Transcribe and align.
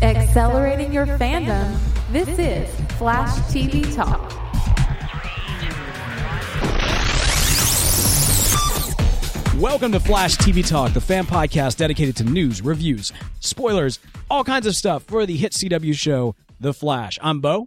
Accelerating 0.00 0.92
your 0.92 1.06
fandom. 1.06 1.76
This 2.12 2.28
is 2.38 2.72
Flash 2.98 3.30
TV 3.52 3.82
Talk. 3.96 4.32
Welcome 9.60 9.90
to 9.90 9.98
Flash 9.98 10.36
TV 10.36 10.64
Talk, 10.64 10.92
the 10.92 11.00
fan 11.00 11.26
podcast 11.26 11.78
dedicated 11.78 12.14
to 12.18 12.24
news, 12.24 12.62
reviews, 12.62 13.12
spoilers, 13.40 13.98
all 14.30 14.44
kinds 14.44 14.68
of 14.68 14.76
stuff 14.76 15.02
for 15.02 15.26
the 15.26 15.36
hit 15.36 15.50
CW 15.50 15.94
show, 15.94 16.36
The 16.60 16.72
Flash. 16.72 17.18
I'm 17.20 17.40
Beau. 17.40 17.66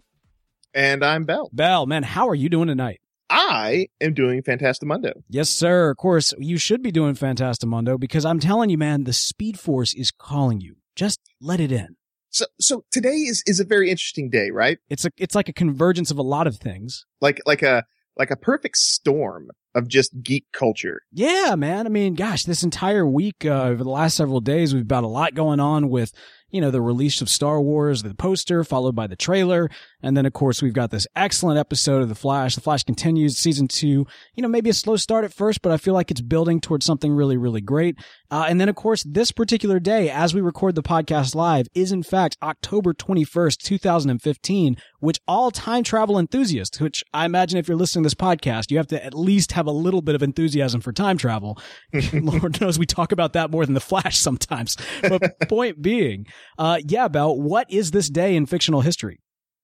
And 0.72 1.04
I'm 1.04 1.24
Bell. 1.26 1.50
Bell, 1.52 1.84
man, 1.84 2.02
how 2.02 2.30
are 2.30 2.34
you 2.34 2.48
doing 2.48 2.68
tonight? 2.68 3.02
I 3.28 3.88
am 4.00 4.14
doing 4.14 4.42
Fantastimundo. 4.42 5.22
Yes, 5.28 5.50
sir. 5.50 5.90
Of 5.90 5.98
course, 5.98 6.32
you 6.38 6.56
should 6.56 6.82
be 6.82 6.92
doing 6.92 7.14
Fantastimundo 7.14 8.00
because 8.00 8.24
I'm 8.24 8.40
telling 8.40 8.70
you, 8.70 8.78
man, 8.78 9.04
the 9.04 9.12
Speed 9.12 9.58
Force 9.58 9.92
is 9.92 10.10
calling 10.10 10.62
you. 10.62 10.76
Just 10.96 11.20
let 11.38 11.60
it 11.60 11.70
in. 11.70 11.96
So, 12.32 12.46
so 12.58 12.84
today 12.90 13.14
is, 13.14 13.42
is 13.46 13.60
a 13.60 13.64
very 13.64 13.90
interesting 13.90 14.30
day, 14.30 14.50
right? 14.50 14.78
It's 14.88 15.04
a, 15.04 15.10
it's 15.16 15.34
like 15.34 15.48
a 15.48 15.52
convergence 15.52 16.10
of 16.10 16.18
a 16.18 16.22
lot 16.22 16.46
of 16.46 16.56
things. 16.56 17.04
Like, 17.20 17.40
like 17.46 17.62
a, 17.62 17.84
like 18.16 18.30
a 18.30 18.36
perfect 18.36 18.78
storm 18.78 19.50
of 19.74 19.88
just 19.88 20.22
geek 20.22 20.46
culture. 20.52 21.02
Yeah, 21.12 21.54
man. 21.56 21.86
I 21.86 21.90
mean, 21.90 22.14
gosh, 22.14 22.44
this 22.44 22.62
entire 22.62 23.06
week, 23.06 23.44
uh, 23.44 23.64
over 23.64 23.84
the 23.84 23.90
last 23.90 24.16
several 24.16 24.40
days, 24.40 24.74
we've 24.74 24.88
got 24.88 25.04
a 25.04 25.08
lot 25.08 25.34
going 25.34 25.60
on 25.60 25.88
with 25.88 26.12
you 26.52 26.60
know, 26.60 26.70
the 26.70 26.80
release 26.80 27.20
of 27.20 27.28
Star 27.28 27.60
Wars, 27.60 28.02
the 28.02 28.14
poster, 28.14 28.62
followed 28.62 28.94
by 28.94 29.06
the 29.06 29.16
trailer. 29.16 29.70
And 30.02 30.16
then, 30.16 30.26
of 30.26 30.32
course, 30.32 30.62
we've 30.62 30.72
got 30.72 30.90
this 30.90 31.06
excellent 31.14 31.58
episode 31.58 32.02
of 32.02 32.08
The 32.08 32.14
Flash. 32.14 32.54
The 32.54 32.60
Flash 32.60 32.82
continues 32.82 33.38
season 33.38 33.68
two. 33.68 34.06
You 34.34 34.42
know, 34.42 34.48
maybe 34.48 34.70
a 34.70 34.74
slow 34.74 34.96
start 34.96 35.24
at 35.24 35.32
first, 35.32 35.62
but 35.62 35.72
I 35.72 35.76
feel 35.76 35.94
like 35.94 36.10
it's 36.10 36.20
building 36.20 36.60
towards 36.60 36.84
something 36.84 37.12
really, 37.12 37.36
really 37.36 37.60
great. 37.60 37.96
Uh, 38.30 38.46
and 38.48 38.60
then, 38.60 38.68
of 38.68 38.74
course, 38.74 39.04
this 39.04 39.32
particular 39.32 39.78
day, 39.78 40.10
as 40.10 40.34
we 40.34 40.40
record 40.40 40.74
the 40.74 40.82
podcast 40.82 41.34
live, 41.34 41.66
is 41.74 41.92
in 41.92 42.02
fact 42.02 42.36
October 42.42 42.92
21st, 42.94 43.58
2015, 43.58 44.76
which 45.00 45.20
all 45.28 45.50
time 45.50 45.84
travel 45.84 46.18
enthusiasts, 46.18 46.80
which 46.80 47.04
I 47.12 47.24
imagine 47.24 47.58
if 47.58 47.68
you're 47.68 47.76
listening 47.76 48.04
to 48.04 48.06
this 48.06 48.14
podcast, 48.14 48.70
you 48.70 48.78
have 48.78 48.86
to 48.88 49.04
at 49.04 49.14
least 49.14 49.52
have 49.52 49.66
a 49.66 49.72
little 49.72 50.02
bit 50.02 50.14
of 50.14 50.22
enthusiasm 50.22 50.80
for 50.80 50.92
time 50.92 51.16
travel. 51.16 51.58
Lord 52.12 52.60
knows 52.60 52.78
we 52.78 52.86
talk 52.86 53.12
about 53.12 53.32
that 53.34 53.50
more 53.50 53.64
than 53.64 53.74
The 53.74 53.80
Flash 53.80 54.18
sometimes. 54.18 54.76
But 55.02 55.38
point 55.48 55.80
being, 55.82 56.26
uh, 56.58 56.78
yeah, 56.86 57.08
Bell, 57.08 57.38
what 57.40 57.70
is 57.70 57.90
this 57.90 58.08
day 58.08 58.36
in 58.36 58.46
fictional 58.46 58.80
history? 58.80 59.20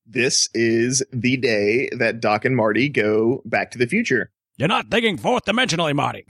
This 0.09 0.48
is 0.55 1.05
the 1.12 1.37
day 1.37 1.91
that 1.98 2.20
Doc 2.20 2.47
and 2.47 2.56
Marty 2.56 2.89
go 2.89 3.42
back 3.45 3.70
to 3.73 3.78
the 3.78 3.87
future. 3.87 4.31
You're 4.56 4.69
not 4.69 4.91
thinking 4.91 5.19
fourth 5.19 5.45
dimensionally, 5.45 5.95
Marty. 5.95 6.25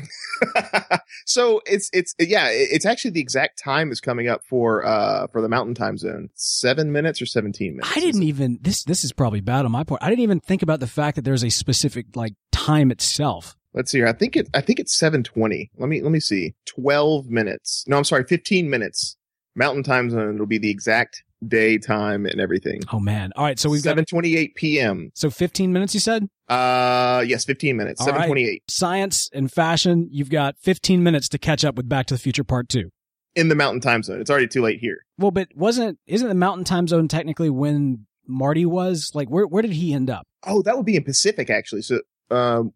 so 1.26 1.62
it's 1.64 1.88
it's 1.94 2.14
yeah, 2.18 2.48
it's 2.50 2.84
actually 2.84 3.12
the 3.12 3.20
exact 3.20 3.62
time 3.62 3.90
is 3.90 4.00
coming 4.00 4.28
up 4.28 4.42
for 4.44 4.84
uh 4.84 5.28
for 5.28 5.40
the 5.40 5.48
mountain 5.48 5.74
time 5.74 5.96
zone. 5.96 6.28
Seven 6.34 6.92
minutes 6.92 7.22
or 7.22 7.26
seventeen 7.26 7.76
minutes. 7.76 7.96
I 7.96 8.00
didn't 8.00 8.24
even 8.24 8.58
this 8.60 8.84
this 8.84 9.02
is 9.02 9.12
probably 9.12 9.40
bad 9.40 9.64
on 9.64 9.72
my 9.72 9.84
part. 9.84 10.02
I 10.02 10.10
didn't 10.10 10.22
even 10.22 10.40
think 10.40 10.62
about 10.62 10.80
the 10.80 10.86
fact 10.86 11.16
that 11.16 11.22
there's 11.22 11.44
a 11.44 11.48
specific 11.48 12.16
like 12.16 12.34
time 12.52 12.90
itself. 12.90 13.56
Let's 13.72 13.92
see 13.92 13.98
here. 13.98 14.08
I 14.08 14.12
think 14.12 14.36
it 14.36 14.48
I 14.52 14.60
think 14.60 14.78
it's 14.78 14.94
seven 14.94 15.22
twenty. 15.22 15.70
Let 15.78 15.88
me 15.88 16.02
let 16.02 16.12
me 16.12 16.20
see. 16.20 16.54
Twelve 16.66 17.28
minutes. 17.30 17.84
No, 17.86 17.96
I'm 17.96 18.04
sorry, 18.04 18.24
fifteen 18.24 18.68
minutes 18.68 19.16
Mountain 19.54 19.84
Time 19.84 20.10
Zone. 20.10 20.34
It'll 20.34 20.46
be 20.46 20.58
the 20.58 20.70
exact 20.70 21.22
day, 21.46 21.78
time, 21.78 22.26
and 22.26 22.40
everything. 22.40 22.82
Oh 22.92 23.00
man! 23.00 23.32
All 23.36 23.44
right, 23.44 23.58
so 23.58 23.70
we've 23.70 23.82
7:28 23.82 24.54
p.m. 24.54 25.10
So 25.14 25.30
15 25.30 25.72
minutes, 25.72 25.94
you 25.94 26.00
said? 26.00 26.28
Uh, 26.48 27.24
yes, 27.26 27.44
15 27.44 27.76
minutes. 27.76 28.02
7:28. 28.02 28.28
Right. 28.30 28.62
Science 28.68 29.30
and 29.32 29.50
fashion. 29.52 30.08
You've 30.10 30.30
got 30.30 30.56
15 30.58 31.02
minutes 31.02 31.28
to 31.30 31.38
catch 31.38 31.64
up 31.64 31.76
with 31.76 31.88
Back 31.88 32.06
to 32.06 32.14
the 32.14 32.18
Future 32.18 32.44
Part 32.44 32.68
Two. 32.68 32.90
In 33.34 33.48
the 33.48 33.54
Mountain 33.54 33.80
Time 33.80 34.02
Zone, 34.02 34.20
it's 34.20 34.30
already 34.30 34.48
too 34.48 34.62
late 34.62 34.80
here. 34.80 35.04
Well, 35.18 35.30
but 35.30 35.48
wasn't 35.54 35.98
isn't 36.06 36.28
the 36.28 36.34
Mountain 36.34 36.64
Time 36.64 36.88
Zone 36.88 37.08
technically 37.08 37.50
when 37.50 38.06
Marty 38.26 38.66
was 38.66 39.12
like 39.14 39.28
where 39.28 39.46
where 39.46 39.62
did 39.62 39.72
he 39.72 39.92
end 39.92 40.10
up? 40.10 40.26
Oh, 40.46 40.62
that 40.62 40.76
would 40.76 40.86
be 40.86 40.96
in 40.96 41.04
Pacific 41.04 41.50
actually. 41.50 41.82
So, 41.82 42.00
um, 42.30 42.72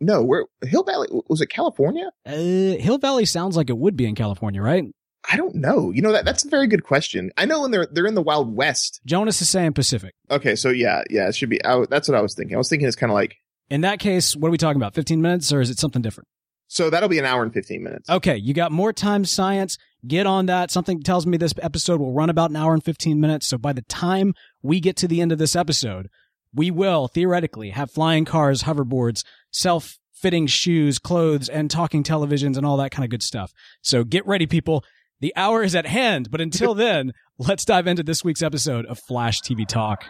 no, 0.00 0.22
where 0.22 0.46
Hill 0.62 0.84
Valley 0.84 1.08
was 1.28 1.40
it 1.40 1.48
California? 1.48 2.10
Uh, 2.24 2.32
Hill 2.32 2.98
Valley 2.98 3.24
sounds 3.24 3.56
like 3.56 3.68
it 3.68 3.76
would 3.76 3.96
be 3.96 4.06
in 4.06 4.14
California, 4.14 4.62
right? 4.62 4.84
I 5.30 5.36
don't 5.36 5.54
know. 5.54 5.90
You 5.90 6.00
know 6.00 6.12
that 6.12 6.24
that's 6.24 6.44
a 6.44 6.48
very 6.48 6.66
good 6.66 6.84
question. 6.84 7.30
I 7.36 7.44
know 7.44 7.60
when 7.60 7.70
they're 7.70 7.86
they're 7.90 8.06
in 8.06 8.14
the 8.14 8.22
Wild 8.22 8.56
West. 8.56 9.00
Jonas 9.04 9.42
is 9.42 9.48
saying 9.48 9.74
Pacific. 9.74 10.14
Okay, 10.30 10.56
so 10.56 10.70
yeah, 10.70 11.02
yeah, 11.10 11.28
it 11.28 11.34
should 11.34 11.50
be. 11.50 11.62
I, 11.64 11.84
that's 11.90 12.08
what 12.08 12.16
I 12.16 12.22
was 12.22 12.34
thinking. 12.34 12.54
I 12.54 12.58
was 12.58 12.68
thinking 12.68 12.88
it's 12.88 12.96
kind 12.96 13.10
of 13.10 13.14
like. 13.14 13.36
In 13.68 13.82
that 13.82 13.98
case, 13.98 14.34
what 14.34 14.48
are 14.48 14.50
we 14.50 14.58
talking 14.58 14.80
about? 14.80 14.94
Fifteen 14.94 15.20
minutes, 15.20 15.52
or 15.52 15.60
is 15.60 15.68
it 15.68 15.78
something 15.78 16.00
different? 16.00 16.28
So 16.68 16.90
that'll 16.90 17.08
be 17.08 17.18
an 17.18 17.26
hour 17.26 17.42
and 17.42 17.52
fifteen 17.52 17.82
minutes. 17.82 18.08
Okay, 18.08 18.36
you 18.36 18.54
got 18.54 18.72
more 18.72 18.92
time, 18.92 19.24
science. 19.26 19.76
Get 20.06 20.26
on 20.26 20.46
that. 20.46 20.70
Something 20.70 21.02
tells 21.02 21.26
me 21.26 21.36
this 21.36 21.54
episode 21.60 22.00
will 22.00 22.12
run 22.12 22.30
about 22.30 22.50
an 22.50 22.56
hour 22.56 22.72
and 22.72 22.82
fifteen 22.82 23.20
minutes. 23.20 23.46
So 23.46 23.58
by 23.58 23.74
the 23.74 23.82
time 23.82 24.32
we 24.62 24.80
get 24.80 24.96
to 24.98 25.08
the 25.08 25.20
end 25.20 25.32
of 25.32 25.38
this 25.38 25.54
episode, 25.54 26.08
we 26.54 26.70
will 26.70 27.06
theoretically 27.08 27.70
have 27.70 27.90
flying 27.90 28.24
cars, 28.24 28.62
hoverboards, 28.62 29.24
self 29.50 29.98
fitting 30.14 30.46
shoes, 30.46 30.98
clothes, 30.98 31.48
and 31.48 31.70
talking 31.70 32.02
televisions 32.02 32.56
and 32.56 32.66
all 32.66 32.76
that 32.76 32.90
kind 32.90 33.04
of 33.04 33.10
good 33.10 33.22
stuff. 33.22 33.52
So 33.82 34.04
get 34.04 34.26
ready, 34.26 34.46
people. 34.46 34.84
The 35.20 35.32
hour 35.34 35.64
is 35.64 35.74
at 35.74 35.86
hand, 35.86 36.30
but 36.30 36.40
until 36.40 36.74
then, 36.76 37.12
let's 37.38 37.64
dive 37.64 37.86
into 37.88 38.04
this 38.04 38.22
week's 38.22 38.42
episode 38.42 38.86
of 38.86 39.00
Flash 39.00 39.40
TV 39.40 39.66
Talk. 39.66 40.04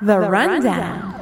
The, 0.00 0.18
the 0.20 0.30
Rundown. 0.30 1.14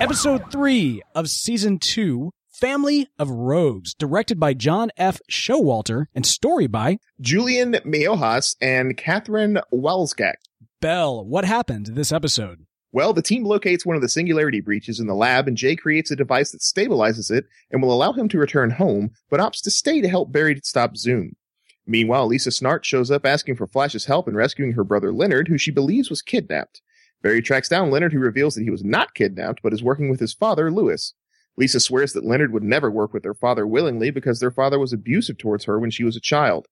Episode 0.00 0.52
3 0.52 1.02
of 1.16 1.28
Season 1.28 1.78
2 1.80 2.30
Family 2.48 3.08
of 3.18 3.30
Rogues, 3.30 3.94
directed 3.94 4.38
by 4.38 4.54
John 4.54 4.90
F. 4.96 5.18
Showalter 5.30 6.06
and 6.14 6.24
story 6.24 6.68
by 6.68 6.98
Julian 7.20 7.72
Meiojas 7.84 8.54
and 8.60 8.96
Katherine 8.96 9.58
Walczak. 9.72 10.34
Bell, 10.80 11.24
what 11.24 11.44
happened 11.44 11.86
this 11.86 12.12
episode? 12.12 12.67
Well, 12.98 13.12
the 13.12 13.22
team 13.22 13.44
locates 13.44 13.86
one 13.86 13.94
of 13.94 14.02
the 14.02 14.08
singularity 14.08 14.60
breaches 14.60 14.98
in 14.98 15.06
the 15.06 15.14
lab, 15.14 15.46
and 15.46 15.56
Jay 15.56 15.76
creates 15.76 16.10
a 16.10 16.16
device 16.16 16.50
that 16.50 16.62
stabilizes 16.62 17.30
it 17.30 17.46
and 17.70 17.80
will 17.80 17.92
allow 17.92 18.12
him 18.12 18.28
to 18.30 18.38
return 18.38 18.70
home, 18.70 19.12
but 19.30 19.38
opts 19.38 19.62
to 19.62 19.70
stay 19.70 20.00
to 20.00 20.08
help 20.08 20.32
Barry 20.32 20.60
stop 20.64 20.96
Zoom. 20.96 21.36
Meanwhile, 21.86 22.26
Lisa 22.26 22.50
Snart 22.50 22.82
shows 22.82 23.08
up 23.12 23.24
asking 23.24 23.54
for 23.54 23.68
Flash's 23.68 24.06
help 24.06 24.26
in 24.26 24.34
rescuing 24.34 24.72
her 24.72 24.82
brother 24.82 25.12
Leonard, 25.12 25.46
who 25.46 25.58
she 25.58 25.70
believes 25.70 26.10
was 26.10 26.22
kidnapped. 26.22 26.82
Barry 27.22 27.40
tracks 27.40 27.68
down 27.68 27.92
Leonard, 27.92 28.12
who 28.12 28.18
reveals 28.18 28.56
that 28.56 28.64
he 28.64 28.70
was 28.70 28.82
not 28.82 29.14
kidnapped, 29.14 29.60
but 29.62 29.72
is 29.72 29.80
working 29.80 30.10
with 30.10 30.18
his 30.18 30.34
father, 30.34 30.68
Lewis. 30.68 31.14
Lisa 31.56 31.78
swears 31.78 32.14
that 32.14 32.24
Leonard 32.24 32.52
would 32.52 32.64
never 32.64 32.90
work 32.90 33.14
with 33.14 33.22
their 33.22 33.32
father 33.32 33.64
willingly 33.64 34.10
because 34.10 34.40
their 34.40 34.50
father 34.50 34.76
was 34.76 34.92
abusive 34.92 35.38
towards 35.38 35.66
her 35.66 35.78
when 35.78 35.92
she 35.92 36.02
was 36.02 36.16
a 36.16 36.20
child. 36.20 36.66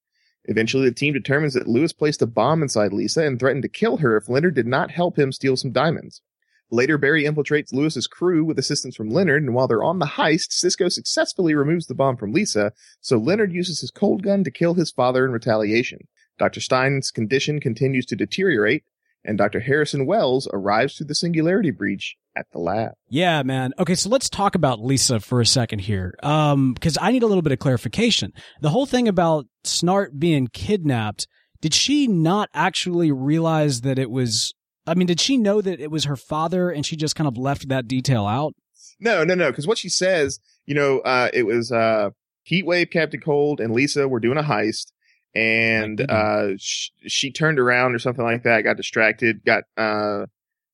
Eventually, 0.47 0.89
the 0.89 0.95
team 0.95 1.13
determines 1.13 1.55
that 1.55 1.69
Lewis 1.69 1.93
placed 1.93 2.23
a 2.23 2.27
bomb 2.27 2.63
inside 2.63 2.93
Lisa 2.93 3.25
and 3.27 3.39
threatened 3.39 3.63
to 3.63 3.69
kill 3.69 3.99
her 3.99 4.17
if 4.17 4.29
Leonard 4.29 4.55
did 4.55 4.67
not 4.67 4.91
help 4.91 5.19
him 5.19 5.33
steal 5.33 5.57
some 5.57 5.73
diamonds. 5.73 6.23
Later, 6.71 6.99
Barry 6.99 7.25
infiltrates 7.25 7.73
Lewis's 7.73 8.09
crew 8.09 8.45
with 8.45 8.59
assistance 8.59 8.97
from 8.97 9.09
Leonard, 9.09 9.43
and 9.43 9.55
while 9.55 9.69
they're 9.69 9.85
on 9.85 10.01
the 10.01 10.07
heist, 10.07 10.53
Cisco 10.53 10.89
successfully 10.89 11.55
removes 11.55 11.87
the 11.87 11.95
bomb 11.95 12.17
from 12.17 12.33
Lisa, 12.33 12.73
so 13.01 13.19
Leonard 13.19 13.53
uses 13.53 13.81
his 13.81 13.93
cold 13.93 14.23
gun 14.23 14.43
to 14.43 14.51
kill 14.51 14.75
his 14.75 14.91
father 14.91 15.25
in 15.25 15.31
retaliation. 15.31 16.09
Dr. 16.39 16.61
Stein's 16.61 17.11
condition 17.11 17.61
continues 17.61 18.05
to 18.07 18.17
deteriorate, 18.17 18.83
and 19.27 19.37
Dr. 19.37 19.61
Harrison 19.61 20.07
Wells 20.07 20.49
arrives 20.53 20.97
through 20.97 21.07
the 21.07 21.15
singularity 21.15 21.71
breach 21.71 22.17
at 22.37 22.47
the 22.53 22.59
lab. 22.59 22.93
Yeah, 23.09 23.43
man. 23.43 23.73
Okay, 23.79 23.95
so 23.95 24.09
let's 24.09 24.31
talk 24.31 24.55
about 24.55 24.81
Lisa 24.81 25.21
for 25.21 25.41
a 25.41 25.47
second 25.47 25.81
here. 25.81 26.15
Um, 26.23 26.75
because 26.75 26.97
I 27.01 27.13
need 27.13 27.23
a 27.23 27.27
little 27.27 27.43
bit 27.43 27.53
of 27.53 27.59
clarification. 27.59 28.33
The 28.61 28.71
whole 28.71 28.87
thing 28.87 29.09
about 29.09 29.47
Snart 29.65 30.19
being 30.19 30.49
kidnapped, 30.49 31.27
did 31.61 31.75
she 31.75 32.07
not 32.07 32.49
actually 32.55 33.11
realize 33.11 33.81
that 33.83 33.99
it 33.99 34.11
was 34.11 34.55
I 34.87 34.95
mean, 34.95 35.07
did 35.07 35.21
she 35.21 35.37
know 35.37 35.61
that 35.61 35.81
it 35.81 35.91
was 35.91 36.05
her 36.05 36.17
father 36.17 36.71
and 36.71 36.87
she 36.87 36.97
just 36.97 37.17
kind 37.17 37.27
of 37.27 37.37
left 37.37 37.69
that 37.69 37.89
detail 37.89 38.27
out? 38.27 38.55
No, 39.01 39.25
no, 39.25 39.35
no. 39.35 39.51
Because 39.51 39.67
what 39.67 39.79
she 39.79 39.89
says, 39.89 40.39
you 40.65 40.75
know, 40.75 41.01
uh, 41.01 41.29
it 41.35 41.43
was 41.45 41.73
uh, 41.73 42.11
Heatwave, 42.49 42.93
Captain 42.93 43.21
Cold, 43.21 43.61
and 43.61 43.75
Lisa 43.75 44.07
were 44.07 44.21
doing 44.21 44.39
a 44.39 44.43
heist, 44.43 44.93
and 45.37 46.01
uh, 46.11 46.57
sh- 46.57 46.89
she 47.07 47.31
turned 47.31 47.59
around 47.59 47.95
or 47.95 47.99
something 47.99 48.25
like 48.25 48.45
that, 48.45 48.63
got 48.63 48.79
distracted, 48.79 49.45
got, 49.45 49.65
uh, 49.77 50.25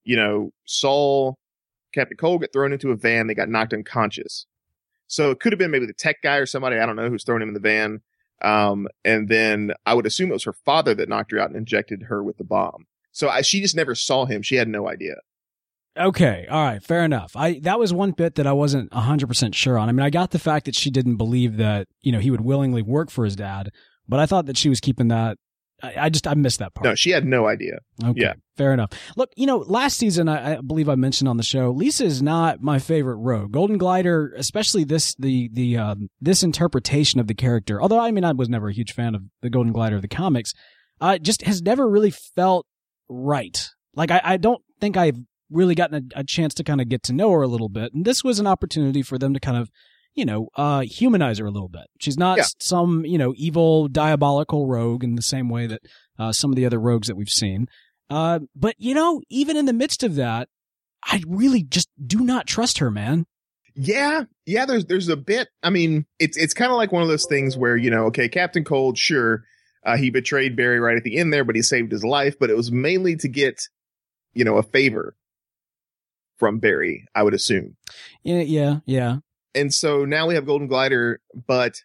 you 0.05 0.14
know, 0.14 0.53
Saul, 0.67 1.37
Captain 1.93 2.17
Cold 2.17 2.43
get 2.43 2.53
thrown 2.53 2.73
into 2.73 2.93
a 2.93 2.97
van. 2.97 3.26
They 3.26 3.35
got 3.35 3.49
knocked 3.49 3.75
unconscious. 3.75 4.47
So 5.09 5.32
it 5.32 5.41
could 5.41 5.50
have 5.50 5.59
been 5.59 5.73
maybe 5.73 5.87
the 5.87 5.93
tech 5.93 6.23
guy 6.23 6.37
or 6.37 6.47
somebody, 6.47 6.79
I 6.79 6.87
don't 6.87 6.94
know, 6.94 7.11
who's 7.11 7.25
thrown 7.25 7.43
him 7.43 7.49
in 7.49 7.55
the 7.55 7.61
van. 7.61 8.03
Um, 8.41 8.87
and 9.05 9.29
then 9.29 9.73
I 9.85 9.94
would 9.94 10.06
assume 10.06 10.31
it 10.31 10.35
was 10.35 10.44
her 10.44 10.53
father 10.53 10.94
that 10.94 11.08
knocked 11.08 11.32
her 11.32 11.41
out 11.41 11.49
and 11.49 11.56
injected 11.56 12.05
her 12.05 12.23
with 12.23 12.37
the 12.37 12.44
bomb. 12.44 12.87
So 13.11 13.29
I, 13.29 13.43
she 13.43 13.61
just 13.61 13.75
never 13.75 13.97
saw 13.97 14.26
him. 14.26 14.43
She 14.43 14.55
had 14.55 14.69
no 14.69 14.88
idea. 14.88 15.17
Okay, 15.99 16.47
all 16.50 16.65
right, 16.65 16.82
fair 16.82 17.05
enough. 17.05 17.37
I 17.37 17.58
that 17.65 17.79
was 17.79 17.93
one 17.93 18.12
bit 18.12 18.37
that 18.37 18.47
I 18.47 18.53
wasn't 18.53 18.91
100% 18.93 19.55
sure 19.55 19.76
on. 19.76 19.91
I 19.91 19.93
mean, 19.93 20.06
I 20.06 20.08
got 20.08 20.31
the 20.31 20.38
fact 20.38 20.65
that 20.65 20.75
she 20.75 20.91
didn't 20.91 21.17
believe 21.17 21.58
that, 21.58 21.87
you 22.00 22.12
know, 22.12 22.19
he 22.19 22.31
would 22.31 22.41
willingly 22.41 22.81
work 22.81 23.11
for 23.11 23.26
his 23.26 23.37
dad, 23.37 23.73
but 24.09 24.21
I 24.21 24.27
thought 24.27 24.47
that 24.47 24.57
she 24.57 24.69
was 24.69 24.81
keeping 24.81 25.09
that 25.09 25.39
I, 25.83 25.95
I 26.03 26.09
just 26.11 26.27
I 26.27 26.35
missed 26.35 26.61
that 26.61 26.75
part. 26.75 26.85
No, 26.85 26.95
she 26.95 27.11
had 27.11 27.25
no 27.25 27.47
idea. 27.49 27.79
Okay, 28.05 28.21
Yeah. 28.21 28.35
fair 28.57 28.73
enough. 28.73 28.91
Look, 29.17 29.31
you 29.37 29.47
know, 29.47 29.59
last 29.59 29.97
season 29.99 30.29
I, 30.29 30.55
I 30.57 30.61
believe 30.61 30.89
I 30.89 30.95
mentioned 30.95 31.29
on 31.29 31.37
the 31.39 31.43
show, 31.43 31.71
Lisa 31.71 32.05
is 32.05 32.23
not 32.23 32.63
my 32.63 32.79
favorite 32.79 33.17
rogue. 33.17 33.51
Golden 33.53 33.79
Glider, 33.79 34.33
especially 34.37 34.85
this 34.85 35.15
the 35.17 35.49
the 35.53 35.77
um, 35.79 36.09
this 36.21 36.43
interpretation 36.43 37.19
of 37.21 37.27
the 37.27 37.35
character. 37.35 37.83
Although 37.83 37.99
I 38.01 38.11
mean 38.13 38.25
I 38.25 38.33
was 38.33 38.49
never 38.49 38.69
a 38.69 38.73
huge 38.73 38.93
fan 38.93 39.15
of 39.15 39.23
the 39.41 39.51
Golden 39.51 39.73
Glider 39.73 39.97
of 39.97 40.03
the 40.03 40.09
comics, 40.09 40.53
uh, 41.01 41.19
just 41.19 41.43
has 41.43 41.61
never 41.63 41.89
really 41.89 42.11
felt 42.13 42.67
right. 43.09 43.69
Like 43.95 44.11
I, 44.11 44.21
I 44.23 44.37
don't 44.37 44.63
think 44.81 44.97
I've 44.97 45.19
really 45.51 45.75
gotten 45.75 46.11
a, 46.15 46.21
a 46.21 46.25
chance 46.25 46.55
to 46.55 46.65
kind 46.65 46.81
of 46.81 46.89
get 46.89 47.03
to 47.05 47.13
know 47.13 47.31
her 47.33 47.43
a 47.43 47.49
little 47.49 47.69
bit, 47.69 47.93
and 47.93 48.05
this 48.05 48.23
was 48.25 48.39
an 48.39 48.47
opportunity 48.47 49.03
for 49.03 49.19
them 49.19 49.35
to 49.35 49.41
kind 49.41 49.57
of 49.57 49.69
you 50.14 50.25
know, 50.25 50.49
uh, 50.56 50.81
humanize 50.81 51.38
her 51.38 51.47
a 51.47 51.50
little 51.50 51.69
bit. 51.69 51.87
She's 52.00 52.19
not 52.19 52.38
Yeah. 52.38 52.44
some, 52.61 53.05
you 53.06 53.19
know, 53.19 53.32
evil, 53.37 53.88
diabolical 53.88 54.67
rogue 54.67 55.05
in 55.05 55.14
the 55.14 55.23
same 55.23 55.49
way 55.49 55.67
that 55.67 55.81
uh, 56.19 56.32
some 56.32 56.50
of 56.50 56.56
the 56.56 56.67
other 56.67 56.79
rogues 56.81 57.09
that 57.09 57.17
we've 57.17 57.29
seen. 57.29 57.67
Uh, 58.11 58.41
but 58.55 58.75
you 58.79 58.94
know, 58.94 59.23
even 59.31 59.56
in 59.56 59.64
the 59.67 59.73
midst 59.73 60.03
of 60.03 60.17
that, 60.17 60.49
I 61.05 61.23
really 61.26 61.62
just 61.62 61.88
do 62.05 62.20
not 62.20 62.47
trust 62.47 62.79
her, 62.79 62.91
man. 62.91 63.26
Yeah, 63.75 64.25
yeah. 64.44 64.67
There's 64.67 64.85
there's 64.85 65.09
a 65.09 65.17
bit. 65.17 65.49
I 65.62 65.70
mean, 65.70 66.05
it's 66.19 66.37
it's 66.37 66.53
kind 66.53 66.70
of 66.70 66.76
like 66.76 66.93
one 66.93 67.03
of 67.03 67.08
those 67.08 67.25
things 67.26 67.56
where 67.56 67.75
you 67.76 67.91
know, 67.91 68.05
okay, 68.06 68.29
Captain 68.29 68.65
Cold, 68.65 68.99
sure, 68.99 69.44
uh, 69.87 69.97
he 69.97 70.11
betrayed 70.11 70.56
Barry 70.56 70.79
right 70.79 70.97
at 70.97 71.05
the 71.05 71.17
end 71.17 71.32
there, 71.32 71.43
but 71.43 71.56
he 71.56 71.62
saved 71.62 71.91
his 71.91 72.05
life. 72.05 72.35
But 72.38 72.50
it 72.50 72.56
was 72.56 72.70
mainly 72.70 73.17
to 73.17 73.29
get, 73.29 73.62
you 74.35 74.44
know, 74.44 74.58
a 74.58 74.62
favor 74.62 75.17
from 76.37 76.58
Barry, 76.58 77.06
I 77.15 77.23
would 77.23 77.35
assume. 77.35 77.76
Yeah, 78.23 78.41
yeah, 78.43 78.76
yeah. 78.85 79.17
And 79.55 79.73
so 79.73 80.05
now 80.05 80.27
we 80.27 80.35
have 80.35 80.47
Golden 80.47 80.67
Glider, 80.67 81.21
but 81.47 81.81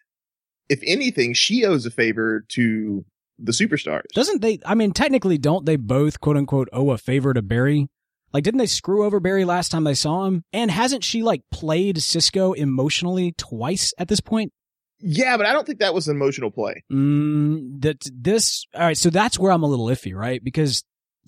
if 0.68 0.80
anything, 0.86 1.34
she 1.34 1.64
owes 1.64 1.86
a 1.86 1.90
favor 1.90 2.44
to 2.50 3.04
the 3.38 3.52
superstars. 3.52 4.04
Doesn't 4.14 4.42
they? 4.42 4.58
I 4.64 4.74
mean, 4.74 4.92
technically, 4.92 5.38
don't 5.38 5.66
they 5.66 5.76
both 5.76 6.20
quote 6.20 6.36
unquote 6.36 6.68
owe 6.72 6.90
a 6.90 6.98
favor 6.98 7.32
to 7.34 7.42
Barry? 7.42 7.88
Like, 8.32 8.44
didn't 8.44 8.58
they 8.58 8.66
screw 8.66 9.04
over 9.04 9.20
Barry 9.20 9.44
last 9.44 9.70
time 9.70 9.84
they 9.84 9.94
saw 9.94 10.26
him? 10.26 10.44
And 10.52 10.70
hasn't 10.70 11.04
she 11.04 11.22
like 11.22 11.42
played 11.50 12.02
Cisco 12.02 12.52
emotionally 12.52 13.32
twice 13.38 13.94
at 13.98 14.08
this 14.08 14.20
point? 14.20 14.52
Yeah, 15.00 15.36
but 15.36 15.46
I 15.46 15.52
don't 15.52 15.66
think 15.66 15.78
that 15.78 15.94
was 15.94 16.08
an 16.08 16.16
emotional 16.16 16.50
play. 16.50 16.82
Mm, 16.92 17.80
that 17.82 18.06
this 18.12 18.66
all 18.74 18.82
right. 18.82 18.98
So 18.98 19.10
that's 19.10 19.38
where 19.38 19.52
I'm 19.52 19.62
a 19.62 19.68
little 19.68 19.86
iffy, 19.86 20.14
right? 20.14 20.42
Because 20.42 20.82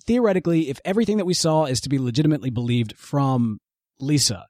theoretically, 0.05 0.69
if 0.69 0.79
everything 0.83 1.17
that 1.17 1.25
we 1.25 1.33
saw 1.33 1.65
is 1.65 1.81
to 1.81 1.89
be 1.89 1.97
legitimately 1.97 2.49
believed 2.49 2.97
from 2.97 3.59
Lisa, 3.99 4.45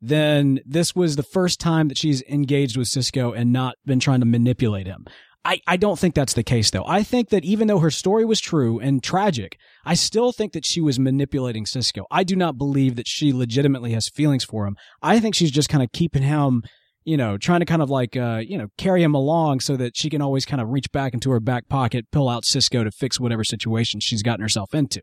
then 0.00 0.60
this 0.64 0.94
was 0.94 1.16
the 1.16 1.22
first 1.22 1.60
time 1.60 1.88
that 1.88 1.98
she's 1.98 2.22
engaged 2.22 2.76
with 2.76 2.88
Cisco 2.88 3.32
and 3.32 3.52
not 3.52 3.76
been 3.84 4.00
trying 4.00 4.20
to 4.20 4.26
manipulate 4.26 4.86
him. 4.86 5.06
I, 5.44 5.60
I 5.68 5.76
don't 5.76 5.96
think 5.96 6.16
that's 6.16 6.32
the 6.32 6.42
case 6.42 6.70
though. 6.70 6.84
I 6.88 7.04
think 7.04 7.28
that 7.28 7.44
even 7.44 7.68
though 7.68 7.78
her 7.78 7.90
story 7.90 8.24
was 8.24 8.40
true 8.40 8.80
and 8.80 9.00
tragic, 9.00 9.56
I 9.84 9.94
still 9.94 10.32
think 10.32 10.52
that 10.54 10.66
she 10.66 10.80
was 10.80 10.98
manipulating 10.98 11.66
Cisco. 11.66 12.04
I 12.10 12.24
do 12.24 12.34
not 12.34 12.58
believe 12.58 12.96
that 12.96 13.06
she 13.06 13.32
legitimately 13.32 13.92
has 13.92 14.08
feelings 14.08 14.42
for 14.42 14.66
him. 14.66 14.76
I 15.02 15.20
think 15.20 15.36
she's 15.36 15.52
just 15.52 15.68
kind 15.68 15.84
of 15.84 15.92
keeping 15.92 16.24
him, 16.24 16.64
you 17.04 17.16
know, 17.16 17.38
trying 17.38 17.60
to 17.60 17.66
kind 17.66 17.80
of 17.80 17.88
like, 17.88 18.16
uh, 18.16 18.42
you 18.44 18.58
know, 18.58 18.66
carry 18.76 19.04
him 19.04 19.14
along 19.14 19.60
so 19.60 19.76
that 19.76 19.96
she 19.96 20.10
can 20.10 20.20
always 20.20 20.44
kind 20.44 20.60
of 20.60 20.70
reach 20.70 20.90
back 20.90 21.14
into 21.14 21.30
her 21.30 21.38
back 21.38 21.68
pocket, 21.68 22.06
pull 22.10 22.28
out 22.28 22.44
Cisco 22.44 22.82
to 22.82 22.90
fix 22.90 23.20
whatever 23.20 23.44
situation 23.44 24.00
she's 24.00 24.24
gotten 24.24 24.42
herself 24.42 24.74
into. 24.74 25.00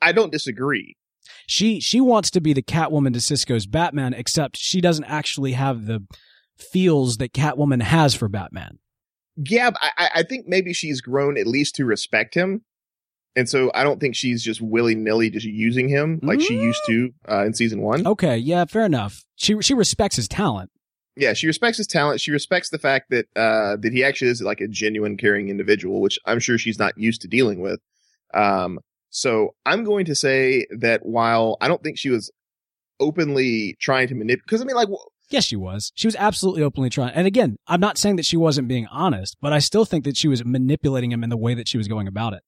I 0.00 0.12
don't 0.12 0.32
disagree. 0.32 0.96
She 1.46 1.80
she 1.80 2.00
wants 2.00 2.30
to 2.32 2.40
be 2.40 2.52
the 2.52 2.62
Catwoman 2.62 3.12
to 3.14 3.20
Cisco's 3.20 3.66
Batman, 3.66 4.14
except 4.14 4.56
she 4.56 4.80
doesn't 4.80 5.04
actually 5.04 5.52
have 5.52 5.86
the 5.86 6.06
feels 6.56 7.18
that 7.18 7.32
Catwoman 7.32 7.82
has 7.82 8.14
for 8.14 8.28
Batman. 8.28 8.78
Yeah, 9.36 9.70
I, 9.80 10.08
I- 10.14 10.22
think 10.22 10.46
maybe 10.48 10.72
she's 10.72 11.00
grown 11.00 11.36
at 11.36 11.46
least 11.46 11.74
to 11.76 11.84
respect 11.84 12.34
him. 12.34 12.62
And 13.34 13.46
so 13.46 13.70
I 13.74 13.84
don't 13.84 14.00
think 14.00 14.16
she's 14.16 14.42
just 14.42 14.62
willy 14.62 14.94
nilly 14.94 15.28
just 15.28 15.44
using 15.44 15.90
him 15.90 16.20
like 16.22 16.40
she 16.40 16.54
used 16.54 16.80
to 16.86 17.10
uh, 17.30 17.44
in 17.44 17.52
season 17.52 17.82
one. 17.82 18.06
Okay, 18.06 18.38
yeah, 18.38 18.64
fair 18.64 18.86
enough. 18.86 19.24
She 19.36 19.60
she 19.60 19.74
respects 19.74 20.16
his 20.16 20.26
talent. 20.26 20.70
Yeah, 21.16 21.34
she 21.34 21.46
respects 21.46 21.76
his 21.76 21.86
talent. 21.86 22.22
She 22.22 22.30
respects 22.30 22.70
the 22.70 22.78
fact 22.78 23.10
that 23.10 23.26
uh, 23.36 23.76
that 23.82 23.92
he 23.92 24.02
actually 24.02 24.30
is 24.30 24.40
like 24.40 24.62
a 24.62 24.68
genuine, 24.68 25.18
caring 25.18 25.50
individual, 25.50 26.00
which 26.00 26.18
I'm 26.24 26.38
sure 26.40 26.56
she's 26.56 26.78
not 26.78 26.96
used 26.96 27.20
to 27.22 27.28
dealing 27.28 27.60
with. 27.60 27.78
Um, 28.32 28.78
so 29.16 29.54
I'm 29.64 29.82
going 29.82 30.04
to 30.04 30.14
say 30.14 30.66
that 30.78 31.06
while 31.06 31.56
I 31.62 31.68
don't 31.68 31.82
think 31.82 31.96
she 31.98 32.10
was 32.10 32.30
openly 33.00 33.74
trying 33.80 34.08
to 34.08 34.14
manipulate, 34.14 34.44
because 34.44 34.60
I 34.60 34.64
mean, 34.64 34.76
like, 34.76 34.88
Yes, 35.30 35.44
she 35.44 35.56
was. 35.56 35.90
She 35.96 36.06
was 36.06 36.14
absolutely 36.16 36.62
openly 36.62 36.90
trying. 36.90 37.14
And 37.14 37.26
again, 37.26 37.56
I'm 37.66 37.80
not 37.80 37.96
saying 37.96 38.16
that 38.16 38.26
she 38.26 38.36
wasn't 38.36 38.68
being 38.68 38.86
honest, 38.88 39.38
but 39.40 39.54
I 39.54 39.58
still 39.58 39.86
think 39.86 40.04
that 40.04 40.18
she 40.18 40.28
was 40.28 40.44
manipulating 40.44 41.10
him 41.10 41.24
in 41.24 41.30
the 41.30 41.36
way 41.36 41.54
that 41.54 41.66
she 41.66 41.78
was 41.78 41.88
going 41.88 42.06
about 42.06 42.34
it. 42.34 42.42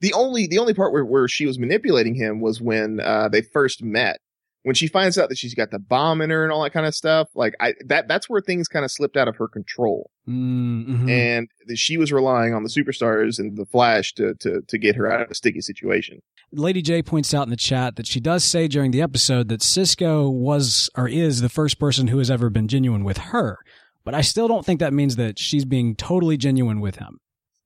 the 0.00 0.12
only 0.12 0.46
the 0.46 0.58
only 0.58 0.74
part 0.74 0.92
where, 0.92 1.04
where 1.04 1.26
she 1.26 1.44
was 1.44 1.58
manipulating 1.58 2.14
him 2.14 2.40
was 2.40 2.60
when 2.60 3.00
uh, 3.00 3.28
they 3.28 3.42
first 3.42 3.82
met. 3.82 4.18
When 4.64 4.76
she 4.76 4.86
finds 4.86 5.18
out 5.18 5.28
that 5.28 5.38
she's 5.38 5.54
got 5.54 5.72
the 5.72 5.80
bomb 5.80 6.20
in 6.22 6.30
her 6.30 6.44
and 6.44 6.52
all 6.52 6.62
that 6.62 6.72
kind 6.72 6.86
of 6.86 6.94
stuff, 6.94 7.28
like 7.34 7.54
I 7.58 7.74
that 7.86 8.06
that's 8.06 8.30
where 8.30 8.40
things 8.40 8.68
kind 8.68 8.84
of 8.84 8.90
slipped 8.92 9.16
out 9.16 9.26
of 9.28 9.36
her 9.36 9.48
control, 9.48 10.10
Mm-hmm. 10.28 11.08
and 11.08 11.48
that 11.66 11.76
she 11.78 11.96
was 11.96 12.12
relying 12.12 12.54
on 12.54 12.62
the 12.62 12.68
superstars 12.68 13.38
and 13.40 13.56
the 13.56 13.66
Flash 13.66 14.12
to 14.14 14.34
to 14.40 14.60
to 14.68 14.78
get 14.78 14.94
her 14.96 15.10
out 15.12 15.20
of 15.20 15.30
a 15.30 15.34
sticky 15.34 15.60
situation. 15.62 16.20
Lady 16.52 16.80
J 16.82 17.02
points 17.02 17.32
out 17.34 17.44
in 17.44 17.50
the 17.50 17.56
chat 17.56 17.96
that 17.96 18.06
she 18.06 18.20
does 18.20 18.44
say 18.44 18.68
during 18.68 18.90
the 18.92 19.02
episode 19.02 19.48
that 19.48 19.62
Cisco 19.62 20.28
was 20.30 20.88
or 20.96 21.08
is 21.08 21.40
the 21.40 21.48
first 21.48 21.78
person 21.78 22.06
who 22.08 22.18
has 22.18 22.30
ever 22.30 22.48
been 22.50 22.68
genuine 22.68 23.04
with 23.04 23.18
her. 23.18 23.58
But 24.04 24.14
I 24.14 24.20
still 24.20 24.48
don't 24.48 24.64
think 24.66 24.80
that 24.80 24.92
means 24.92 25.16
that 25.16 25.38
she's 25.38 25.64
being 25.64 25.94
totally 25.96 26.36
genuine 26.36 26.80
with 26.80 26.96
him. 26.96 27.18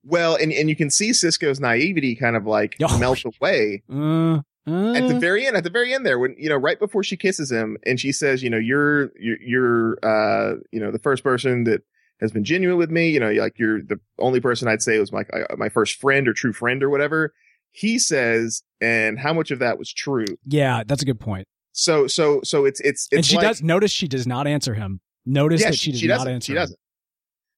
Well, 0.05 0.37
and 0.37 0.53
and 0.53 0.69
you 0.69 0.77
can 0.77 0.91
see 0.91 1.13
Cisco's 1.13 1.59
naivety 1.61 2.15
kind 2.15 2.37
of 2.37 2.47
like 2.47 2.77
Oh, 2.83 2.97
melt 2.99 3.23
away 3.25 3.83
Uh, 3.93 4.41
uh, 4.69 4.93
at 4.93 5.09
the 5.09 5.19
very 5.19 5.47
end. 5.47 5.57
At 5.57 5.65
the 5.65 5.71
very 5.71 5.95
end, 5.95 6.05
there, 6.05 6.19
when 6.19 6.35
you 6.39 6.49
know, 6.49 6.57
right 6.57 6.79
before 6.79 7.03
she 7.03 7.17
kisses 7.17 7.51
him, 7.51 7.77
and 7.87 8.01
she 8.01 8.13
says, 8.13 8.43
you 8.43 8.51
know, 8.51 8.59
you're 8.59 9.11
you're, 9.19 9.41
you're 9.41 9.99
uh, 10.03 10.57
you 10.73 10.81
know, 10.81 10.91
the 10.91 10.99
first 10.99 11.23
person 11.23 11.65
that 11.65 11.83
has 12.21 12.33
been 12.33 12.45
genuine 12.45 12.79
with 12.79 12.91
me. 12.91 13.09
You 13.09 13.21
know, 13.21 13.31
like 13.33 13.59
you're 13.59 13.81
the 13.81 14.01
only 14.19 14.41
person 14.41 14.69
I'd 14.69 14.83
say 14.83 14.99
was 14.99 15.13
my 15.13 15.23
uh, 15.33 15.57
my 15.57 15.69
first 15.69 16.01
friend 16.01 16.27
or 16.27 16.33
true 16.33 16.53
friend 16.53 16.83
or 16.83 16.91
whatever. 16.91 17.33
He 17.71 17.99
says, 17.99 18.63
and 18.81 19.19
how 19.19 19.33
much 19.35 19.51
of 19.51 19.59
that 19.59 19.79
was 19.79 19.93
true? 19.93 20.25
yeah, 20.47 20.83
that's 20.87 21.03
a 21.03 21.07
good 21.07 21.21
point. 21.21 21.47
So 21.73 22.07
so 22.07 22.41
so 22.43 22.65
it's 22.65 22.81
it's 22.81 23.07
it's 23.11 23.17
and 23.17 23.25
she 23.25 23.37
like, 23.37 23.47
does 23.47 23.63
notice 23.63 23.93
she 23.93 24.09
does 24.09 24.27
not 24.27 24.47
answer 24.47 24.75
him. 24.75 25.01
Notice 25.27 25.61
yeah, 25.61 25.71
that 25.71 25.79
she 25.79 25.93
does 25.93 26.01
she 26.01 26.07
not 26.07 26.27
answer 26.27 26.53
She 26.53 26.55
doesn't. 26.55 26.79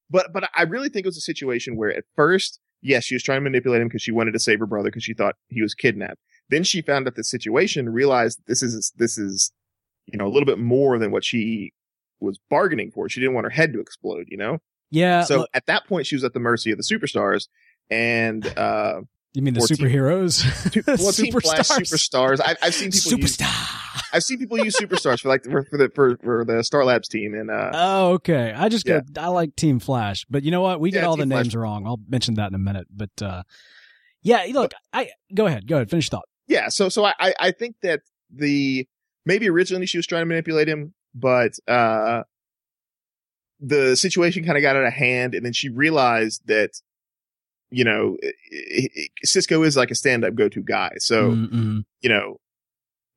But 0.09 0.33
but 0.33 0.49
I 0.55 0.63
really 0.63 0.89
think 0.89 1.05
it 1.05 1.07
was 1.07 1.17
a 1.17 1.21
situation 1.21 1.77
where 1.77 1.95
at 1.95 2.03
first, 2.15 2.59
yes, 2.81 3.05
she 3.05 3.15
was 3.15 3.23
trying 3.23 3.37
to 3.37 3.43
manipulate 3.43 3.81
him 3.81 3.87
because 3.87 4.01
she 4.01 4.11
wanted 4.11 4.31
to 4.33 4.39
save 4.39 4.59
her 4.59 4.65
brother 4.65 4.89
because 4.89 5.03
she 5.03 5.13
thought 5.13 5.35
he 5.47 5.61
was 5.61 5.73
kidnapped. 5.73 6.19
Then 6.49 6.63
she 6.63 6.81
found 6.81 7.07
out 7.07 7.15
the 7.15 7.23
situation, 7.23 7.89
realized 7.89 8.39
this 8.47 8.61
is 8.63 8.91
this 8.97 9.17
is 9.17 9.51
you 10.07 10.17
know 10.17 10.25
a 10.25 10.31
little 10.31 10.45
bit 10.45 10.59
more 10.59 10.97
than 10.99 11.11
what 11.11 11.23
she 11.23 11.71
was 12.19 12.39
bargaining 12.49 12.91
for. 12.91 13.07
She 13.09 13.19
didn't 13.19 13.35
want 13.35 13.45
her 13.45 13.51
head 13.51 13.71
to 13.73 13.79
explode, 13.79 14.25
you 14.29 14.37
know. 14.37 14.57
Yeah. 14.91 15.23
so 15.23 15.39
look, 15.39 15.49
at 15.53 15.65
that 15.67 15.87
point, 15.87 16.07
she 16.07 16.15
was 16.15 16.23
at 16.23 16.33
the 16.33 16.39
mercy 16.39 16.71
of 16.71 16.77
the 16.77 16.83
superstars. 16.83 17.47
And 17.91 18.45
uh, 18.57 19.01
you 19.33 19.41
mean 19.41 19.53
the 19.53 19.61
team- 19.61 19.77
superheroes? 19.77 20.71
two, 20.71 20.81
well, 20.85 21.11
Team 21.11 21.31
Flash 21.31 21.59
Superstars. 21.69 22.37
superstars. 22.37 22.39
I, 22.43 22.55
I've 22.61 22.73
seen 22.73 22.91
people 22.91 23.19
use 23.19 23.37
Superstar. 23.37 23.75
I've 24.11 24.23
seen 24.23 24.39
people 24.39 24.57
use 24.57 24.75
superstars 24.75 25.21
for 25.21 25.29
like 25.29 25.43
for, 25.43 25.63
for 25.65 25.77
the 25.77 25.89
for, 25.93 26.17
for 26.17 26.43
the 26.45 26.63
Star 26.63 26.83
Labs 26.83 27.07
team 27.07 27.33
and 27.35 27.49
uh, 27.51 27.69
Oh, 27.73 28.11
okay. 28.13 28.53
I 28.55 28.69
just 28.69 28.87
Yeah. 28.87 29.01
go, 29.13 29.21
I 29.21 29.27
like 29.27 29.55
Team 29.55 29.79
Flash, 29.79 30.25
but 30.29 30.43
you 30.43 30.51
know 30.51 30.61
what? 30.61 30.79
We 30.79 30.89
get 30.91 31.01
Yeah, 31.03 31.07
all 31.07 31.15
the 31.15 31.23
Team 31.23 31.29
Flash. 31.31 31.45
names 31.45 31.55
wrong. 31.55 31.85
I'll 31.85 31.99
mention 32.09 32.33
that 32.35 32.47
in 32.49 32.55
a 32.55 32.59
minute. 32.59 32.87
But 32.91 33.21
uh 33.21 33.43
yeah, 34.21 34.45
look, 34.51 34.73
I 34.91 35.09
go 35.33 35.45
ahead, 35.45 35.67
go 35.67 35.75
ahead, 35.77 35.89
finish 35.89 36.09
thought. 36.09 36.27
Yeah 36.49 36.67
so 36.67 36.89
so 36.89 37.05
I, 37.05 37.33
I 37.39 37.51
think 37.51 37.77
that 37.83 38.01
the 38.29 38.85
maybe 39.25 39.49
originally 39.49 39.85
she 39.85 39.97
was 39.97 40.05
trying 40.05 40.23
to 40.23 40.25
manipulate 40.25 40.67
him 40.67 40.93
but 41.15 41.53
uh 41.67 42.23
the 43.61 43.95
situation 43.95 44.43
kind 44.43 44.57
of 44.57 44.61
got 44.61 44.75
out 44.75 44.83
of 44.83 44.93
hand 44.93 45.35
and 45.35 45.45
then 45.45 45.53
she 45.53 45.69
realized 45.69 46.41
that 46.47 46.71
you 47.69 47.83
know 47.83 48.17
cisco 49.23 49.63
is 49.63 49.77
like 49.77 49.91
a 49.91 49.95
stand-up 49.95 50.35
go-to 50.35 50.61
guy 50.61 50.91
so 50.97 51.31
Mm-mm. 51.31 51.85
you 52.01 52.09
know 52.09 52.37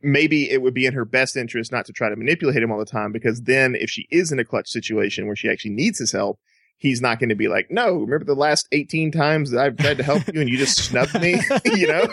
maybe 0.02 0.50
it 0.50 0.60
would 0.60 0.74
be 0.74 0.84
in 0.84 0.92
her 0.92 1.04
best 1.04 1.36
interest 1.36 1.72
not 1.72 1.86
to 1.86 1.92
try 1.92 2.08
to 2.08 2.16
manipulate 2.16 2.62
him 2.62 2.72
all 2.72 2.78
the 2.78 2.84
time 2.84 3.12
because 3.12 3.42
then 3.42 3.74
if 3.74 3.88
she 3.88 4.06
is 4.10 4.32
in 4.32 4.38
a 4.38 4.44
clutch 4.44 4.68
situation 4.68 5.26
where 5.26 5.36
she 5.36 5.48
actually 5.48 5.70
needs 5.70 5.98
his 5.98 6.12
help 6.12 6.38
he's 6.78 7.00
not 7.00 7.18
going 7.18 7.28
to 7.28 7.34
be 7.34 7.48
like 7.48 7.66
no 7.70 7.94
remember 7.94 8.24
the 8.24 8.34
last 8.34 8.66
18 8.72 9.12
times 9.12 9.50
that 9.50 9.60
i've 9.60 9.76
tried 9.76 9.96
to 9.96 10.02
help 10.02 10.22
you 10.32 10.40
and 10.40 10.50
you 10.50 10.58
just 10.58 10.76
snubbed 10.76 11.20
me 11.20 11.40
you 11.64 11.86
know 11.86 12.06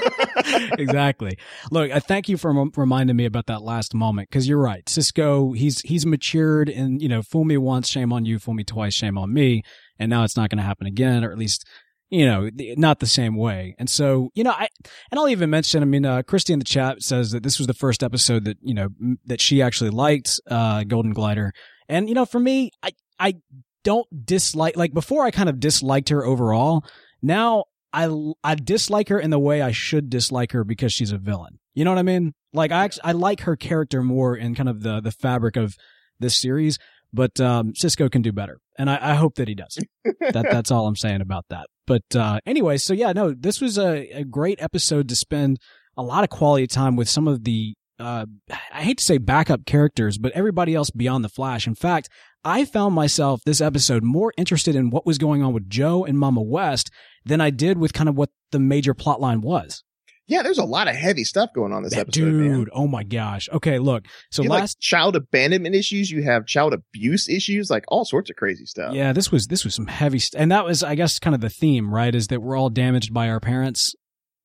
exactly. 0.78 1.38
Look, 1.72 1.92
I 1.92 2.00
thank 2.00 2.30
you 2.30 2.38
for 2.38 2.54
rem- 2.54 2.72
reminding 2.76 3.16
me 3.16 3.26
about 3.26 3.48
that 3.48 3.62
last 3.62 3.94
moment 3.94 4.30
because 4.30 4.48
you're 4.48 4.60
right. 4.60 4.88
Cisco, 4.88 5.54
he's 5.54 5.82
he's 5.82 6.06
matured, 6.06 6.70
and 6.70 7.02
you 7.02 7.10
know, 7.10 7.22
fool 7.22 7.46
me 7.46 7.58
once, 7.58 7.90
shame 7.90 8.14
on 8.14 8.26
you. 8.26 8.40
Fool 8.40 8.54
me 8.54 8.64
twice, 8.64 8.94
shame 8.94 9.18
on 9.18 9.34
me. 9.34 9.64
And 9.98 10.10
now 10.10 10.24
it's 10.24 10.38
not 10.38 10.50
going 10.50 10.58
to 10.58 10.64
happen 10.64 10.88
again, 10.88 11.24
or 11.24 11.32
at 11.32 11.38
least 11.38 11.66
you 12.10 12.26
know, 12.26 12.50
not 12.76 13.00
the 13.00 13.06
same 13.06 13.38
way. 13.38 13.76
And 13.78 13.88
so, 13.88 14.32
you 14.34 14.44
know, 14.44 14.52
I 14.52 14.68
and 15.12 15.20
I'll 15.20 15.30
even 15.30 15.50
mention. 15.50 15.84
I 15.84 15.86
mean, 15.86 16.06
uh, 16.06 16.24
Christy 16.24 16.54
in 16.54 16.60
the 16.60 16.66
chat 16.66 17.04
says 17.04 17.32
that 17.32 17.44
this 17.44 17.60
was 17.60 17.68
the 17.68 17.74
first 17.74 18.04
episode 18.04 18.46
that 18.46 18.58
you 18.62 18.74
know 18.74 18.90
m- 19.00 19.20
that 19.26 19.42
she 19.42 19.62
actually 19.62 19.92
liked, 19.92 20.40
uh, 20.50 20.84
Golden 20.84 21.14
Glider. 21.14 21.54
And 21.88 22.10
you 22.10 22.16
know, 22.16 22.26
for 22.26 22.40
me, 22.40 22.72
I 22.82 22.92
I 23.20 23.36
don't 23.84 24.08
dislike 24.26 24.76
like 24.78 24.94
before. 24.94 25.26
I 25.26 25.32
kind 25.32 25.50
of 25.50 25.60
disliked 25.60 26.10
her 26.10 26.26
overall. 26.26 26.84
Now 27.22 27.66
I 27.94 28.10
I 28.44 28.56
dislike 28.56 29.10
her 29.10 29.20
in 29.20 29.30
the 29.30 29.40
way 29.40 29.62
I 29.62 29.72
should 29.72 30.10
dislike 30.10 30.52
her 30.52 30.64
because 30.64 30.94
she's 30.94 31.12
a 31.12 31.18
villain. 31.18 31.60
You 31.74 31.86
know 31.86 31.92
what 31.92 32.00
I 32.00 32.04
mean? 32.04 32.34
Like 32.54 32.72
I 32.72 32.86
actually, 32.86 33.04
I 33.04 33.12
like 33.14 33.42
her 33.42 33.56
character 33.56 34.02
more 34.04 34.36
in 34.36 34.56
kind 34.56 34.70
of 34.70 34.82
the 34.84 35.02
the 35.02 35.12
fabric 35.12 35.56
of 35.56 35.76
this 36.20 36.36
series, 36.36 36.78
but 37.14 37.40
um, 37.40 37.74
Cisco 37.76 38.10
can 38.10 38.22
do 38.22 38.32
better, 38.32 38.60
and 38.78 38.90
I, 38.90 39.12
I 39.12 39.14
hope 39.16 39.36
that 39.36 39.48
he 39.48 39.56
does. 39.56 39.78
that 40.20 40.48
that's 40.52 40.72
all 40.72 40.88
I'm 40.88 40.96
saying 40.96 41.22
about 41.22 41.46
that. 41.50 41.68
But 41.88 42.04
uh, 42.16 42.40
anyway, 42.46 42.78
so 42.78 42.94
yeah, 42.94 43.14
no, 43.14 43.34
this 43.34 43.62
was 43.62 43.78
a, 43.78 44.08
a 44.10 44.24
great 44.24 44.62
episode 44.62 45.10
to 45.10 45.16
spend 45.16 45.58
a 45.98 46.04
lot 46.04 46.24
of 46.24 46.30
quality 46.30 46.68
time 46.68 46.96
with 46.96 47.10
some 47.10 47.28
of 47.28 47.44
the 47.44 47.76
uh, 48.00 48.26
I 48.72 48.82
hate 48.84 48.98
to 49.00 49.04
say 49.04 49.18
backup 49.18 49.66
characters, 49.66 50.18
but 50.18 50.32
everybody 50.34 50.74
else 50.76 50.90
beyond 50.90 51.24
the 51.24 51.30
Flash. 51.30 51.68
In 51.68 51.76
fact, 51.76 52.10
I 52.44 52.66
found 52.66 52.96
myself 52.96 53.42
this 53.46 53.62
episode 53.62 54.04
more 54.04 54.34
interested 54.38 54.76
in 54.76 54.90
what 54.90 55.06
was 55.06 55.18
going 55.18 55.44
on 55.44 55.54
with 55.54 55.70
Joe 55.70 56.06
and 56.06 56.18
Mama 56.18 56.42
West 56.42 56.90
than 57.26 57.42
I 57.42 57.50
did 57.50 57.78
with 57.78 57.94
kind 57.94 58.08
of 58.08 58.16
what 58.16 58.30
the 58.52 58.60
major 58.60 58.94
plot 58.94 59.20
line 59.20 59.42
was. 59.42 59.84
Yeah, 60.28 60.44
there's 60.44 60.60
a 60.60 60.64
lot 60.64 60.88
of 60.88 60.96
heavy 60.96 61.24
stuff 61.24 61.50
going 61.56 61.74
on 61.74 61.82
this 61.82 61.94
That 61.94 62.02
episode, 62.02 62.26
dude, 62.26 62.52
man. 62.52 62.66
oh 62.72 62.86
my 62.86 63.04
gosh. 63.04 63.50
Okay, 63.52 63.80
look. 63.80 64.06
So 64.30 64.44
last 64.44 64.78
like 64.78 64.80
child 64.80 65.16
abandonment 65.16 65.74
issues, 65.74 66.12
you 66.12 66.22
have 66.22 66.46
child 66.46 66.72
abuse 66.72 67.28
issues, 67.28 67.72
like 67.72 67.84
all 67.88 68.06
sorts 68.06 68.30
of 68.30 68.36
crazy 68.36 68.66
stuff. 68.66 68.94
Yeah, 68.94 69.12
this 69.12 69.32
was 69.32 69.48
this 69.48 69.66
was 69.66 69.74
some 69.74 69.88
heavy 69.88 70.20
st- 70.20 70.40
and 70.40 70.52
that 70.52 70.66
was 70.66 70.84
I 70.84 70.94
guess 70.94 71.18
kind 71.18 71.34
of 71.34 71.42
the 71.42 71.50
theme, 71.50 71.92
right? 71.92 72.14
Is 72.14 72.28
that 72.28 72.44
we're 72.44 72.56
all 72.56 72.70
damaged 72.70 73.12
by 73.12 73.28
our 73.28 73.40
parents. 73.40 73.96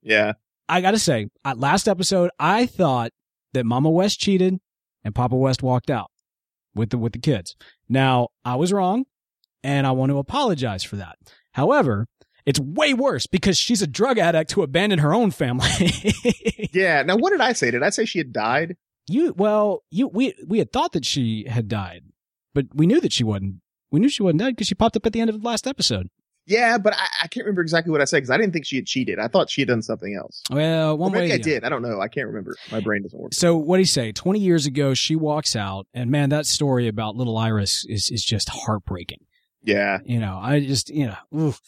Yeah. 0.03 0.33
I 0.71 0.81
got 0.81 0.93
to 0.93 0.99
say, 0.99 1.29
last 1.55 1.87
episode, 1.87 2.31
I 2.39 2.65
thought 2.65 3.13
that 3.55 3.65
Mama 3.65 3.91
West 3.91 4.21
cheated 4.21 4.59
and 5.03 5.15
Papa 5.15 5.37
West 5.37 5.63
walked 5.63 5.91
out 5.91 6.11
with 6.75 6.91
the 6.91 6.99
with 6.99 7.13
the 7.13 7.19
kids. 7.19 7.57
Now, 7.89 8.29
I 8.45 8.57
was 8.57 8.73
wrong, 8.73 9.05
and 9.63 9.87
I 9.87 9.93
want 9.93 10.11
to 10.11 10.19
apologize 10.19 10.85
for 10.85 10.97
that. 10.97 11.17
However, 11.53 12.07
it's 12.47 12.61
way 12.61 12.93
worse 12.95 13.27
because 13.27 13.57
she's 13.57 13.81
a 13.81 13.87
drug 13.87 14.19
addict 14.19 14.53
who 14.53 14.63
abandoned 14.63 15.01
her 15.01 15.15
own 15.15 15.31
family. 15.31 15.69
Yeah. 16.73 17.03
Now, 17.03 17.17
what 17.17 17.31
did 17.31 17.41
I 17.41 17.53
say? 17.53 17.71
Did 17.71 17.85
I 17.85 17.91
say 17.91 18.05
she 18.05 18.19
had 18.19 18.33
died? 18.33 18.77
you 19.07 19.33
well, 19.37 19.85
you 19.91 20.09
we 20.09 20.35
we 20.47 20.59
had 20.59 20.73
thought 20.73 20.93
that 20.93 21.05
she 21.05 21.47
had 21.49 21.69
died, 21.69 22.03
but 22.53 22.67
we 22.75 22.87
knew 22.87 23.01
that 23.01 23.13
she 23.13 23.23
wasn't. 23.23 23.57
We 23.91 24.01
knew 24.01 24.09
she 24.09 24.23
wasn't 24.25 24.41
dead 24.41 24.57
because 24.57 24.67
she 24.67 24.75
popped 24.75 24.97
up 24.97 25.07
at 25.07 25.13
the 25.13 25.21
end 25.21 25.31
of 25.31 25.41
the 25.41 25.47
last 25.47 25.67
episode. 25.69 26.09
Yeah, 26.47 26.77
but 26.77 26.93
I, 26.93 27.07
I 27.23 27.27
can't 27.29 27.47
remember 27.47 27.63
exactly 27.63 27.91
what 27.91 28.03
I 28.03 28.05
said 28.05 28.19
because 28.19 28.31
I 28.31 28.37
didn't 28.37 28.53
think 28.53 28.67
she 28.67 28.77
had 28.77 28.87
cheated. 28.87 29.19
I 29.19 29.29
thought 29.29 29.49
she 29.49 29.63
had 29.63 29.69
done 29.69 29.81
something 29.81 30.15
else. 30.15 30.43
Well, 30.51 30.93
Or 30.93 30.97
one 30.97 31.13
maybe 31.13 31.29
way 31.29 31.35
I 31.35 31.39
did. 31.39 31.65
I 31.65 31.71
don't 31.71 31.81
know. 31.81 32.01
I 32.01 32.09
can't 32.09 32.27
remember. 32.27 32.55
My 32.71 32.81
brain 32.81 33.03
doesn't 33.03 33.19
work. 33.19 33.33
So 33.33 33.57
what 33.57 33.77
do 33.77 33.81
you 33.81 33.87
say? 33.87 34.13
Twenty 34.13 34.41
years 34.41 34.67
ago, 34.67 34.93
she 34.93 35.17
walks 35.17 35.57
out, 35.57 35.87
and 35.95 36.11
man, 36.11 36.29
that 36.31 36.47
story 36.47 36.87
about 36.87 37.17
little 37.17 37.39
Iris 37.39 37.87
is 37.89 38.11
is 38.11 38.23
just 38.23 38.51
heartbreaking. 38.51 39.21
Yeah. 39.63 39.99
You 40.05 40.21
know, 40.21 40.39
I 40.41 40.61
just 40.61 40.91
you 40.91 41.07
know, 41.07 41.39
oof. 41.39 41.61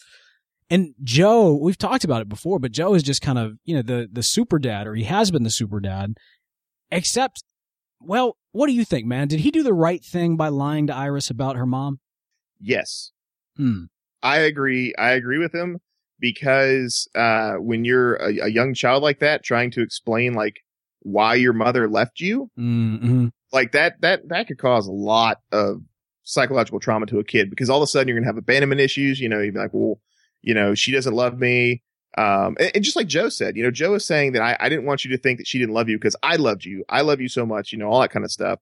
and 0.68 0.95
Joe, 1.02 1.54
we've 1.54 1.78
talked 1.78 2.04
about 2.04 2.21
it 2.21 2.28
before, 2.28 2.59
but 2.59 2.73
Joe 2.73 2.95
is 2.95 3.02
just 3.02 3.23
kind 3.23 3.38
of 3.38 3.54
you 3.64 3.76
know 3.76 3.83
the 3.83 4.09
the 4.12 4.23
super 4.23 4.59
dad, 4.59 4.87
or 4.87 4.95
he 4.95 5.04
has 5.04 5.30
been 5.30 5.42
the 5.42 5.50
super 5.50 5.80
dad. 5.80 6.16
Except, 6.90 7.42
well, 8.00 8.37
what 8.52 8.66
do 8.66 8.73
you 8.75 8.85
think, 8.85 9.06
man? 9.06 9.26
Did 9.26 9.40
he 9.40 9.50
do 9.50 9.62
the 9.62 9.73
right 9.73 10.04
thing 10.04 10.37
by 10.37 10.49
lying 10.49 10.87
to 10.87 10.95
Iris 10.95 11.30
about 11.30 11.56
her 11.56 11.66
mom? 11.66 11.99
Yes. 12.61 13.11
Hmm. 13.56 13.85
I 14.26 14.38
agree. 14.38 14.95
I 14.99 15.11
agree 15.12 15.38
with 15.38 15.54
him 15.54 15.78
because 16.18 17.09
uh, 17.14 17.54
when 17.54 17.85
you're 17.85 18.14
a, 18.16 18.47
a 18.47 18.49
young 18.49 18.75
child 18.75 19.02
like 19.02 19.21
that, 19.21 19.45
trying 19.45 19.71
to 19.73 19.83
explain 19.83 20.35
like 20.35 20.61
why 21.00 21.35
your 21.35 21.52
mother 21.52 21.88
left 21.88 22.21
you, 22.21 22.50
Mm-hmm. 22.59 23.28
like 23.52 23.73
that, 23.73 24.00
that 24.00 24.28
that 24.28 24.49
could 24.49 24.59
cause 24.59 24.87
a 24.88 24.92
lot 24.92 25.38
of 25.52 25.83
psychological 26.25 26.80
trauma 26.80 27.06
to 27.06 27.21
a 27.21 27.25
kid 27.25 27.50
because 27.50 27.71
all 27.71 27.78
of 27.78 27.85
a 27.85 27.87
sudden 27.87 28.09
you're 28.09 28.16
gonna 28.16 28.26
have 28.26 28.37
abandonment 28.37 28.80
issues. 28.80 29.21
You 29.21 29.28
know, 29.28 29.40
you'd 29.40 29.54
be 29.54 29.61
like, 29.61 29.71
well, 29.73 30.00
you 30.42 30.54
know, 30.54 30.75
she 30.75 30.90
doesn't 30.92 31.14
love 31.14 31.38
me. 31.38 31.83
Um, 32.18 32.56
and, 32.59 32.73
and 32.75 32.85
just 32.85 32.97
like 32.97 33.06
Joe 33.06 33.28
said, 33.28 33.56
you 33.56 33.62
know, 33.62 33.71
Joe 33.71 33.95
is 33.95 34.04
saying 34.04 34.33
that 34.33 34.42
I, 34.42 34.56
I 34.59 34.68
didn't 34.68 34.87
want 34.87 35.04
you 35.04 35.11
to 35.12 35.18
think 35.18 35.38
that 35.38 35.47
she 35.47 35.59
didn't 35.59 35.75
love 35.75 35.88
you 35.88 35.97
because 35.99 36.16
I 36.23 36.37
loved 36.37 36.64
you. 36.64 36.85
I 36.88 37.02
love 37.02 37.21
you 37.21 37.28
so 37.28 37.45
much, 37.47 37.73
you 37.73 37.78
know, 37.78 37.88
all 37.88 38.00
that 38.00 38.11
kind 38.11 38.25
of 38.25 38.33
stuff. 38.33 38.59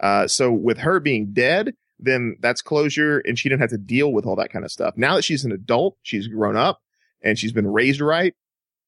Uh, 0.00 0.28
so 0.28 0.52
with 0.52 0.78
her 0.78 1.00
being 1.00 1.32
dead, 1.32 1.74
then 1.98 2.36
that's 2.40 2.62
closure 2.62 3.18
and 3.20 3.38
she 3.38 3.48
didn't 3.48 3.60
have 3.60 3.70
to 3.70 3.78
deal 3.78 4.12
with 4.12 4.24
all 4.26 4.36
that 4.36 4.52
kind 4.52 4.64
of 4.64 4.70
stuff. 4.70 4.94
Now 4.96 5.16
that 5.16 5.22
she's 5.22 5.44
an 5.44 5.52
adult, 5.52 5.96
she's 6.02 6.28
grown 6.28 6.56
up 6.56 6.80
and 7.22 7.38
she's 7.38 7.52
been 7.52 7.66
raised 7.66 8.00
right. 8.00 8.34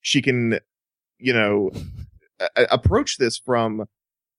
She 0.00 0.22
can, 0.22 0.58
you 1.18 1.32
know, 1.32 1.70
a- 2.56 2.66
approach 2.70 3.18
this 3.18 3.38
from, 3.38 3.84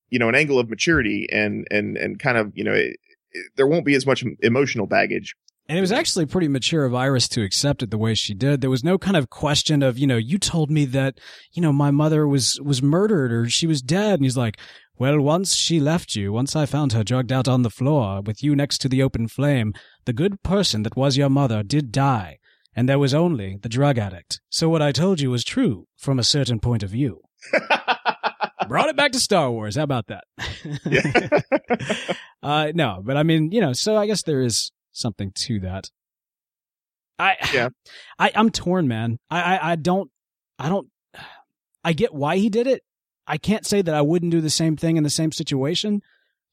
you 0.10 0.20
know, 0.20 0.30
an 0.30 0.36
angle 0.36 0.60
of 0.60 0.70
maturity 0.70 1.28
and, 1.32 1.68
and, 1.70 1.98
and 1.98 2.20
kind 2.20 2.38
of, 2.38 2.52
you 2.56 2.64
know, 2.64 2.74
it, 2.74 2.98
it- 3.32 3.52
there 3.56 3.68
won't 3.68 3.86
be 3.86 3.96
as 3.96 4.06
much 4.06 4.24
emotional 4.42 4.88
baggage. 4.88 5.36
And 5.70 5.78
it 5.78 5.82
was 5.82 5.92
actually 5.94 6.26
pretty 6.26 6.50
mature 6.50 6.84
of 6.84 6.94
Iris 6.94 7.30
to 7.30 7.44
accept 7.44 7.82
it 7.82 7.92
the 7.92 7.98
way 7.98 8.14
she 8.14 8.34
did. 8.34 8.60
There 8.60 8.70
was 8.70 8.84
no 8.84 8.98
kind 8.98 9.16
of 9.16 9.30
question 9.30 9.84
of, 9.84 9.98
you 9.98 10.06
know, 10.06 10.18
you 10.18 10.38
told 10.38 10.70
me 10.70 10.84
that, 10.86 11.20
you 11.54 11.62
know, 11.62 11.72
my 11.72 11.92
mother 11.92 12.28
was, 12.28 12.60
was 12.62 12.82
murdered 12.82 13.32
or 13.32 13.50
she 13.50 13.68
was 13.68 13.82
dead. 13.82 14.16
And 14.16 14.24
he's 14.24 14.36
like, 14.36 14.58
well, 15.02 15.20
once 15.20 15.56
she 15.56 15.80
left 15.80 16.16
you, 16.16 16.32
once 16.32 16.56
I 16.56 16.68
found 16.68 16.94
her 16.94 17.04
drugged 17.04 17.32
out 17.32 17.48
on 17.48 17.64
the 17.64 17.72
floor 17.72 18.22
with 18.22 18.44
you 18.44 18.56
next 18.56 18.78
to 18.82 18.88
the 18.88 19.02
open 19.02 19.28
flame, 19.28 19.74
the 20.06 20.14
good 20.14 20.44
person 20.44 20.84
that 20.84 20.96
was 20.96 21.18
your 21.18 21.28
mother 21.28 21.64
did 21.64 21.92
die. 21.92 22.38
And 22.76 22.88
there 22.88 23.00
was 23.00 23.12
only 23.12 23.58
the 23.60 23.68
drug 23.68 23.98
addict. 23.98 24.42
So 24.50 24.70
what 24.70 24.84
I 24.84 24.92
told 24.92 25.20
you 25.20 25.32
was 25.32 25.44
true 25.44 25.88
from 25.98 26.20
a 26.20 26.24
certain 26.24 26.60
point 26.60 26.84
of 26.84 26.92
view. 26.92 27.22
Brought 28.68 28.90
it 28.90 28.96
back 28.96 29.12
to 29.14 29.20
Star 29.20 29.50
Wars. 29.50 29.76
How 29.76 29.82
about 29.82 30.06
that? 30.06 30.26
Yeah. 30.86 32.14
uh, 32.44 32.72
no, 32.76 33.02
but 33.04 33.18
I 33.18 33.24
mean, 33.24 33.52
you 33.52 33.60
know, 33.60 33.74
so 33.74 33.98
I 33.98 34.06
guess 34.06 34.22
there 34.22 34.44
is 34.44 34.72
something 34.92 35.32
to 35.34 35.62
that. 35.62 35.90
I, 37.18 37.38
Yeah. 37.52 37.70
I, 38.20 38.32
I'm 38.36 38.52
torn, 38.52 38.88
man. 38.88 39.18
I, 39.32 39.42
I, 39.42 39.72
I 39.72 39.76
don't, 39.78 40.12
I 40.60 40.70
don't, 40.70 40.90
I 41.84 41.94
get 41.94 42.14
why 42.14 42.38
he 42.38 42.52
did 42.52 42.68
it. 42.68 42.84
I 43.28 43.38
can't 43.38 43.66
say 43.66 43.82
that 43.82 43.96
I 43.96 44.02
wouldn't 44.02 44.32
do 44.32 44.42
the 44.42 44.50
same 44.50 44.76
thing 44.78 44.98
in 44.98 45.04
the 45.04 45.10
same 45.10 45.32
situation. 45.32 46.02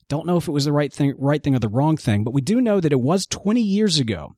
Don't 0.08 0.26
know 0.26 0.36
if 0.36 0.48
it 0.48 0.52
was 0.52 0.64
the 0.64 0.72
right 0.72 0.92
thing, 0.92 1.14
right 1.18 1.42
thing 1.42 1.54
or 1.54 1.58
the 1.58 1.68
wrong 1.68 1.96
thing, 1.96 2.24
but 2.24 2.32
we 2.32 2.40
do 2.40 2.60
know 2.60 2.80
that 2.80 2.92
it 2.92 3.00
was 3.00 3.26
20 3.26 3.60
years 3.60 3.98
ago. 3.98 4.34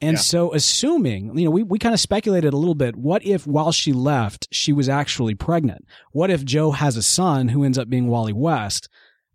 And 0.00 0.16
Yeah. 0.16 0.20
so 0.22 0.54
assuming, 0.54 1.36
you 1.38 1.44
know, 1.44 1.50
we, 1.50 1.62
we 1.62 1.78
kind 1.78 1.92
of 1.92 2.00
speculated 2.00 2.54
a 2.54 2.56
little 2.56 2.74
bit. 2.74 2.96
What 2.96 3.24
if 3.24 3.46
while 3.46 3.70
she 3.70 3.92
left, 3.92 4.48
she 4.50 4.72
was 4.72 4.88
actually 4.88 5.34
pregnant? 5.34 5.84
What 6.12 6.30
if 6.30 6.42
Joe 6.44 6.70
has 6.70 6.96
a 6.96 7.02
son 7.02 7.48
who 7.48 7.64
ends 7.64 7.76
up 7.76 7.90
being 7.90 8.06
Wally 8.08 8.32
West, 8.32 8.88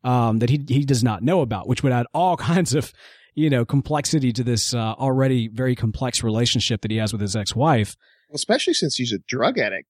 um, 0.04 0.40
that 0.40 0.50
he, 0.50 0.64
he 0.68 0.84
does 0.86 1.04
not 1.04 1.22
know 1.24 1.42
about, 1.42 1.68
which 1.68 1.84
would 1.84 1.92
add 1.94 2.08
all 2.16 2.36
kinds 2.52 2.74
of, 2.74 2.92
you 3.36 3.50
know, 3.50 3.64
complexity 3.64 4.32
to 4.34 4.44
this, 4.44 4.74
uh, 4.74 4.94
already 4.94 5.48
very 5.50 5.76
complex 5.76 6.24
relationship 6.24 6.82
that 6.82 6.90
he 6.90 6.98
has 6.98 7.12
with 7.12 7.22
his 7.22 7.36
ex-wife. 7.36 7.96
Especially 8.34 8.74
since 8.74 8.96
he's 8.96 9.14
a 9.14 9.20
drug 9.28 9.60
addict. 9.60 9.88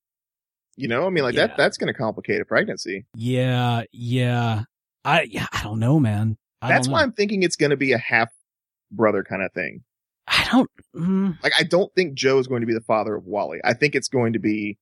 You 0.78 0.88
know, 0.88 1.06
I 1.06 1.10
mean, 1.10 1.24
like 1.24 1.36
Yeah. 1.36 1.48
that, 1.48 1.58
that's 1.58 1.78
going 1.78 1.92
to 1.94 1.98
complicate 1.98 2.42
a 2.42 2.46
pregnancy. 2.46 3.06
Yeah. 3.16 3.84
Yeah. 3.92 4.64
I, 5.04 5.24
yeah, 5.24 5.48
I 5.52 5.64
don't 5.64 5.80
know, 5.80 6.00
man. 6.00 6.38
I 6.62 6.70
That's 6.70 6.88
don't 6.88 6.94
why 6.94 7.00
know. 7.00 7.04
I'm 7.06 7.12
thinking 7.14 7.44
it's 7.44 7.56
going 7.56 7.70
to 7.70 7.78
be 7.78 7.92
a 7.94 7.98
half 7.98 8.30
brother 8.92 9.24
kind 9.24 9.42
of 9.44 9.52
thing. 9.54 9.84
I 10.28 10.48
don't, 10.52 10.70
mm, 10.96 11.38
Like, 11.44 11.54
I 11.60 11.64
don't 11.64 11.94
think 11.94 12.16
Joe 12.16 12.40
is 12.40 12.48
going 12.48 12.62
to 12.62 12.68
be 12.68 12.74
the 12.74 12.82
father 12.82 13.16
of 13.16 13.26
Wally. 13.26 13.60
I 13.64 13.74
think 13.74 13.94
it's 13.96 14.08
going 14.08 14.34
to 14.34 14.40
be, 14.40 14.78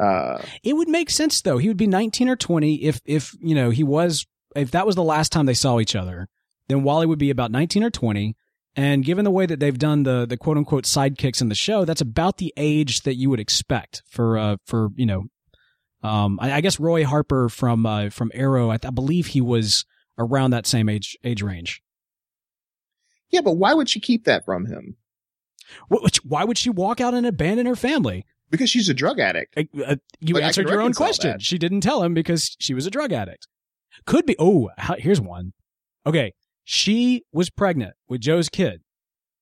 uh, 0.00 0.40
It 0.62 0.74
would 0.74 0.88
make 0.88 1.10
sense 1.10 1.42
though. 1.42 1.58
He 1.58 1.68
would 1.68 1.76
be 1.76 1.86
19 1.88 2.28
or 2.28 2.36
20 2.36 2.76
if 2.76 3.00
if, 3.04 3.34
you 3.40 3.54
know, 3.54 3.70
he 3.70 3.82
was 3.82 4.26
if 4.54 4.70
that 4.70 4.86
was 4.86 4.94
the 4.94 5.02
last 5.02 5.32
time 5.32 5.46
they 5.46 5.54
saw 5.54 5.80
each 5.80 5.96
other, 5.96 6.28
then 6.68 6.82
Wally 6.84 7.06
would 7.06 7.18
be 7.18 7.30
about 7.30 7.50
19 7.50 7.82
or 7.82 7.90
20. 7.90 8.36
And 8.74 9.04
given 9.04 9.24
the 9.24 9.30
way 9.30 9.44
that 9.46 9.60
they've 9.60 9.78
done 9.78 10.04
the 10.04 10.24
the 10.26 10.36
quote 10.36 10.56
unquote 10.56 10.84
sidekicks 10.84 11.40
in 11.42 11.48
the 11.48 11.54
show, 11.54 11.84
that's 11.84 12.00
about 12.00 12.38
the 12.38 12.52
age 12.56 13.02
that 13.02 13.14
you 13.16 13.28
would 13.30 13.40
expect 13.40 14.02
for 14.08 14.38
uh 14.38 14.56
for, 14.64 14.88
you 14.96 15.06
know, 15.06 15.24
um 16.02 16.38
I, 16.40 16.52
I 16.52 16.60
guess 16.62 16.80
Roy 16.80 17.04
Harper 17.04 17.48
from 17.48 17.84
uh 17.84 18.08
from 18.10 18.30
Arrow, 18.34 18.70
I, 18.70 18.74
I 18.82 18.90
believe 18.90 19.28
he 19.28 19.40
was 19.40 19.84
around 20.18 20.50
that 20.52 20.66
same 20.66 20.88
age 20.88 21.16
age 21.22 21.42
range. 21.42 21.82
yeah, 23.30 23.40
but 23.42 23.52
why 23.54 23.74
would 23.74 23.88
she 23.90 24.00
keep 24.00 24.24
that 24.24 24.44
from 24.44 24.66
him? 24.66 24.96
Why 26.24 26.44
would 26.44 26.58
she 26.58 26.68
walk 26.70 27.00
out 27.00 27.14
and 27.14 27.26
abandon 27.26 27.66
her 27.66 27.76
family? 27.76 28.26
Because 28.50 28.68
she's 28.68 28.90
a 28.90 28.94
drug 28.94 29.18
addict. 29.18 29.56
Uh, 29.56 29.96
you 30.20 30.34
Like, 30.34 30.44
answered 30.44 30.68
your 30.68 30.82
own 30.82 30.92
question. 30.92 31.30
that. 31.30 31.42
She 31.42 31.56
didn't 31.56 31.80
tell 31.80 32.02
him 32.02 32.12
because 32.12 32.54
she 32.60 32.74
was 32.74 32.84
a 32.86 32.90
drug 32.90 33.10
addict. 33.12 33.46
Could 34.04 34.26
be. 34.26 34.36
Oh, 34.38 34.68
here's 34.98 35.20
one. 35.20 35.54
Okay. 36.04 36.34
She 36.72 37.24
was 37.34 37.50
pregnant 37.50 37.92
with 38.08 38.22
Joe's 38.22 38.48
kid. 38.48 38.80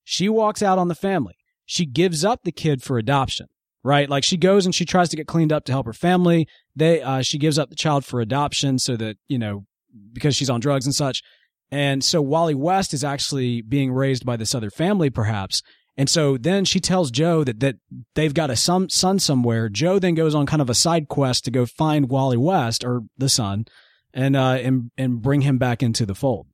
She 0.02 0.28
walks 0.28 0.64
out 0.64 0.78
on 0.80 0.88
the 0.88 0.96
family. 0.96 1.36
She 1.64 1.86
gives 1.86 2.24
up 2.24 2.40
the 2.42 2.50
kid 2.50 2.82
for 2.82 2.98
adoption, 2.98 3.46
right? 3.84 4.10
Like 4.10 4.24
she 4.24 4.36
goes 4.36 4.66
and 4.66 4.74
she 4.74 4.84
tries 4.84 5.10
to 5.10 5.16
get 5.16 5.28
cleaned 5.28 5.52
up 5.52 5.64
to 5.66 5.72
help 5.72 5.86
her 5.86 5.92
family. 5.92 6.48
They, 6.74 7.00
uh, 7.00 7.22
she 7.22 7.38
gives 7.38 7.56
up 7.56 7.70
the 7.70 7.76
child 7.76 8.04
for 8.04 8.20
adoption 8.20 8.80
so 8.80 8.96
that, 8.96 9.16
you 9.28 9.38
know, 9.38 9.64
because 10.12 10.34
she's 10.34 10.50
on 10.50 10.58
drugs 10.58 10.86
and 10.86 10.94
such. 10.94 11.22
And 11.70 12.02
so 12.02 12.20
Wally 12.20 12.56
West 12.56 12.92
is 12.92 13.04
actually 13.04 13.62
being 13.62 13.92
raised 13.92 14.26
by 14.26 14.36
this 14.36 14.52
other 14.52 14.68
family, 14.68 15.08
perhaps. 15.08 15.62
And 15.96 16.10
so 16.10 16.36
then 16.36 16.64
she 16.64 16.80
tells 16.80 17.12
Joe 17.12 17.44
that, 17.44 17.60
that 17.60 17.76
they've 18.16 18.34
got 18.34 18.50
a 18.50 18.56
son 18.56 18.88
somewhere. 18.90 19.68
Joe 19.68 20.00
then 20.00 20.16
goes 20.16 20.34
on 20.34 20.46
kind 20.46 20.62
of 20.62 20.68
a 20.68 20.74
side 20.74 21.06
quest 21.06 21.44
to 21.44 21.52
go 21.52 21.64
find 21.64 22.10
Wally 22.10 22.38
West 22.38 22.82
or 22.82 23.02
the 23.16 23.28
son 23.28 23.66
and, 24.12 24.34
uh, 24.34 24.58
and, 24.60 24.90
and 24.98 25.22
bring 25.22 25.42
him 25.42 25.58
back 25.58 25.80
into 25.80 26.04
the 26.04 26.16
fold. 26.16 26.48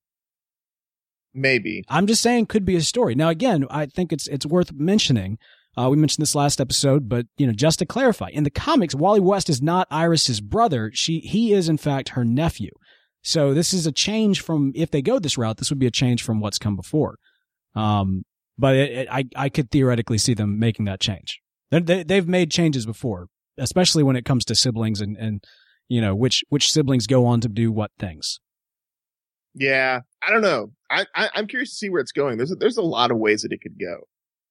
Maybe. 1.36 1.84
I'm 1.88 2.06
just 2.06 2.22
saying 2.22 2.46
could 2.46 2.64
be 2.64 2.76
a 2.76 2.80
story. 2.80 3.14
Now, 3.14 3.28
again, 3.28 3.66
I 3.70 3.84
think 3.86 4.10
it's, 4.10 4.26
it's 4.26 4.46
worth 4.46 4.72
mentioning. 4.72 5.38
Uh, 5.76 5.90
we 5.90 5.98
mentioned 5.98 6.22
this 6.22 6.34
last 6.34 6.60
episode, 6.60 7.10
but 7.10 7.26
you 7.36 7.46
know, 7.46 7.52
just 7.52 7.78
to 7.80 7.86
clarify, 7.86 8.30
in 8.30 8.44
the 8.44 8.50
comics, 8.50 8.94
Wally 8.94 9.20
West 9.20 9.50
is 9.50 9.60
not 9.60 9.86
Iris's 9.90 10.40
brother. 10.40 10.90
She, 10.94 11.20
he 11.20 11.52
is 11.52 11.68
in 11.68 11.76
fact 11.76 12.10
her 12.10 12.24
nephew. 12.24 12.70
So 13.22 13.52
this 13.52 13.74
is 13.74 13.86
a 13.86 13.92
change 13.92 14.40
from 14.40 14.72
if 14.74 14.90
they 14.90 15.02
go 15.02 15.18
this 15.18 15.36
route, 15.36 15.58
this 15.58 15.68
would 15.68 15.78
be 15.78 15.86
a 15.86 15.90
change 15.90 16.22
from 16.22 16.40
what's 16.40 16.58
come 16.58 16.76
before. 16.76 17.18
Um, 17.74 18.24
but 18.56 18.74
it, 18.74 18.90
it, 18.92 19.08
I, 19.10 19.24
I 19.36 19.48
could 19.50 19.70
theoretically 19.70 20.16
see 20.16 20.32
them 20.32 20.58
making 20.58 20.86
that 20.86 21.00
change. 21.00 21.40
They, 21.70 22.04
they've 22.04 22.26
made 22.26 22.50
changes 22.50 22.86
before, 22.86 23.26
especially 23.58 24.02
when 24.02 24.16
it 24.16 24.24
comes 24.24 24.46
to 24.46 24.54
siblings 24.54 25.02
and, 25.02 25.16
and, 25.18 25.44
you 25.88 26.00
know, 26.00 26.14
which, 26.14 26.42
which 26.48 26.72
siblings 26.72 27.06
go 27.06 27.26
on 27.26 27.42
to 27.42 27.48
do 27.48 27.70
what 27.70 27.90
things. 27.98 28.40
Yeah. 29.54 30.00
I 30.26 30.30
don't 30.30 30.42
know. 30.42 30.70
I, 30.90 31.06
I 31.14 31.30
am 31.34 31.46
curious 31.46 31.70
to 31.70 31.76
see 31.76 31.90
where 31.90 32.00
it's 32.00 32.12
going. 32.12 32.36
There's 32.36 32.52
a, 32.52 32.56
there's 32.56 32.76
a 32.76 32.82
lot 32.82 33.10
of 33.10 33.18
ways 33.18 33.42
that 33.42 33.52
it 33.52 33.60
could 33.60 33.78
go. 33.78 34.06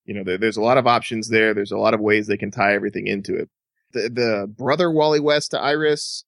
You 0.06 0.14
know, 0.14 0.24
there, 0.24 0.38
there's 0.38 0.58
a 0.58 0.62
lot 0.62 0.78
of 0.78 0.88
options 0.88 1.30
there. 1.30 1.54
There's 1.54 1.72
a 1.72 1.78
lot 1.78 1.94
of 1.94 2.00
ways 2.00 2.28
they 2.28 2.38
can 2.38 2.52
tie 2.52 2.76
everything 2.76 3.08
into 3.08 3.36
it. 3.36 3.50
The, 3.94 4.10
the 4.10 4.48
brother 4.48 4.92
Wally 4.92 5.20
West 5.20 5.52
to 5.52 5.60
Iris, 5.60 6.26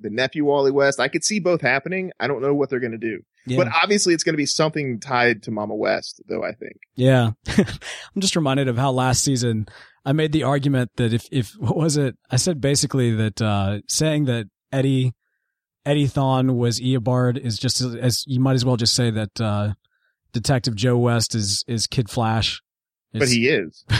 the 0.00 0.10
nephew 0.10 0.44
Wally 0.44 0.70
West, 0.70 1.00
I 1.00 1.08
could 1.08 1.24
see 1.24 1.40
both 1.40 1.60
happening. 1.60 2.12
I 2.20 2.26
don't 2.26 2.40
know 2.40 2.54
what 2.54 2.70
they're 2.70 2.80
going 2.80 2.92
to 2.92 2.98
do. 2.98 3.20
Yeah. 3.46 3.56
But 3.56 3.68
obviously 3.82 4.14
it's 4.14 4.24
going 4.24 4.34
to 4.34 4.38
be 4.38 4.46
something 4.46 5.00
tied 5.00 5.42
to 5.44 5.50
Mama 5.50 5.74
West, 5.74 6.22
though, 6.28 6.44
I 6.44 6.52
think. 6.52 6.76
Yeah. 6.94 7.30
I'm 7.48 8.20
just 8.20 8.36
reminded 8.36 8.68
of 8.68 8.76
how 8.76 8.92
last 8.92 9.24
season 9.24 9.66
I 10.04 10.12
made 10.12 10.32
the 10.32 10.44
argument 10.44 10.90
that 10.96 11.12
if, 11.12 11.26
if, 11.32 11.52
what 11.58 11.76
was 11.76 11.96
it? 11.96 12.16
I 12.30 12.36
said 12.36 12.60
basically 12.60 13.14
that, 13.14 13.42
uh, 13.42 13.80
saying 13.88 14.26
that 14.26 14.46
Eddie, 14.70 15.12
Eddie 15.86 16.06
Thawne 16.06 16.56
was 16.56 16.80
Eobard 16.80 17.38
is 17.38 17.58
just 17.58 17.80
as, 17.80 17.94
as, 17.94 18.24
you 18.26 18.40
might 18.40 18.54
as 18.54 18.64
well 18.64 18.76
just 18.76 18.94
say 18.94 19.10
that, 19.10 19.40
uh, 19.40 19.72
Detective 20.32 20.74
Joe 20.74 20.98
West 20.98 21.34
is, 21.34 21.64
is 21.66 21.86
Kid 21.86 22.10
Flash. 22.10 22.60
It's, 23.12 23.20
but 23.20 23.28
he 23.28 23.48
is. 23.48 23.84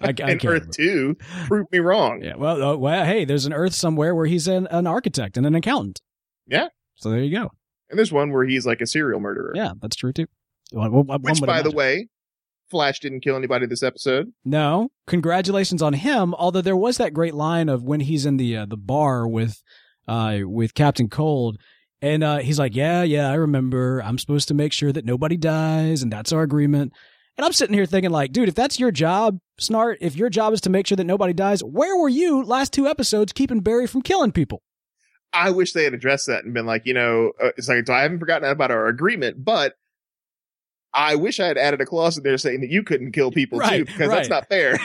I, 0.00 0.14
I 0.24 0.30
in 0.30 0.46
Earth 0.46 0.70
Two, 0.70 1.16
prove 1.46 1.66
me 1.70 1.78
wrong. 1.78 2.22
Yeah. 2.22 2.36
Well, 2.36 2.62
uh, 2.62 2.76
well, 2.76 3.04
hey, 3.04 3.24
there's 3.24 3.46
an 3.46 3.52
Earth 3.52 3.74
somewhere 3.74 4.14
where 4.14 4.26
he's 4.26 4.48
an, 4.48 4.66
an 4.68 4.86
architect 4.86 5.36
and 5.36 5.46
an 5.46 5.54
accountant. 5.54 6.00
Yeah. 6.46 6.68
So 6.96 7.10
there 7.10 7.20
you 7.20 7.36
go. 7.36 7.50
And 7.90 7.98
there's 7.98 8.12
one 8.12 8.32
where 8.32 8.44
he's 8.44 8.66
like 8.66 8.80
a 8.80 8.86
serial 8.86 9.20
murderer. 9.20 9.52
Yeah, 9.54 9.72
that's 9.80 9.96
true 9.96 10.12
too. 10.12 10.26
One, 10.70 10.92
one 10.92 11.22
Which, 11.22 11.40
by 11.40 11.56
imagine. 11.56 11.70
the 11.70 11.76
way, 11.76 12.08
Flash 12.72 12.98
didn't 12.98 13.20
kill 13.20 13.36
anybody 13.36 13.66
this 13.66 13.84
episode. 13.84 14.32
No, 14.44 14.88
congratulations 15.06 15.82
on 15.82 15.92
him. 15.92 16.34
Although 16.34 16.62
there 16.62 16.76
was 16.76 16.96
that 16.96 17.14
great 17.14 17.34
line 17.34 17.68
of 17.68 17.84
when 17.84 18.00
he's 18.00 18.26
in 18.26 18.38
the 18.38 18.56
uh, 18.56 18.66
the 18.66 18.76
bar 18.76 19.28
with 19.28 19.62
uh 20.08 20.38
with 20.42 20.74
Captain 20.74 21.08
Cold, 21.08 21.58
and 22.00 22.24
uh, 22.24 22.38
he's 22.38 22.58
like, 22.58 22.74
"Yeah, 22.74 23.04
yeah, 23.04 23.30
I 23.30 23.34
remember. 23.34 24.02
I'm 24.02 24.18
supposed 24.18 24.48
to 24.48 24.54
make 24.54 24.72
sure 24.72 24.90
that 24.90 25.04
nobody 25.04 25.36
dies, 25.36 26.02
and 26.02 26.12
that's 26.12 26.32
our 26.32 26.42
agreement." 26.42 26.92
And 27.38 27.46
I'm 27.46 27.52
sitting 27.52 27.74
here 27.74 27.86
thinking, 27.86 28.10
like, 28.10 28.32
dude, 28.32 28.48
if 28.48 28.54
that's 28.54 28.78
your 28.78 28.90
job, 28.90 29.38
Snart, 29.58 29.96
if 30.00 30.16
your 30.16 30.28
job 30.28 30.52
is 30.52 30.60
to 30.62 30.70
make 30.70 30.86
sure 30.86 30.96
that 30.96 31.04
nobody 31.04 31.32
dies, 31.32 31.64
where 31.64 31.96
were 31.96 32.08
you 32.08 32.44
last 32.44 32.74
two 32.74 32.86
episodes 32.86 33.32
keeping 33.32 33.60
Barry 33.60 33.86
from 33.86 34.02
killing 34.02 34.32
people? 34.32 34.62
I 35.32 35.50
wish 35.50 35.72
they 35.72 35.84
had 35.84 35.94
addressed 35.94 36.26
that 36.26 36.44
and 36.44 36.52
been 36.52 36.66
like, 36.66 36.82
you 36.84 36.92
know, 36.92 37.32
uh, 37.42 37.48
it's 37.56 37.68
like, 37.68 37.88
I 37.88 38.02
haven't 38.02 38.18
forgotten 38.18 38.48
about 38.50 38.70
our 38.70 38.86
agreement, 38.86 39.42
but 39.42 39.74
I 40.94 41.14
wish 41.14 41.40
I 41.40 41.46
had 41.46 41.56
added 41.56 41.80
a 41.80 41.86
clause 41.86 42.18
in 42.18 42.22
there 42.22 42.36
saying 42.36 42.60
that 42.60 42.70
you 42.70 42.82
couldn't 42.82 43.12
kill 43.12 43.30
people 43.30 43.58
right, 43.58 43.78
too, 43.78 43.84
because 43.86 44.08
right. 44.08 44.16
that's 44.16 44.28
not 44.28 44.48
fair. 44.48 44.78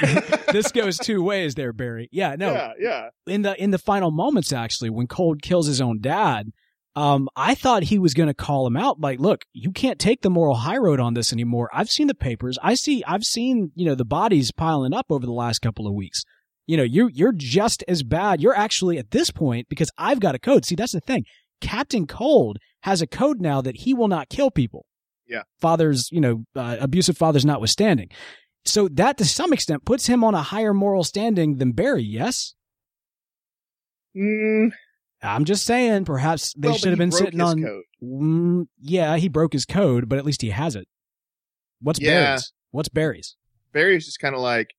this 0.51 0.71
goes 0.71 0.97
two 1.03 1.21
ways 1.21 1.55
there, 1.55 1.73
Barry. 1.73 2.07
Yeah, 2.11 2.35
no. 2.37 2.53
Yeah, 2.53 2.71
yeah. 2.79 3.09
In 3.25 3.41
the 3.41 3.61
in 3.61 3.71
the 3.71 3.77
final 3.77 4.11
moments, 4.11 4.53
actually, 4.53 4.89
when 4.89 5.07
Cold 5.07 5.41
kills 5.41 5.67
his 5.67 5.81
own 5.81 5.99
dad, 5.99 6.51
um, 6.97 7.29
I 7.35 7.53
thought 7.53 7.83
he 7.83 7.99
was 7.99 8.15
going 8.15 8.25
to 8.25 8.33
call 8.33 8.65
him 8.65 8.75
out. 8.75 8.99
Like, 8.99 9.19
look, 9.19 9.45
you 9.53 9.71
can't 9.71 9.99
take 9.99 10.23
the 10.23 10.31
moral 10.31 10.55
high 10.55 10.77
road 10.77 10.99
on 10.99 11.13
this 11.13 11.31
anymore. 11.31 11.69
I've 11.71 11.91
seen 11.91 12.07
the 12.07 12.15
papers. 12.15 12.57
I 12.63 12.73
see, 12.73 13.03
I've 13.05 13.23
seen, 13.23 13.71
you 13.75 13.85
know, 13.85 13.93
the 13.93 14.03
bodies 14.03 14.51
piling 14.51 14.95
up 14.95 15.05
over 15.11 15.23
the 15.23 15.31
last 15.31 15.59
couple 15.59 15.85
of 15.85 15.93
weeks. 15.93 16.23
You 16.65 16.75
know, 16.75 16.81
you're, 16.83 17.11
you're 17.11 17.33
just 17.33 17.83
as 17.87 18.01
bad. 18.01 18.41
You're 18.41 18.55
actually 18.55 18.97
at 18.97 19.11
this 19.11 19.29
point 19.29 19.69
because 19.69 19.91
I've 19.95 20.19
got 20.19 20.33
a 20.33 20.39
code. 20.39 20.65
See, 20.65 20.73
that's 20.73 20.93
the 20.93 20.99
thing. 20.99 21.25
Captain 21.61 22.07
Cold 22.07 22.57
has 22.81 23.03
a 23.03 23.07
code 23.07 23.41
now 23.41 23.61
that 23.61 23.81
he 23.81 23.93
will 23.93 24.07
not 24.07 24.29
kill 24.29 24.49
people. 24.49 24.86
Yeah. 25.27 25.43
Fathers, 25.59 26.09
you 26.11 26.21
know, 26.21 26.45
uh, 26.55 26.77
abusive 26.79 27.17
fathers 27.17 27.45
notwithstanding. 27.45 28.09
So 28.65 28.87
that 28.89 29.17
to 29.17 29.25
some 29.25 29.53
extent 29.53 29.85
puts 29.85 30.07
him 30.07 30.23
on 30.23 30.35
a 30.35 30.41
higher 30.41 30.73
moral 30.73 31.03
standing 31.03 31.57
than 31.57 31.71
Barry, 31.71 32.03
yes? 32.03 32.53
Mm, 34.15 34.71
I'm 35.21 35.45
just 35.45 35.65
saying, 35.65 36.05
perhaps 36.05 36.53
they 36.57 36.69
well, 36.69 36.77
should 36.77 36.89
have 36.89 36.97
been 36.97 37.11
sitting 37.11 37.41
on. 37.41 37.83
Mm, 38.03 38.67
yeah, 38.81 39.17
he 39.17 39.29
broke 39.29 39.53
his 39.53 39.65
code, 39.65 40.09
but 40.09 40.17
at 40.17 40.25
least 40.25 40.41
he 40.41 40.49
has 40.49 40.75
it. 40.75 40.87
What's 41.81 41.99
yeah. 41.99 42.25
Barry's? 42.25 42.53
What's 42.71 42.89
Barry's? 42.89 43.35
Barry's 43.73 44.05
just 44.05 44.19
kind 44.19 44.35
of 44.35 44.41
like, 44.41 44.69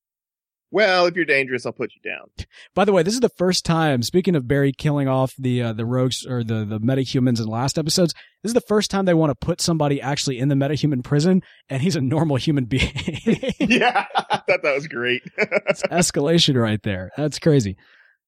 well, 0.71 1.07
if 1.07 1.17
you're 1.17 1.25
dangerous, 1.25 1.65
I'll 1.65 1.73
put 1.73 1.93
you 1.95 2.11
down. 2.11 2.29
By 2.75 2.85
the 2.85 2.93
way, 2.93 3.03
this 3.03 3.15
is 3.15 3.21
the 3.21 3.31
first 3.31 3.65
time. 3.65 4.03
Speaking 4.03 4.37
of 4.37 4.47
Barry 4.47 4.73
killing 4.73 5.09
off 5.09 5.35
the 5.39 5.63
uh, 5.63 5.73
the 5.73 5.87
rogues 5.87 6.27
or 6.27 6.45
the 6.45 6.65
the 6.65 6.79
metahumans 6.79 7.39
in 7.39 7.47
the 7.47 7.51
last 7.51 7.79
episodes, 7.79 8.13
this 8.43 8.51
is 8.51 8.55
the 8.55 8.61
first 8.61 8.91
time 8.91 9.05
they 9.05 9.15
want 9.15 9.31
to 9.31 9.47
put 9.47 9.61
somebody 9.61 10.01
actually 10.01 10.39
in 10.39 10.49
the 10.49 10.55
metahuman 10.55 11.03
prison, 11.03 11.43
and 11.69 11.83
he's 11.83 11.97
a 11.97 12.01
normal 12.01 12.37
human 12.37 12.67
being. 12.67 12.93
yeah, 13.59 14.07
I 14.15 14.43
thought 14.47 14.63
that 14.63 14.75
was 14.75 14.87
great. 14.89 15.23
it's 15.37 15.83
escalation 15.85 16.61
right 16.61 16.83
there. 16.83 17.11
That's 17.17 17.39
crazy. 17.39 17.77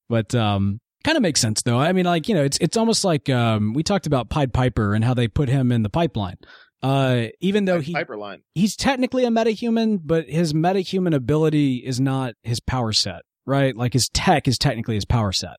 But 0.09 0.35
um, 0.35 0.81
Kind 1.03 1.17
of 1.17 1.23
makes 1.23 1.41
sense 1.41 1.63
though. 1.63 1.79
I 1.79 1.93
mean, 1.93 2.05
like 2.05 2.29
you 2.29 2.35
know, 2.35 2.45
it's 2.45 2.59
it's 2.59 2.77
almost 2.77 3.05
like 3.05 3.31
um, 3.31 3.73
we 3.73 3.83
talked 3.83 4.07
about 4.07 4.29
Pied 4.29 4.53
Piper 4.53 4.95
and 4.95 5.03
how 5.03 5.15
they 5.15 5.29
put 5.29 5.49
him 5.49 5.73
in 5.73 5.83
the 5.83 5.89
pipeline. 5.89 6.37
Uh, 6.83 7.27
even 7.41 7.67
though 7.67 7.81
he 7.81 7.93
Piper 7.93 8.17
line. 8.17 8.43
he's 8.55 8.75
technically 8.75 9.25
a 9.25 9.29
metahuman, 9.29 10.01
but 10.03 10.29
his 10.29 10.55
metahuman 10.55 11.15
ability 11.15 11.77
is 11.77 12.01
not 12.01 12.35
his 12.43 12.61
power 12.61 12.93
set, 12.93 13.23
right? 13.45 13.77
Like 13.77 13.93
his 13.93 14.09
tech 14.09 14.49
is 14.49 14.57
technically 14.57 14.95
his 14.95 15.05
power 15.05 15.33
set. 15.33 15.57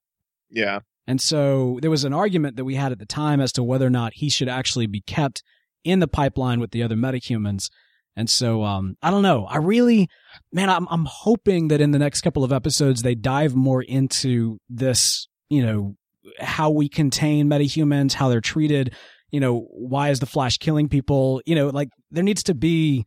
Yeah. 0.49 0.79
And 1.07 1.21
so 1.21 1.79
there 1.81 1.91
was 1.91 2.03
an 2.03 2.13
argument 2.13 2.55
that 2.55 2.65
we 2.65 2.75
had 2.75 2.91
at 2.91 2.99
the 2.99 3.05
time 3.05 3.39
as 3.39 3.51
to 3.53 3.63
whether 3.63 3.85
or 3.85 3.91
not 3.91 4.13
he 4.15 4.29
should 4.29 4.49
actually 4.49 4.87
be 4.87 5.01
kept 5.01 5.43
in 5.83 5.99
the 5.99 6.07
pipeline 6.07 6.59
with 6.59 6.71
the 6.71 6.83
other 6.83 6.95
metahumans. 6.95 7.69
And 8.15 8.29
so, 8.29 8.63
um, 8.63 8.97
I 9.01 9.09
don't 9.09 9.21
know. 9.21 9.45
I 9.45 9.57
really, 9.57 10.09
man, 10.51 10.69
I'm, 10.69 10.87
I'm 10.89 11.05
hoping 11.05 11.69
that 11.69 11.81
in 11.81 11.91
the 11.91 11.99
next 11.99 12.21
couple 12.21 12.43
of 12.43 12.51
episodes, 12.51 13.03
they 13.03 13.15
dive 13.15 13.55
more 13.55 13.81
into 13.81 14.57
this 14.69 15.27
you 15.51 15.61
know, 15.61 15.95
how 16.39 16.69
we 16.69 16.87
contain 16.87 17.47
metahumans, 17.47 18.13
how 18.13 18.29
they're 18.29 18.39
treated, 18.39 18.95
you 19.31 19.39
know, 19.39 19.67
why 19.71 20.09
is 20.09 20.19
the 20.19 20.25
Flash 20.25 20.57
killing 20.57 20.89
people? 20.89 21.41
You 21.45 21.55
know, 21.55 21.69
like 21.69 21.89
there 22.11 22.23
needs 22.23 22.43
to 22.43 22.53
be 22.53 23.05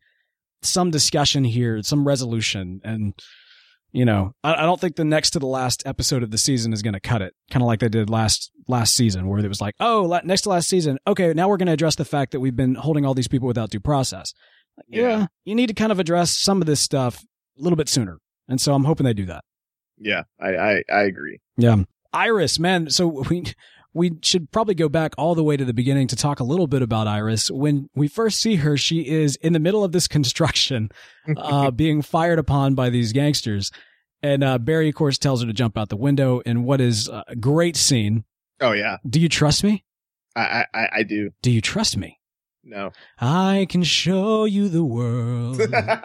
some 0.61 0.91
discussion 0.91 1.43
here, 1.43 1.81
some 1.83 2.05
resolution. 2.05 2.81
And, 2.83 3.13
you 3.91 4.05
know, 4.05 4.33
I, 4.43 4.55
I 4.55 4.61
don't 4.63 4.81
think 4.81 4.95
the 4.95 5.05
next 5.05 5.31
to 5.31 5.39
the 5.39 5.45
last 5.45 5.83
episode 5.85 6.23
of 6.23 6.31
the 6.31 6.37
season 6.37 6.73
is 6.73 6.81
going 6.81 6.93
to 6.93 6.99
cut 6.99 7.21
it. 7.21 7.33
Kind 7.51 7.61
of 7.61 7.67
like 7.67 7.79
they 7.79 7.89
did 7.89 8.09
last, 8.09 8.51
last 8.67 8.95
season 8.95 9.27
where 9.27 9.39
it 9.39 9.47
was 9.47 9.61
like, 9.61 9.75
oh, 9.79 10.19
next 10.23 10.41
to 10.41 10.49
last 10.49 10.67
season. 10.67 10.97
Okay. 11.07 11.33
Now 11.33 11.47
we're 11.47 11.57
going 11.57 11.67
to 11.67 11.73
address 11.73 11.95
the 11.95 12.05
fact 12.05 12.31
that 12.31 12.39
we've 12.39 12.55
been 12.55 12.75
holding 12.75 13.05
all 13.05 13.13
these 13.13 13.27
people 13.27 13.47
without 13.47 13.69
due 13.69 13.79
process. 13.79 14.33
Yeah. 14.87 15.01
yeah. 15.01 15.25
You 15.45 15.55
need 15.55 15.67
to 15.67 15.73
kind 15.73 15.91
of 15.91 15.99
address 15.99 16.35
some 16.35 16.61
of 16.61 16.65
this 16.65 16.81
stuff 16.81 17.23
a 17.57 17.61
little 17.61 17.77
bit 17.77 17.87
sooner. 17.87 18.17
And 18.47 18.59
so 18.59 18.73
I'm 18.73 18.83
hoping 18.83 19.05
they 19.05 19.13
do 19.13 19.25
that. 19.25 19.43
Yeah, 19.97 20.23
I, 20.41 20.55
I, 20.55 20.83
I 20.91 21.01
agree. 21.03 21.39
Yeah. 21.57 21.83
Iris, 22.11 22.59
man. 22.59 22.89
So 22.89 23.07
we 23.29 23.53
we 23.95 24.11
should 24.21 24.51
probably 24.51 24.75
go 24.75 24.89
back 24.89 25.13
all 25.17 25.35
the 25.35 25.43
way 25.43 25.55
to 25.55 25.63
the 25.63 25.73
beginning 25.73 26.07
to 26.07 26.17
talk 26.17 26.41
a 26.41 26.43
little 26.43 26.67
bit 26.67 26.81
about 26.81 27.07
Iris. 27.07 27.49
When 27.49 27.89
we 27.95 28.09
first 28.09 28.41
see 28.41 28.57
her, 28.57 28.75
she 28.75 29.07
is 29.07 29.37
in 29.37 29.53
the 29.53 29.59
middle 29.59 29.85
of 29.85 29.93
this 29.93 30.07
construction, 30.15 30.89
uh, 31.37 31.71
being 31.71 32.01
fired 32.01 32.37
upon 32.37 32.75
by 32.75 32.89
these 32.89 33.13
gangsters. 33.13 33.71
And 34.21 34.43
uh, 34.43 34.57
Barry, 34.57 34.89
of 34.89 34.95
course, 34.95 35.17
tells 35.17 35.41
her 35.41 35.47
to 35.47 35.53
jump 35.53 35.77
out 35.77 35.87
the 35.87 35.95
window. 35.95 36.41
And 36.45 36.65
what 36.65 36.81
is 36.81 37.07
a 37.07 37.35
great 37.39 37.77
scene. 37.77 38.25
Oh 38.59 38.73
yeah. 38.73 38.97
Do 39.09 39.19
you 39.19 39.29
trust 39.29 39.63
me? 39.63 39.85
I 40.35 40.65
I, 40.73 40.89
I 40.97 41.03
do. 41.03 41.31
Do 41.41 41.49
you 41.49 41.61
trust 41.61 41.95
me? 41.95 42.19
No. 42.65 42.91
I 43.19 43.67
can 43.69 43.83
show 43.83 44.45
you 44.45 44.67
the 44.69 44.83
world, 44.83 45.61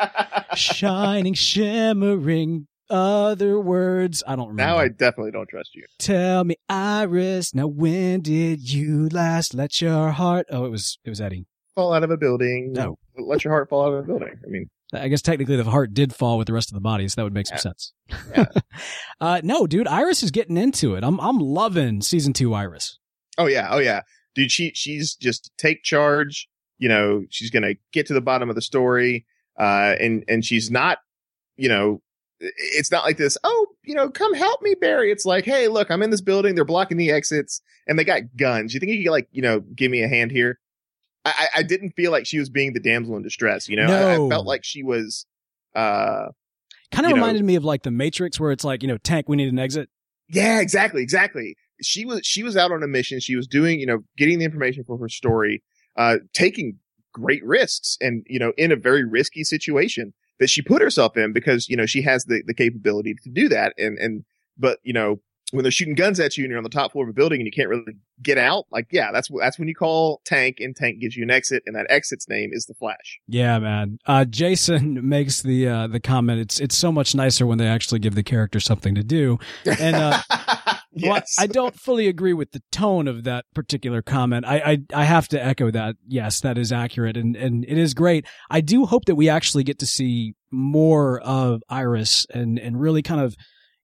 shining, 0.54 1.32
shimmering, 1.32 2.66
other 2.90 3.58
words. 3.58 4.22
I 4.26 4.36
don't 4.36 4.48
remember. 4.48 4.62
Now 4.62 4.78
I 4.78 4.88
definitely 4.88 5.32
don't 5.32 5.48
trust 5.48 5.74
you. 5.74 5.84
Tell 5.98 6.44
me, 6.44 6.56
Iris. 6.68 7.54
Now, 7.54 7.66
when 7.66 8.20
did 8.20 8.72
you 8.72 9.08
last 9.08 9.54
let 9.54 9.80
your 9.80 10.10
heart? 10.10 10.46
Oh, 10.50 10.64
it 10.64 10.70
was 10.70 10.98
it 11.04 11.10
was 11.10 11.20
Eddie. 11.20 11.46
Fall 11.74 11.92
out 11.92 12.02
of 12.02 12.10
a 12.10 12.16
building. 12.16 12.72
No, 12.72 12.98
let 13.16 13.44
your 13.44 13.52
heart 13.52 13.68
fall 13.68 13.86
out 13.86 13.92
of 13.94 14.04
a 14.04 14.06
building. 14.06 14.38
I 14.44 14.48
mean, 14.48 14.68
I 14.92 15.08
guess 15.08 15.22
technically 15.22 15.56
the 15.56 15.64
heart 15.64 15.94
did 15.94 16.14
fall 16.14 16.36
with 16.36 16.46
the 16.46 16.52
rest 16.52 16.70
of 16.70 16.74
the 16.74 16.80
body, 16.80 17.08
so 17.08 17.20
that 17.20 17.24
would 17.24 17.34
make 17.34 17.46
some 17.46 17.56
yeah. 17.56 17.60
sense. 17.60 17.92
Yeah. 18.36 18.46
uh, 19.20 19.40
no, 19.44 19.66
dude, 19.66 19.88
Iris 19.88 20.22
is 20.22 20.30
getting 20.30 20.56
into 20.56 20.94
it. 20.94 21.04
I'm 21.04 21.20
I'm 21.20 21.38
loving 21.38 22.02
season 22.02 22.32
two 22.32 22.54
Iris. 22.54 22.98
Oh 23.38 23.46
yeah, 23.46 23.68
oh 23.70 23.78
yeah, 23.78 24.02
dude. 24.34 24.50
She 24.50 24.72
she's 24.74 25.14
just 25.14 25.50
take 25.56 25.82
charge. 25.82 26.48
You 26.78 26.88
know, 26.88 27.24
she's 27.30 27.50
gonna 27.50 27.74
get 27.92 28.06
to 28.06 28.14
the 28.14 28.20
bottom 28.20 28.48
of 28.48 28.56
the 28.56 28.62
story. 28.62 29.26
Uh, 29.60 29.94
and 30.00 30.24
and 30.26 30.42
she's 30.42 30.70
not, 30.70 30.98
you 31.56 31.68
know, 31.68 32.00
it's 32.40 32.90
not 32.90 33.04
like 33.04 33.18
this, 33.18 33.36
oh, 33.44 33.66
you 33.84 33.94
know, 33.94 34.08
come 34.08 34.34
help 34.34 34.62
me, 34.62 34.74
Barry. 34.74 35.12
It's 35.12 35.26
like, 35.26 35.44
hey, 35.44 35.68
look, 35.68 35.90
I'm 35.90 36.02
in 36.02 36.10
this 36.10 36.22
building. 36.22 36.54
They're 36.54 36.64
blocking 36.64 36.96
the 36.96 37.10
exits 37.10 37.60
and 37.86 37.98
they 37.98 38.04
got 38.04 38.22
guns. 38.36 38.72
You 38.72 38.80
think 38.80 38.92
you 38.92 39.04
could 39.04 39.10
like, 39.10 39.28
you 39.30 39.42
know, 39.42 39.60
give 39.60 39.90
me 39.90 40.02
a 40.02 40.08
hand 40.08 40.30
here? 40.30 40.58
I, 41.24 41.48
I 41.56 41.62
didn't 41.62 41.90
feel 41.90 42.10
like 42.10 42.26
she 42.26 42.38
was 42.38 42.48
being 42.48 42.72
the 42.72 42.80
damsel 42.80 43.14
in 43.16 43.22
distress. 43.22 43.68
You 43.68 43.76
know, 43.76 43.86
no. 43.86 44.08
I, 44.08 44.12
I, 44.14 44.28
felt 44.30 44.46
like 44.46 44.64
she 44.64 44.82
was 44.82 45.26
uh, 45.74 46.28
Kind 46.90 47.06
of 47.06 47.10
you 47.10 47.16
know- 47.16 47.22
reminded 47.22 47.44
me 47.44 47.54
of 47.56 47.64
like 47.64 47.82
the 47.82 47.90
Matrix, 47.90 48.40
where 48.40 48.52
it's 48.52 48.64
like, 48.64 48.82
you 48.82 48.88
know, 48.88 48.98
tank, 48.98 49.28
we 49.28 49.36
need 49.36 49.48
an 49.48 49.58
exit. 49.58 49.88
Yeah, 50.28 50.60
exactly, 50.60 51.02
exactly. 51.02 51.56
She 51.82 52.04
was 52.04 52.20
she 52.24 52.42
was 52.42 52.56
out 52.56 52.72
on 52.72 52.82
a 52.82 52.86
mission. 52.86 53.20
She 53.20 53.36
was 53.36 53.46
doing, 53.46 53.80
you 53.80 53.86
know, 53.86 54.00
getting 54.16 54.38
the 54.38 54.44
information 54.44 54.84
for 54.84 54.96
her 54.98 55.08
story, 55.08 55.62
uh, 55.96 56.18
taking 56.32 56.78
great 57.12 57.44
risks, 57.44 57.96
and 58.00 58.24
you 58.28 58.38
know, 58.38 58.52
in 58.56 58.70
a 58.70 58.76
very 58.76 59.04
risky 59.04 59.44
situation 59.44 60.12
that 60.40 60.50
she 60.50 60.62
put 60.62 60.82
herself 60.82 61.16
in 61.16 61.32
because 61.32 61.68
you 61.68 61.76
know 61.76 61.86
she 61.86 62.02
has 62.02 62.24
the 62.24 62.42
the 62.46 62.54
capability 62.54 63.14
to 63.22 63.30
do 63.30 63.48
that. 63.48 63.74
And 63.78 63.96
and 63.98 64.24
but 64.58 64.80
you 64.82 64.92
know, 64.92 65.20
when 65.52 65.62
they're 65.62 65.70
shooting 65.70 65.94
guns 65.94 66.18
at 66.18 66.36
you 66.36 66.44
and 66.44 66.50
you're 66.50 66.58
on 66.58 66.64
the 66.64 66.70
top 66.70 66.92
floor 66.92 67.04
of 67.04 67.10
a 67.10 67.12
building 67.12 67.40
and 67.40 67.46
you 67.46 67.52
can't 67.52 67.68
really 67.68 67.84
get 68.22 68.38
out, 68.38 68.64
like 68.72 68.88
yeah, 68.90 69.12
that's 69.12 69.28
that's 69.38 69.58
when 69.58 69.68
you 69.68 69.74
call 69.74 70.20
tank, 70.24 70.56
and 70.58 70.74
tank 70.74 70.98
gives 71.00 71.16
you 71.16 71.22
an 71.22 71.30
exit, 71.30 71.62
and 71.66 71.76
that 71.76 71.86
exit's 71.88 72.28
name 72.28 72.50
is 72.52 72.66
the 72.66 72.74
Flash. 72.74 73.20
Yeah, 73.28 73.58
man. 73.58 73.98
Uh, 74.06 74.24
Jason 74.24 75.08
makes 75.08 75.42
the 75.42 75.68
uh, 75.68 75.86
the 75.86 76.00
comment. 76.00 76.40
It's 76.40 76.58
it's 76.58 76.76
so 76.76 76.90
much 76.90 77.14
nicer 77.14 77.46
when 77.46 77.58
they 77.58 77.68
actually 77.68 78.00
give 78.00 78.14
the 78.14 78.22
character 78.22 78.60
something 78.60 78.94
to 78.94 79.04
do. 79.04 79.38
And 79.78 79.96
uh, 79.96 80.22
yes, 80.94 81.36
I 81.38 81.46
don't 81.46 81.78
fully 81.78 82.08
agree 82.08 82.32
with 82.32 82.50
the 82.50 82.62
tone 82.72 83.06
of 83.06 83.24
that 83.24 83.44
particular 83.54 84.02
comment. 84.02 84.44
I, 84.44 84.56
I 84.58 84.78
I 85.02 85.04
have 85.04 85.28
to 85.28 85.42
echo 85.42 85.70
that. 85.70 85.96
Yes, 86.06 86.40
that 86.40 86.58
is 86.58 86.72
accurate, 86.72 87.16
and 87.16 87.36
and 87.36 87.64
it 87.64 87.78
is 87.78 87.94
great. 87.94 88.26
I 88.50 88.60
do 88.60 88.86
hope 88.86 89.04
that 89.04 89.14
we 89.14 89.28
actually 89.28 89.62
get 89.62 89.78
to 89.80 89.86
see 89.86 90.34
more 90.50 91.20
of 91.20 91.62
Iris 91.68 92.26
and 92.34 92.58
and 92.58 92.80
really 92.80 93.02
kind 93.02 93.20
of 93.20 93.36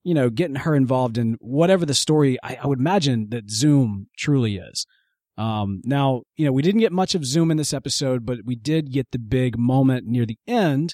you 0.03 0.13
know 0.13 0.29
getting 0.29 0.57
her 0.57 0.75
involved 0.75 1.17
in 1.17 1.37
whatever 1.39 1.85
the 1.85 1.93
story. 1.93 2.37
I, 2.43 2.57
I 2.61 2.67
would 2.67 2.79
imagine 2.79 3.29
that 3.29 3.49
Zoom 3.49 4.07
truly 4.17 4.57
is. 4.57 4.85
Um, 5.37 5.81
now 5.85 6.23
you 6.35 6.45
know 6.45 6.51
we 6.51 6.61
didn't 6.61 6.81
get 6.81 6.91
much 6.91 7.15
of 7.15 7.25
Zoom 7.25 7.51
in 7.51 7.57
this 7.57 7.73
episode, 7.73 8.25
but 8.25 8.39
we 8.43 8.55
did 8.55 8.91
get 8.91 9.11
the 9.11 9.19
big 9.19 9.57
moment 9.57 10.07
near 10.07 10.25
the 10.25 10.39
end 10.45 10.93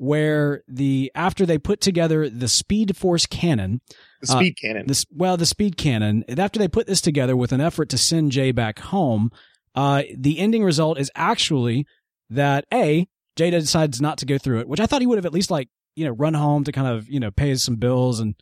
where 0.00 0.62
the 0.66 1.12
after 1.14 1.44
they 1.44 1.58
put 1.58 1.82
together 1.82 2.30
the 2.30 2.48
Speed 2.48 2.96
Force 2.96 3.26
cannon 3.26 3.82
the 4.22 4.26
speed 4.28 4.56
cannon. 4.58 4.86
this 4.86 5.04
well 5.14 5.36
the 5.36 5.44
speed 5.44 5.76
cannon 5.76 6.24
after 6.38 6.58
they 6.58 6.68
put 6.68 6.86
this 6.86 7.02
together 7.02 7.36
with 7.36 7.52
an 7.52 7.60
effort 7.60 7.90
to 7.90 7.98
send 7.98 8.32
jay 8.32 8.50
back 8.50 8.78
home 8.78 9.30
uh 9.74 10.02
the 10.16 10.38
ending 10.38 10.64
result 10.64 10.98
is 10.98 11.10
actually 11.14 11.86
that 12.30 12.64
a 12.72 13.06
jay 13.36 13.50
decides 13.50 14.00
not 14.00 14.16
to 14.16 14.24
go 14.24 14.38
through 14.38 14.60
it 14.60 14.68
which 14.68 14.80
i 14.80 14.86
thought 14.86 15.02
he 15.02 15.06
would 15.06 15.18
have 15.18 15.26
at 15.26 15.34
least 15.34 15.50
like 15.50 15.68
you 15.96 16.06
know 16.06 16.12
run 16.12 16.32
home 16.32 16.64
to 16.64 16.72
kind 16.72 16.88
of 16.88 17.06
you 17.10 17.20
know 17.20 17.30
pay 17.30 17.54
some 17.56 17.76
bills 17.76 18.20
and 18.20 18.34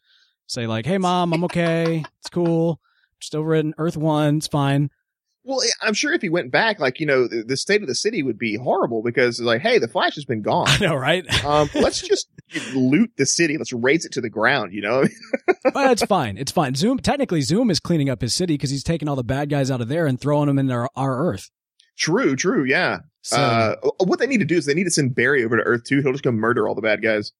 say 0.46 0.66
like 0.68 0.86
hey 0.86 0.98
mom 0.98 1.32
i'm 1.32 1.42
okay. 1.44 2.04
It's 2.20 2.30
cool. 2.30 2.80
Just 3.20 3.34
over 3.34 3.56
in 3.56 3.74
earth 3.78 3.96
one. 3.96 4.36
It's 4.36 4.46
fine 4.46 4.90
Well, 5.48 5.62
I'm 5.80 5.94
sure 5.94 6.12
if 6.12 6.20
he 6.20 6.28
went 6.28 6.52
back, 6.52 6.78
like 6.78 7.00
you 7.00 7.06
know, 7.06 7.26
the, 7.26 7.42
the 7.42 7.56
state 7.56 7.80
of 7.80 7.88
the 7.88 7.94
city 7.94 8.22
would 8.22 8.38
be 8.38 8.56
horrible 8.56 9.02
because, 9.02 9.40
like, 9.40 9.62
hey, 9.62 9.78
the 9.78 9.88
Flash 9.88 10.14
has 10.16 10.26
been 10.26 10.42
gone. 10.42 10.66
i 10.68 10.76
know 10.78 10.94
right 10.94 11.24
Um, 11.42 11.70
let's 11.74 12.02
just 12.02 12.28
loot 12.74 13.10
the 13.16 13.24
city. 13.24 13.56
Let's 13.56 13.72
raze 13.72 14.04
it 14.04 14.12
to 14.12 14.20
the 14.20 14.28
ground. 14.28 14.74
You 14.74 14.82
know, 14.82 15.04
but 15.72 15.90
it's 15.90 16.04
fine 16.04 16.36
it's 16.36 16.52
fine 16.52 16.74
zoom 16.74 16.98
technically 16.98 17.40
zoom 17.40 17.70
is 17.70 17.80
cleaning 17.80 18.10
up 18.10 18.20
his 18.20 18.34
city 18.34 18.54
because 18.54 18.68
he's 18.68 18.84
taking 18.84 19.08
all 19.08 19.16
the 19.16 19.24
bad 19.24 19.48
guys 19.48 19.70
out 19.70 19.80
of 19.80 19.88
there 19.88 20.06
and 20.06 20.20
throwing 20.20 20.48
them 20.48 20.58
in 20.58 20.70
our, 20.70 20.90
our 20.94 21.18
earth 21.30 21.50
true, 21.96 22.36
true, 22.36 22.64
yeah. 22.64 22.98
so 23.22 23.38
uh, 23.38 23.74
what 24.04 24.18
they 24.18 24.26
need 24.26 24.38
to 24.38 24.44
do 24.44 24.56
is 24.56 24.66
they 24.66 24.74
need 24.74 24.84
to 24.84 24.90
send 24.90 25.14
Barry 25.14 25.44
over 25.44 25.56
to 25.56 25.62
Earth 25.62 25.84
two. 25.84 26.02
He'll 26.02 26.12
just 26.12 26.24
go 26.24 26.30
murder 26.30 26.68
all 26.68 26.74
the 26.74 26.82
bad 26.82 27.02
guys. 27.02 27.32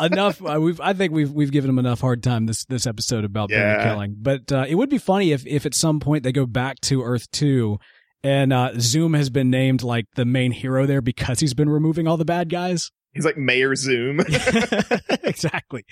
Enough. 0.00 0.44
Uh, 0.44 0.60
we've 0.60 0.80
I 0.80 0.92
think 0.92 1.12
we've 1.12 1.30
we've 1.30 1.50
given 1.52 1.70
him 1.70 1.78
enough 1.78 2.00
hard 2.00 2.22
time 2.22 2.46
this 2.46 2.64
this 2.66 2.86
episode 2.86 3.24
about 3.24 3.50
Yeah. 3.50 3.76
Barry 3.76 3.90
killing. 3.90 4.16
But 4.18 4.50
uh, 4.52 4.64
it 4.68 4.74
would 4.74 4.90
be 4.90 4.98
funny 4.98 5.32
if 5.32 5.46
if 5.46 5.66
at 5.66 5.74
some 5.74 6.00
point 6.00 6.22
they 6.24 6.32
go 6.32 6.46
back 6.46 6.80
to 6.82 7.02
Earth 7.02 7.30
two. 7.30 7.78
And 8.22 8.54
uh, 8.54 8.72
Zoom 8.78 9.12
has 9.12 9.28
been 9.28 9.50
named 9.50 9.82
like 9.82 10.06
the 10.16 10.24
main 10.24 10.50
hero 10.52 10.86
there 10.86 11.02
because 11.02 11.40
he's 11.40 11.52
been 11.52 11.68
removing 11.68 12.08
all 12.08 12.16
the 12.16 12.24
bad 12.24 12.48
guys. 12.48 12.90
He's 13.12 13.24
like 13.24 13.36
Mayor 13.36 13.76
Zoom. 13.76 14.18
exactly. 15.22 15.84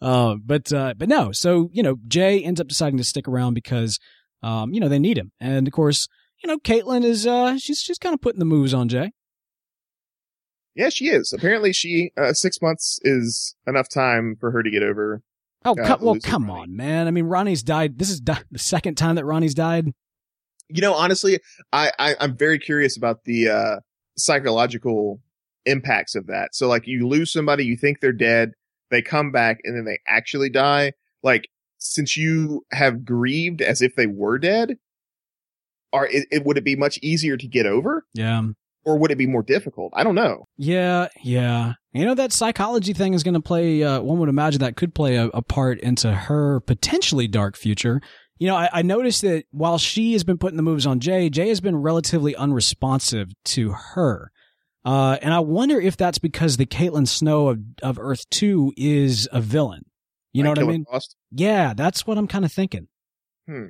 Uh, 0.00 0.36
but 0.44 0.72
uh, 0.72 0.94
but 0.96 1.08
no. 1.08 1.32
So 1.32 1.68
you 1.72 1.82
know, 1.82 1.96
Jay 2.06 2.42
ends 2.44 2.60
up 2.60 2.68
deciding 2.68 2.98
to 2.98 3.04
stick 3.04 3.26
around 3.28 3.54
because 3.54 3.98
um, 4.42 4.72
you 4.72 4.80
know 4.80 4.88
they 4.88 4.98
need 4.98 5.18
him, 5.18 5.32
and 5.40 5.66
of 5.66 5.72
course, 5.72 6.08
you 6.42 6.48
know, 6.48 6.58
Caitlin 6.58 7.04
is 7.04 7.26
uh, 7.26 7.58
she's 7.58 7.80
she's 7.80 7.98
kind 7.98 8.14
of 8.14 8.20
putting 8.20 8.38
the 8.38 8.44
moves 8.44 8.72
on 8.72 8.88
Jay. 8.88 9.12
Yeah, 10.74 10.88
she 10.88 11.08
is. 11.08 11.32
Apparently, 11.32 11.72
she 11.72 12.12
uh, 12.16 12.32
six 12.32 12.60
months 12.62 12.98
is 13.02 13.54
enough 13.66 13.88
time 13.88 14.36
for 14.38 14.50
her 14.50 14.62
to 14.62 14.70
get 14.70 14.82
over. 14.82 15.22
Oh, 15.64 15.72
Uh, 15.78 15.86
come, 15.86 16.00
well, 16.00 16.16
come 16.22 16.46
Ronnie. 16.46 16.62
on, 16.62 16.76
man. 16.76 17.06
I 17.06 17.10
mean, 17.10 17.26
Ronnie's 17.26 17.62
died. 17.62 17.98
This 17.98 18.08
is 18.10 18.20
di- 18.20 18.42
the 18.50 18.58
second 18.58 18.94
time 18.96 19.16
that 19.16 19.24
Ronnie's 19.26 19.54
died. 19.54 19.92
You 20.68 20.80
know, 20.80 20.94
honestly, 20.94 21.40
I, 21.72 21.90
I 21.98 22.14
I'm 22.20 22.36
very 22.36 22.58
curious 22.58 22.96
about 22.96 23.24
the 23.24 23.48
uh, 23.50 23.76
psychological 24.16 25.20
impacts 25.66 26.14
of 26.14 26.26
that. 26.28 26.54
So, 26.54 26.68
like, 26.68 26.86
you 26.86 27.06
lose 27.06 27.32
somebody, 27.32 27.64
you 27.66 27.76
think 27.76 28.00
they're 28.00 28.12
dead, 28.12 28.52
they 28.90 29.02
come 29.02 29.32
back, 29.32 29.58
and 29.64 29.76
then 29.76 29.84
they 29.84 29.98
actually 30.06 30.48
die. 30.48 30.92
Like, 31.22 31.48
since 31.78 32.16
you 32.16 32.64
have 32.72 33.04
grieved 33.04 33.60
as 33.60 33.82
if 33.82 33.96
they 33.96 34.06
were 34.06 34.38
dead, 34.38 34.76
are 35.92 36.06
it, 36.06 36.26
it 36.30 36.44
would 36.46 36.56
it 36.56 36.64
be 36.64 36.76
much 36.76 36.98
easier 37.02 37.36
to 37.36 37.46
get 37.48 37.66
over, 37.66 38.06
Yeah. 38.14 38.42
Or 38.84 38.98
would 38.98 39.10
it 39.10 39.18
be 39.18 39.26
more 39.26 39.42
difficult? 39.42 39.92
I 39.94 40.04
don't 40.04 40.14
know. 40.14 40.46
Yeah, 40.56 41.08
yeah. 41.22 41.74
You 41.92 42.04
know 42.04 42.14
that 42.14 42.32
psychology 42.32 42.92
thing 42.92 43.14
is 43.14 43.22
going 43.22 43.34
to 43.34 43.40
play. 43.40 43.82
Uh, 43.82 44.00
one 44.00 44.18
would 44.18 44.28
imagine 44.28 44.60
that 44.60 44.76
could 44.76 44.94
play 44.94 45.16
a, 45.16 45.26
a 45.28 45.42
part 45.42 45.80
into 45.80 46.12
her 46.12 46.60
potentially 46.60 47.28
dark 47.28 47.56
future. 47.56 48.00
You 48.38 48.46
know, 48.46 48.56
I, 48.56 48.70
I 48.72 48.82
noticed 48.82 49.22
that 49.22 49.44
while 49.50 49.76
she 49.76 50.14
has 50.14 50.24
been 50.24 50.38
putting 50.38 50.56
the 50.56 50.62
moves 50.62 50.86
on 50.86 51.00
Jay, 51.00 51.28
Jay 51.28 51.48
has 51.48 51.60
been 51.60 51.76
relatively 51.76 52.34
unresponsive 52.34 53.28
to 53.46 53.72
her. 53.72 54.32
Uh, 54.82 55.18
and 55.20 55.34
I 55.34 55.40
wonder 55.40 55.78
if 55.78 55.96
that's 55.98 56.18
because 56.18 56.56
the 56.56 56.64
Caitlin 56.64 57.06
Snow 57.06 57.48
of, 57.48 57.58
of 57.82 57.98
Earth 57.98 58.28
Two 58.30 58.72
is 58.76 59.28
a 59.30 59.40
villain. 59.40 59.84
You 60.32 60.42
know 60.44 60.50
what 60.50 60.58
I 60.58 60.64
mean? 60.64 60.84
Frost? 60.88 61.16
Yeah, 61.32 61.74
that's 61.74 62.06
what 62.06 62.16
I'm 62.16 62.28
kind 62.28 62.44
of 62.44 62.52
thinking. 62.52 62.88
Hmm. 63.46 63.66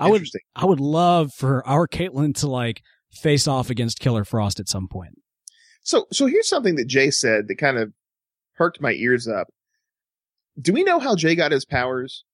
I 0.00 0.08
would, 0.08 0.24
I 0.54 0.64
would 0.64 0.80
love 0.80 1.32
for 1.34 1.66
our 1.66 1.88
Caitlin 1.88 2.36
to 2.36 2.48
like 2.48 2.82
face 3.12 3.48
off 3.48 3.70
against 3.70 4.00
Killer 4.00 4.24
Frost 4.24 4.60
at 4.60 4.68
some 4.68 4.88
point. 4.88 5.20
So, 5.82 6.06
so 6.12 6.26
here's 6.26 6.48
something 6.48 6.76
that 6.76 6.86
Jay 6.86 7.10
said 7.10 7.48
that 7.48 7.56
kind 7.56 7.78
of 7.78 7.92
perked 8.56 8.80
my 8.80 8.92
ears 8.92 9.26
up. 9.26 9.48
Do 10.60 10.72
we 10.72 10.84
know 10.84 10.98
how 10.98 11.14
Jay 11.14 11.34
got 11.34 11.52
his 11.52 11.64
powers? 11.64 12.24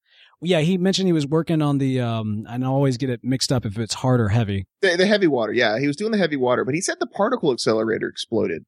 Yeah, 0.42 0.60
he 0.60 0.76
mentioned 0.76 1.06
he 1.06 1.12
was 1.12 1.26
working 1.26 1.62
on 1.62 1.78
the 1.78 2.00
um 2.00 2.46
and 2.48 2.64
I 2.64 2.68
always 2.68 2.96
get 2.96 3.10
it 3.10 3.20
mixed 3.22 3.52
up 3.52 3.64
if 3.64 3.78
it's 3.78 3.94
hard 3.94 4.20
or 4.20 4.28
heavy. 4.28 4.66
The, 4.82 4.96
the 4.96 5.06
heavy 5.06 5.26
water, 5.26 5.52
yeah, 5.52 5.78
he 5.78 5.86
was 5.86 5.96
doing 5.96 6.12
the 6.12 6.18
heavy 6.18 6.36
water, 6.36 6.64
but 6.64 6.74
he 6.74 6.80
said 6.80 6.96
the 7.00 7.06
particle 7.06 7.52
accelerator 7.52 8.08
exploded. 8.08 8.64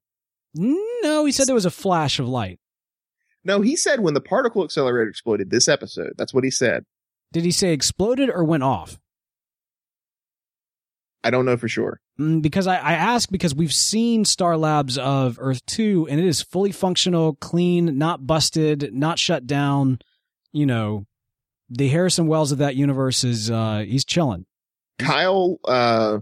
No, 0.54 1.24
he 1.24 1.32
said 1.32 1.46
there 1.46 1.54
was 1.54 1.66
a 1.66 1.70
flash 1.70 2.18
of 2.18 2.28
light. 2.28 2.58
No, 3.44 3.60
he 3.60 3.76
said 3.76 4.00
when 4.00 4.14
the 4.14 4.20
particle 4.20 4.64
accelerator 4.64 5.08
exploded 5.08 5.50
this 5.50 5.68
episode. 5.68 6.12
That's 6.16 6.32
what 6.32 6.44
he 6.44 6.50
said. 6.50 6.84
Did 7.32 7.44
he 7.44 7.50
say 7.50 7.72
exploded 7.72 8.30
or 8.30 8.42
went 8.44 8.62
off? 8.62 8.98
I 11.26 11.30
don't 11.30 11.44
know 11.44 11.56
for 11.56 11.66
sure. 11.66 12.00
Mm, 12.20 12.40
because 12.40 12.68
I, 12.68 12.76
I 12.76 12.92
ask 12.92 13.28
because 13.30 13.52
we've 13.52 13.72
seen 13.72 14.24
Star 14.24 14.56
Labs 14.56 14.96
of 14.96 15.38
Earth 15.40 15.66
2 15.66 16.06
and 16.08 16.20
it 16.20 16.26
is 16.26 16.40
fully 16.40 16.70
functional, 16.70 17.34
clean, 17.34 17.98
not 17.98 18.28
busted, 18.28 18.94
not 18.94 19.18
shut 19.18 19.44
down. 19.44 19.98
You 20.52 20.66
know, 20.66 21.06
the 21.68 21.88
Harrison 21.88 22.28
Wells 22.28 22.52
of 22.52 22.58
that 22.58 22.76
universe 22.76 23.24
is 23.24 23.50
uh 23.50 23.84
he's 23.86 24.04
chilling. 24.04 24.46
Kyle, 25.00 25.58
uh, 25.66 26.20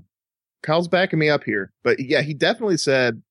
Kyle's 0.63 0.89
backing 0.89 1.19
me 1.19 1.29
up 1.29 1.45
here, 1.45 1.71
but 1.83 2.01
yeah, 2.01 2.23
he 2.23 2.33
definitely 2.33 2.79
said 2.79 3.23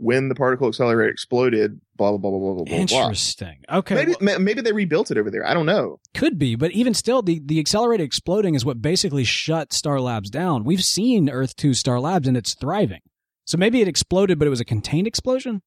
when 0.00 0.30
the 0.30 0.34
particle 0.34 0.66
accelerator 0.66 1.08
exploded, 1.10 1.78
blah 1.96 2.10
blah 2.10 2.18
blah 2.18 2.30
blah 2.30 2.38
blah 2.38 2.54
blah. 2.54 2.64
blah. 2.64 2.76
Interesting. 2.76 3.58
Okay. 3.70 3.94
Maybe 3.94 4.14
well, 4.20 4.38
maybe 4.38 4.62
they 4.62 4.72
rebuilt 4.72 5.10
it 5.10 5.18
over 5.18 5.30
there. 5.30 5.46
I 5.46 5.52
don't 5.52 5.66
know. 5.66 6.00
could 6.14 6.38
be, 6.38 6.56
but 6.56 6.72
even 6.72 6.94
still 6.94 7.20
the 7.22 7.40
the 7.44 7.60
accelerator 7.60 8.02
exploding 8.02 8.54
is 8.54 8.64
what 8.64 8.80
basically 8.80 9.24
shut 9.24 9.72
Star 9.72 10.00
Labs 10.00 10.30
down. 10.30 10.64
We've 10.64 10.82
seen 10.82 11.28
Earth 11.28 11.54
2 11.56 11.74
Star 11.74 12.00
Labs 12.00 12.26
and 12.26 12.36
it's 12.36 12.54
thriving. 12.54 13.00
So 13.44 13.58
maybe 13.58 13.82
it 13.82 13.88
exploded 13.88 14.38
but 14.38 14.46
it 14.46 14.50
was 14.50 14.60
a 14.60 14.64
contained 14.64 15.06
explosion? 15.06 15.62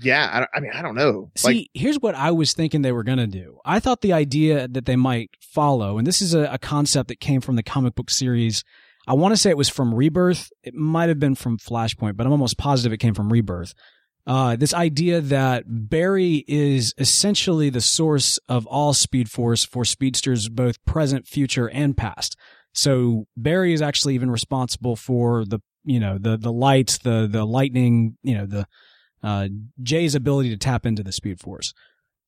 Yeah, 0.00 0.46
I, 0.54 0.56
I 0.56 0.60
mean, 0.60 0.70
I 0.72 0.80
don't 0.80 0.94
know. 0.94 1.30
See, 1.34 1.48
like, 1.48 1.70
here's 1.74 1.98
what 1.98 2.14
I 2.14 2.30
was 2.30 2.52
thinking 2.52 2.82
they 2.82 2.92
were 2.92 3.02
going 3.02 3.18
to 3.18 3.26
do. 3.26 3.58
I 3.64 3.80
thought 3.80 4.00
the 4.00 4.12
idea 4.12 4.68
that 4.68 4.86
they 4.86 4.94
might 4.94 5.30
follow, 5.40 5.98
and 5.98 6.06
this 6.06 6.22
is 6.22 6.34
a, 6.34 6.44
a 6.52 6.58
concept 6.58 7.08
that 7.08 7.18
came 7.18 7.40
from 7.40 7.56
the 7.56 7.64
comic 7.64 7.96
book 7.96 8.08
series. 8.08 8.62
I 9.08 9.14
want 9.14 9.32
to 9.32 9.36
say 9.38 9.48
it 9.48 9.56
was 9.56 9.70
from 9.70 9.94
Rebirth. 9.94 10.50
It 10.62 10.74
might 10.74 11.08
have 11.08 11.18
been 11.18 11.34
from 11.34 11.56
Flashpoint, 11.56 12.16
but 12.16 12.26
I'm 12.26 12.32
almost 12.32 12.58
positive 12.58 12.92
it 12.92 12.98
came 12.98 13.14
from 13.14 13.32
Rebirth. 13.32 13.72
Uh, 14.26 14.54
this 14.56 14.74
idea 14.74 15.22
that 15.22 15.64
Barry 15.66 16.44
is 16.46 16.92
essentially 16.98 17.70
the 17.70 17.80
source 17.80 18.38
of 18.46 18.66
all 18.66 18.92
Speed 18.92 19.30
Force 19.30 19.64
for 19.64 19.86
speedsters, 19.86 20.50
both 20.50 20.84
present, 20.84 21.26
future, 21.26 21.70
and 21.70 21.96
past. 21.96 22.36
So 22.74 23.26
Barry 23.34 23.72
is 23.72 23.80
actually 23.80 24.14
even 24.14 24.30
responsible 24.30 24.96
for 24.96 25.46
the, 25.46 25.60
you 25.84 25.98
know, 25.98 26.18
the 26.18 26.36
the 26.36 26.52
lights, 26.52 26.98
the 26.98 27.26
the 27.26 27.46
lightning, 27.46 28.18
you 28.22 28.36
know, 28.36 28.44
the 28.44 28.66
uh, 29.22 29.48
Jay's 29.82 30.14
ability 30.14 30.50
to 30.50 30.58
tap 30.58 30.84
into 30.84 31.02
the 31.02 31.12
Speed 31.12 31.40
Force. 31.40 31.72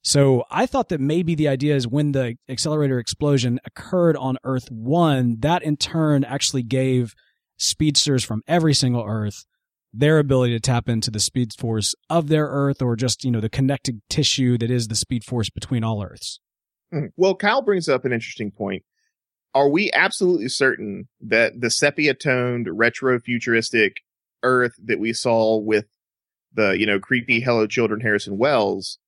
So 0.03 0.45
I 0.51 0.67
thought 0.67 0.89
that 0.89 1.01
maybe 1.01 1.35
the 1.35 1.49
idea 1.49 1.77
is 1.77 1.87
when 1.87 2.13
the 2.13 2.37
accelerator 2.49 2.99
explosion 2.99 3.61
occurred 3.67 4.17
on 4.17 4.39
Earth 4.45 4.71
1, 4.71 5.39
that 5.41 5.63
in 5.63 5.77
turn 5.77 6.25
actually 6.25 6.63
gave 6.63 7.15
speedsters 7.59 8.25
from 8.25 8.43
every 8.49 8.73
single 8.73 9.05
Earth 9.07 9.45
their 9.93 10.19
ability 10.19 10.55
to 10.55 10.61
tap 10.61 10.89
into 10.89 11.11
the 11.11 11.21
speed 11.21 11.53
force 11.59 11.95
of 12.09 12.29
their 12.29 12.47
Earth 12.47 12.81
or 12.81 12.97
just, 12.97 13.25
you 13.25 13.31
know, 13.31 13.41
the 13.41 13.51
connected 13.51 14.01
tissue 14.09 14.57
that 14.57 14.71
is 14.71 14.89
the 14.89 14.95
speed 14.95 15.25
force 15.25 15.51
between 15.51 15.85
all 15.85 16.03
Earths. 16.03 16.41
Mhm. 16.95 17.11
Well, 17.17 17.35
Kyle 17.35 17.61
brings 17.61 17.89
up 17.89 18.05
an 18.05 18.13
interesting 18.13 18.51
point. 18.51 18.85
Are 19.53 19.69
we 19.69 19.91
absolutely 19.93 20.49
certain 20.49 21.09
that 21.21 21.61
the 21.61 21.71
sepia 21.71 22.15
toned 22.15 22.69
retro 22.71 23.19
futuristic 23.19 23.97
Earth 24.43 24.75
that 24.83 25.01
we 25.01 25.13
saw 25.13 25.59
with 25.59 25.87
the, 26.55 26.79
you 26.79 26.87
know, 26.87 26.99
creepy 27.01 27.41
Hello 27.41 27.67
Children 27.67 28.01
Harrison 28.01 28.39
Wells 28.39 28.99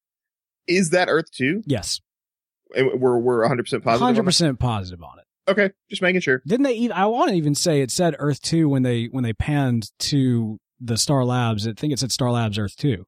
is 0.66 0.90
that 0.90 1.08
Earth 1.08 1.30
two? 1.32 1.62
Yes. 1.66 2.00
And 2.74 3.00
we're 3.00 3.18
we're 3.18 3.46
100% 3.46 3.82
positive. 3.82 4.02
on 4.02 4.14
that? 4.14 4.22
100% 4.22 4.58
positive 4.58 5.02
on 5.02 5.18
it. 5.18 5.24
Okay, 5.50 5.70
just 5.90 6.02
making 6.02 6.20
sure. 6.20 6.40
Didn't 6.46 6.64
they 6.64 6.74
even, 6.74 6.96
I 6.96 7.06
want 7.06 7.30
to 7.30 7.36
even 7.36 7.54
say 7.54 7.80
it 7.80 7.90
said 7.90 8.14
Earth 8.18 8.40
2 8.42 8.68
when 8.68 8.84
they, 8.84 9.06
when 9.06 9.24
they 9.24 9.32
panned 9.32 9.90
to 9.98 10.58
the 10.80 10.96
Star 10.96 11.24
Labs. 11.24 11.66
I 11.66 11.72
think 11.72 11.92
it 11.92 11.98
said 11.98 12.12
Star 12.12 12.30
Labs 12.30 12.58
Earth 12.58 12.76
2. 12.76 13.04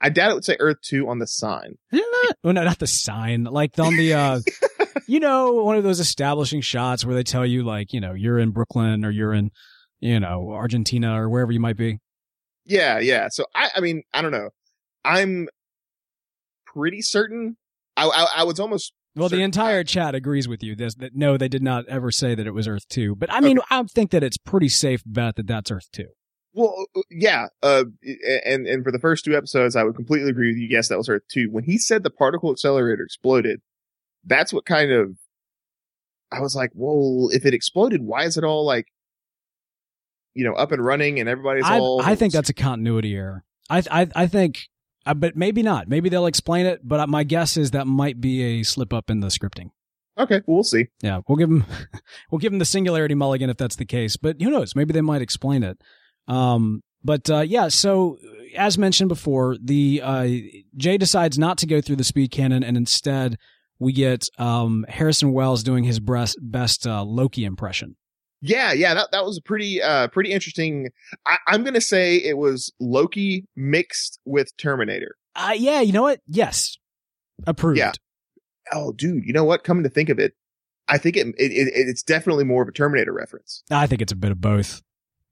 I 0.00 0.10
doubt 0.10 0.30
it 0.30 0.34
would 0.34 0.44
say 0.44 0.56
Earth 0.60 0.76
2 0.82 1.08
on 1.08 1.18
the 1.18 1.26
sign. 1.26 1.76
Didn't 1.90 2.06
it? 2.24 2.36
Well, 2.44 2.52
no, 2.52 2.64
not 2.64 2.78
the 2.78 2.86
sign. 2.86 3.44
Like 3.44 3.78
on 3.78 3.96
the, 3.96 4.12
uh, 4.12 4.40
you 5.06 5.18
know, 5.20 5.54
one 5.54 5.76
of 5.76 5.84
those 5.84 6.00
establishing 6.00 6.60
shots 6.60 7.04
where 7.04 7.14
they 7.14 7.22
tell 7.22 7.46
you, 7.46 7.62
like, 7.62 7.94
you 7.94 8.00
know, 8.00 8.12
you're 8.12 8.38
in 8.38 8.50
Brooklyn 8.50 9.04
or 9.04 9.10
you're 9.10 9.32
in, 9.32 9.50
you 10.00 10.20
know, 10.20 10.50
Argentina 10.52 11.20
or 11.20 11.30
wherever 11.30 11.52
you 11.52 11.60
might 11.60 11.78
be. 11.78 11.98
Yeah, 12.66 12.98
yeah. 12.98 13.28
So 13.30 13.46
I, 13.54 13.70
I 13.76 13.80
mean, 13.80 14.02
I 14.12 14.20
don't 14.20 14.32
know. 14.32 14.50
I'm 15.04 15.48
pretty 16.76 17.00
certain. 17.02 17.56
I, 17.96 18.06
I, 18.06 18.40
I 18.40 18.44
was 18.44 18.60
almost 18.60 18.92
Well, 19.14 19.28
the 19.30 19.42
entire 19.42 19.82
chat 19.84 20.14
agrees 20.14 20.46
with 20.46 20.62
you. 20.62 20.76
This 20.76 20.94
that 20.96 21.16
no, 21.16 21.36
they 21.36 21.48
did 21.48 21.62
not 21.62 21.86
ever 21.88 22.10
say 22.10 22.34
that 22.34 22.46
it 22.46 22.52
was 22.52 22.68
Earth 22.68 22.86
two. 22.88 23.16
But 23.16 23.32
I 23.32 23.40
mean, 23.40 23.58
I 23.70 23.82
think 23.84 24.10
that 24.10 24.22
it's 24.22 24.36
pretty 24.36 24.68
safe 24.68 25.02
bet 25.06 25.36
that 25.36 25.46
that's 25.46 25.70
Earth 25.70 25.88
two. 25.92 26.08
well, 26.56 26.86
yeah. 27.10 27.48
Uh, 27.62 27.84
and 28.44 28.66
and 28.66 28.82
for 28.82 28.90
the 28.90 28.98
first 28.98 29.24
two 29.24 29.36
episodes, 29.36 29.76
I 29.76 29.84
would 29.84 29.94
completely 29.94 30.30
agree 30.30 30.48
with 30.48 30.56
you. 30.56 30.68
Yes, 30.70 30.88
that 30.88 30.96
was 30.96 31.08
Earth 31.08 31.22
two. 31.30 31.48
When 31.50 31.64
he 31.64 31.78
said 31.78 32.02
the 32.02 32.10
particle 32.10 32.50
accelerator 32.50 33.04
exploded, 33.04 33.60
that's 34.24 34.52
what 34.52 34.64
kind 34.64 34.90
of. 34.90 35.16
I 36.32 36.40
was 36.40 36.56
like, 36.56 36.70
well, 36.74 37.28
if 37.32 37.46
it 37.46 37.54
exploded, 37.54 38.02
why 38.02 38.24
is 38.24 38.36
it 38.36 38.42
all 38.42 38.66
like, 38.66 38.86
you 40.34 40.44
know, 40.44 40.54
up 40.54 40.72
and 40.72 40.84
running 40.84 41.20
and 41.20 41.28
everybody's 41.28 41.64
I, 41.64 41.78
all? 41.78 42.02
I 42.02 42.16
think 42.16 42.32
that's 42.32 42.48
a 42.48 42.54
continuity 42.54 43.14
error. 43.14 43.44
I 43.70 43.82
I 43.90 44.08
I 44.16 44.26
think, 44.26 44.66
uh, 45.06 45.14
but 45.14 45.36
maybe 45.36 45.62
not. 45.62 45.88
Maybe 45.88 46.08
they'll 46.08 46.26
explain 46.26 46.66
it. 46.66 46.80
But 46.82 47.08
my 47.08 47.24
guess 47.24 47.56
is 47.56 47.70
that 47.70 47.86
might 47.86 48.20
be 48.20 48.42
a 48.42 48.62
slip 48.62 48.92
up 48.92 49.10
in 49.10 49.20
the 49.20 49.28
scripting. 49.28 49.70
okay. 50.18 50.42
Well, 50.46 50.62
see. 50.62 50.88
Yeah, 51.02 51.20
we'll 51.28 51.36
give 51.36 51.48
them 51.48 51.64
we'll 52.30 52.38
give 52.38 52.52
them 52.52 52.58
the 52.58 52.64
singularity 52.64 53.14
mulligan 53.14 53.50
if 53.50 53.56
that's 53.56 53.76
the 53.76 53.86
case. 53.86 54.16
But 54.16 54.40
who 54.40 54.50
knows? 54.50 54.74
Maybe 54.74 54.92
they 54.92 55.00
might 55.00 55.22
explain 55.22 55.62
it. 55.62 55.80
Um, 56.28 56.82
but 57.04 57.30
uh, 57.30 57.40
yeah, 57.40 57.68
so 57.68 58.18
as 58.56 58.78
mentioned 58.78 59.08
before, 59.08 59.56
the 59.62 60.00
uh, 60.02 60.28
Jay 60.76 60.98
decides 60.98 61.38
not 61.38 61.58
to 61.58 61.66
go 61.66 61.80
through 61.80 61.96
the 61.96 62.04
speed 62.04 62.30
cannon, 62.30 62.64
and 62.64 62.76
instead 62.76 63.36
we 63.78 63.92
get 63.92 64.28
um, 64.38 64.84
Harrison 64.88 65.32
Wells 65.32 65.62
doing 65.62 65.84
his 65.84 66.00
best 66.00 66.38
best 66.40 66.86
uh, 66.86 67.04
Loki 67.04 67.44
impression. 67.44 67.96
Yeah, 68.42 68.72
yeah, 68.72 68.94
that 68.94 69.08
that 69.12 69.24
was 69.24 69.38
a 69.38 69.42
pretty 69.42 69.80
uh 69.82 70.08
pretty 70.08 70.30
interesting. 70.32 70.90
I, 71.26 71.38
I'm 71.46 71.64
gonna 71.64 71.80
say 71.80 72.16
it 72.16 72.36
was 72.36 72.72
Loki 72.80 73.46
mixed 73.56 74.20
with 74.24 74.56
Terminator. 74.56 75.16
Uh, 75.34 75.54
yeah, 75.56 75.80
you 75.80 75.92
know 75.92 76.02
what? 76.02 76.20
Yes, 76.26 76.76
approved. 77.46 77.78
Yeah. 77.78 77.92
Oh, 78.72 78.92
dude, 78.92 79.24
you 79.24 79.32
know 79.32 79.44
what? 79.44 79.64
Coming 79.64 79.84
to 79.84 79.90
think 79.90 80.08
of 80.08 80.18
it, 80.18 80.34
I 80.88 80.98
think 80.98 81.16
it, 81.16 81.26
it, 81.38 81.52
it 81.52 81.70
it's 81.74 82.02
definitely 82.02 82.44
more 82.44 82.62
of 82.62 82.68
a 82.68 82.72
Terminator 82.72 83.12
reference 83.12 83.62
I 83.70 83.86
think 83.86 84.02
it's 84.02 84.12
a 84.12 84.16
bit 84.16 84.32
of 84.32 84.40
both. 84.40 84.82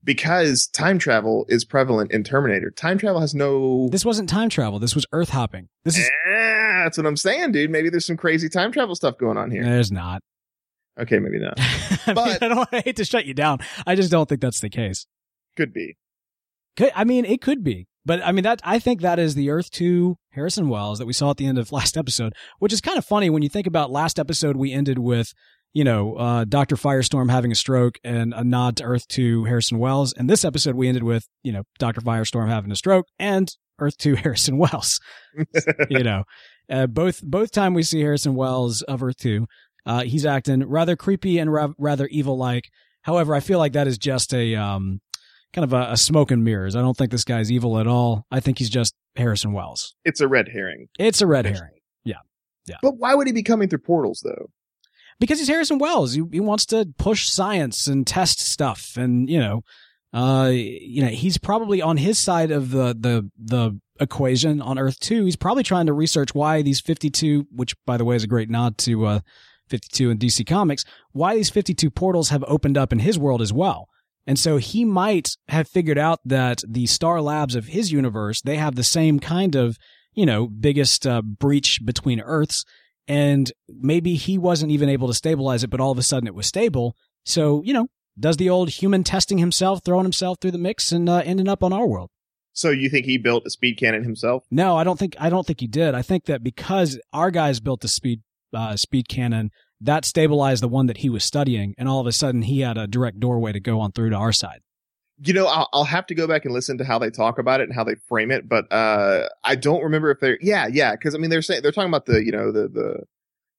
because 0.02 0.66
time 0.66 0.98
travel 0.98 1.44
is 1.48 1.64
prevalent 1.64 2.10
in 2.12 2.24
Terminator. 2.24 2.70
Time 2.70 2.98
travel 2.98 3.20
has 3.20 3.34
no. 3.34 3.88
This 3.90 4.04
wasn't 4.04 4.28
time 4.28 4.48
travel. 4.48 4.78
This 4.78 4.94
was 4.94 5.06
Earth 5.12 5.30
hopping. 5.30 5.68
This 5.84 5.98
is 5.98 6.08
Ah, 6.26 6.84
that's 6.84 6.96
what 6.98 7.06
I'm 7.06 7.16
saying, 7.16 7.52
dude. 7.52 7.70
Maybe 7.70 7.88
there's 7.90 8.06
some 8.06 8.16
crazy 8.16 8.48
time 8.48 8.72
travel 8.72 8.94
stuff 8.94 9.16
going 9.18 9.36
on 9.38 9.50
here. 9.50 9.64
there's 9.64 9.92
not. 9.92 10.22
Okay, 11.00 11.18
maybe 11.18 11.38
not. 11.40 11.54
I, 11.58 11.98
mean, 12.06 12.14
But- 12.14 12.42
I 12.42 12.48
don't 12.48 12.68
I 12.72 12.80
hate 12.80 12.96
to 12.96 13.04
shut 13.04 13.26
you 13.26 13.34
down. 13.34 13.58
I 13.86 13.94
just 13.94 14.10
don't 14.10 14.28
think 14.28 14.40
that's 14.40 14.60
the 14.60 14.70
case. 14.70 15.06
Could 15.56 15.72
be. 15.72 15.96
Could, 16.76 16.90
I 16.94 17.04
mean, 17.04 17.24
it 17.24 17.40
could 17.40 17.62
be, 17.62 17.86
but 18.04 18.20
I 18.24 18.32
mean 18.32 18.42
that 18.44 18.60
I 18.64 18.78
think 18.80 19.00
that 19.00 19.18
is 19.20 19.34
the 19.36 19.50
Earth 19.50 19.70
Two 19.70 20.16
Harrison 20.32 20.68
Wells 20.68 20.98
that 20.98 21.06
we 21.06 21.12
saw 21.12 21.30
at 21.30 21.36
the 21.36 21.46
end 21.46 21.58
of 21.58 21.70
last 21.70 21.96
episode, 21.96 22.32
which 22.58 22.72
is 22.72 22.80
kind 22.80 22.98
of 22.98 23.04
funny 23.04 23.30
when 23.30 23.42
you 23.42 23.48
think 23.48 23.66
about 23.68 23.90
last 23.92 24.18
episode. 24.18 24.56
We 24.56 24.72
ended 24.72 24.98
with 24.98 25.32
you 25.72 25.84
know 25.84 26.14
uh, 26.16 26.44
Doctor 26.44 26.74
Firestorm 26.74 27.30
having 27.30 27.52
a 27.52 27.54
stroke 27.54 27.98
and 28.02 28.34
a 28.34 28.42
nod 28.42 28.76
to 28.78 28.84
Earth 28.84 29.06
Two 29.06 29.44
Harrison 29.44 29.78
Wells, 29.78 30.12
and 30.14 30.28
this 30.28 30.44
episode 30.44 30.74
we 30.74 30.88
ended 30.88 31.04
with 31.04 31.28
you 31.44 31.52
know 31.52 31.62
Doctor 31.78 32.00
Firestorm 32.00 32.48
having 32.48 32.72
a 32.72 32.76
stroke 32.76 33.06
and 33.20 33.48
Earth 33.78 33.96
Two 33.96 34.14
Harrison 34.16 34.58
Wells. 34.58 34.98
you 35.88 36.02
know, 36.02 36.24
uh, 36.68 36.88
both 36.88 37.22
both 37.22 37.52
time 37.52 37.72
we 37.72 37.84
see 37.84 38.00
Harrison 38.00 38.34
Wells 38.34 38.82
of 38.82 39.00
Earth 39.00 39.16
Two, 39.18 39.46
uh, 39.86 40.02
he's 40.02 40.26
acting 40.26 40.66
rather 40.68 40.96
creepy 40.96 41.38
and 41.38 41.52
ra- 41.52 41.72
rather 41.78 42.06
evil 42.06 42.36
like. 42.36 42.70
However, 43.02 43.34
I 43.34 43.40
feel 43.40 43.58
like 43.58 43.74
that 43.74 43.86
is 43.86 43.98
just 43.98 44.32
a 44.32 44.54
um, 44.56 45.00
kind 45.52 45.64
of 45.64 45.72
a, 45.72 45.92
a 45.92 45.96
smoke 45.96 46.30
and 46.30 46.42
mirrors. 46.42 46.74
I 46.74 46.80
don't 46.80 46.96
think 46.96 47.10
this 47.10 47.24
guy's 47.24 47.52
evil 47.52 47.78
at 47.78 47.86
all. 47.86 48.26
I 48.30 48.40
think 48.40 48.58
he's 48.58 48.70
just 48.70 48.94
Harrison 49.16 49.52
Wells. 49.52 49.94
It's 50.04 50.20
a 50.20 50.28
red 50.28 50.48
herring. 50.48 50.88
It's 50.98 51.20
a 51.20 51.26
red 51.26 51.44
herring 51.44 51.80
Yeah. 52.04 52.16
Yeah. 52.66 52.76
But 52.82 52.96
why 52.96 53.14
would 53.14 53.26
he 53.26 53.32
be 53.32 53.42
coming 53.42 53.68
through 53.68 53.80
portals 53.80 54.22
though? 54.24 54.46
because 55.20 55.38
he's 55.38 55.48
Harrison 55.48 55.78
Wells. 55.78 56.12
He, 56.14 56.22
he 56.32 56.40
wants 56.40 56.66
to 56.66 56.88
push 56.98 57.28
science 57.28 57.86
and 57.86 58.06
test 58.06 58.40
stuff, 58.40 58.96
and 58.96 59.28
you 59.28 59.38
know, 59.38 59.62
uh, 60.12 60.50
you 60.52 61.02
know, 61.02 61.08
he's 61.08 61.38
probably 61.38 61.82
on 61.82 61.96
his 61.96 62.18
side 62.18 62.50
of 62.50 62.70
the 62.70 62.96
the 62.98 63.30
the 63.38 63.78
equation 64.00 64.60
on 64.60 64.78
Earth 64.78 64.98
two. 65.00 65.24
He's 65.24 65.36
probably 65.36 65.62
trying 65.62 65.86
to 65.86 65.92
research 65.92 66.34
why 66.34 66.62
these 66.62 66.80
fifty 66.80 67.10
two, 67.10 67.46
which 67.50 67.74
by 67.86 67.96
the 67.96 68.04
way 68.04 68.16
is 68.16 68.24
a 68.24 68.28
great 68.28 68.50
nod 68.50 68.78
to 68.78 69.06
uh, 69.06 69.20
fifty 69.68 69.88
two 69.92 70.10
in 70.10 70.18
DC 70.18 70.46
Comics, 70.46 70.84
why 71.12 71.34
these 71.34 71.50
fifty 71.50 71.74
two 71.74 71.90
portals 71.90 72.30
have 72.30 72.44
opened 72.46 72.76
up 72.76 72.92
in 72.92 73.00
his 73.00 73.18
world 73.18 73.42
as 73.42 73.52
well. 73.52 73.88
And 74.26 74.38
so 74.38 74.56
he 74.56 74.84
might 74.84 75.36
have 75.48 75.68
figured 75.68 75.98
out 75.98 76.20
that 76.24 76.62
the 76.66 76.86
star 76.86 77.20
labs 77.20 77.54
of 77.54 77.66
his 77.66 77.92
universe, 77.92 78.40
they 78.40 78.56
have 78.56 78.74
the 78.74 78.84
same 78.84 79.20
kind 79.20 79.54
of, 79.54 79.76
you 80.14 80.24
know, 80.24 80.46
biggest 80.46 81.06
uh, 81.06 81.20
breach 81.20 81.80
between 81.84 82.20
Earths. 82.20 82.64
And 83.06 83.52
maybe 83.68 84.14
he 84.14 84.38
wasn't 84.38 84.72
even 84.72 84.88
able 84.88 85.08
to 85.08 85.14
stabilize 85.14 85.62
it, 85.62 85.68
but 85.68 85.80
all 85.80 85.92
of 85.92 85.98
a 85.98 86.02
sudden 86.02 86.26
it 86.26 86.34
was 86.34 86.46
stable. 86.46 86.96
So, 87.24 87.62
you 87.64 87.74
know, 87.74 87.88
does 88.18 88.38
the 88.38 88.48
old 88.48 88.70
human 88.70 89.04
testing 89.04 89.38
himself, 89.38 89.84
throwing 89.84 90.04
himself 90.04 90.38
through 90.40 90.52
the 90.52 90.58
mix 90.58 90.90
and 90.92 91.08
uh, 91.08 91.22
ending 91.24 91.48
up 91.48 91.62
on 91.62 91.72
our 91.72 91.86
world. 91.86 92.10
So 92.52 92.70
you 92.70 92.88
think 92.88 93.04
he 93.04 93.18
built 93.18 93.44
a 93.46 93.50
speed 93.50 93.74
cannon 93.74 94.04
himself? 94.04 94.44
No, 94.50 94.76
I 94.76 94.84
don't 94.84 94.98
think 94.98 95.16
I 95.18 95.28
don't 95.28 95.44
think 95.44 95.60
he 95.60 95.66
did. 95.66 95.94
I 95.94 96.02
think 96.02 96.26
that 96.26 96.44
because 96.44 97.00
our 97.12 97.32
guys 97.32 97.58
built 97.58 97.80
the 97.80 97.88
speed 97.88 98.22
uh, 98.54 98.76
speed 98.76 99.08
cannon, 99.08 99.50
that 99.80 100.04
stabilized 100.04 100.62
the 100.62 100.68
one 100.68 100.86
that 100.86 100.98
he 100.98 101.08
was 101.08 101.24
studying, 101.24 101.74
and 101.76 101.88
all 101.88 102.00
of 102.00 102.06
a 102.06 102.12
sudden 102.12 102.42
he 102.42 102.60
had 102.60 102.78
a 102.78 102.86
direct 102.86 103.20
doorway 103.20 103.52
to 103.52 103.60
go 103.60 103.80
on 103.80 103.92
through 103.92 104.10
to 104.10 104.16
our 104.16 104.32
side. 104.32 104.60
You 105.18 105.32
know, 105.32 105.46
I'll, 105.46 105.68
I'll 105.72 105.84
have 105.84 106.06
to 106.06 106.14
go 106.14 106.26
back 106.26 106.44
and 106.44 106.52
listen 106.52 106.78
to 106.78 106.84
how 106.84 106.98
they 106.98 107.10
talk 107.10 107.38
about 107.38 107.60
it 107.60 107.64
and 107.64 107.74
how 107.74 107.84
they 107.84 107.94
frame 108.08 108.30
it, 108.30 108.48
but 108.48 108.70
uh, 108.72 109.28
I 109.44 109.54
don't 109.54 109.82
remember 109.82 110.10
if 110.10 110.20
they're 110.20 110.38
yeah, 110.40 110.66
yeah, 110.66 110.92
because 110.92 111.14
I 111.14 111.18
mean 111.18 111.30
they're 111.30 111.42
saying 111.42 111.62
they're 111.62 111.72
talking 111.72 111.90
about 111.90 112.06
the 112.06 112.24
you 112.24 112.32
know 112.32 112.50
the 112.50 112.68
the 112.68 113.04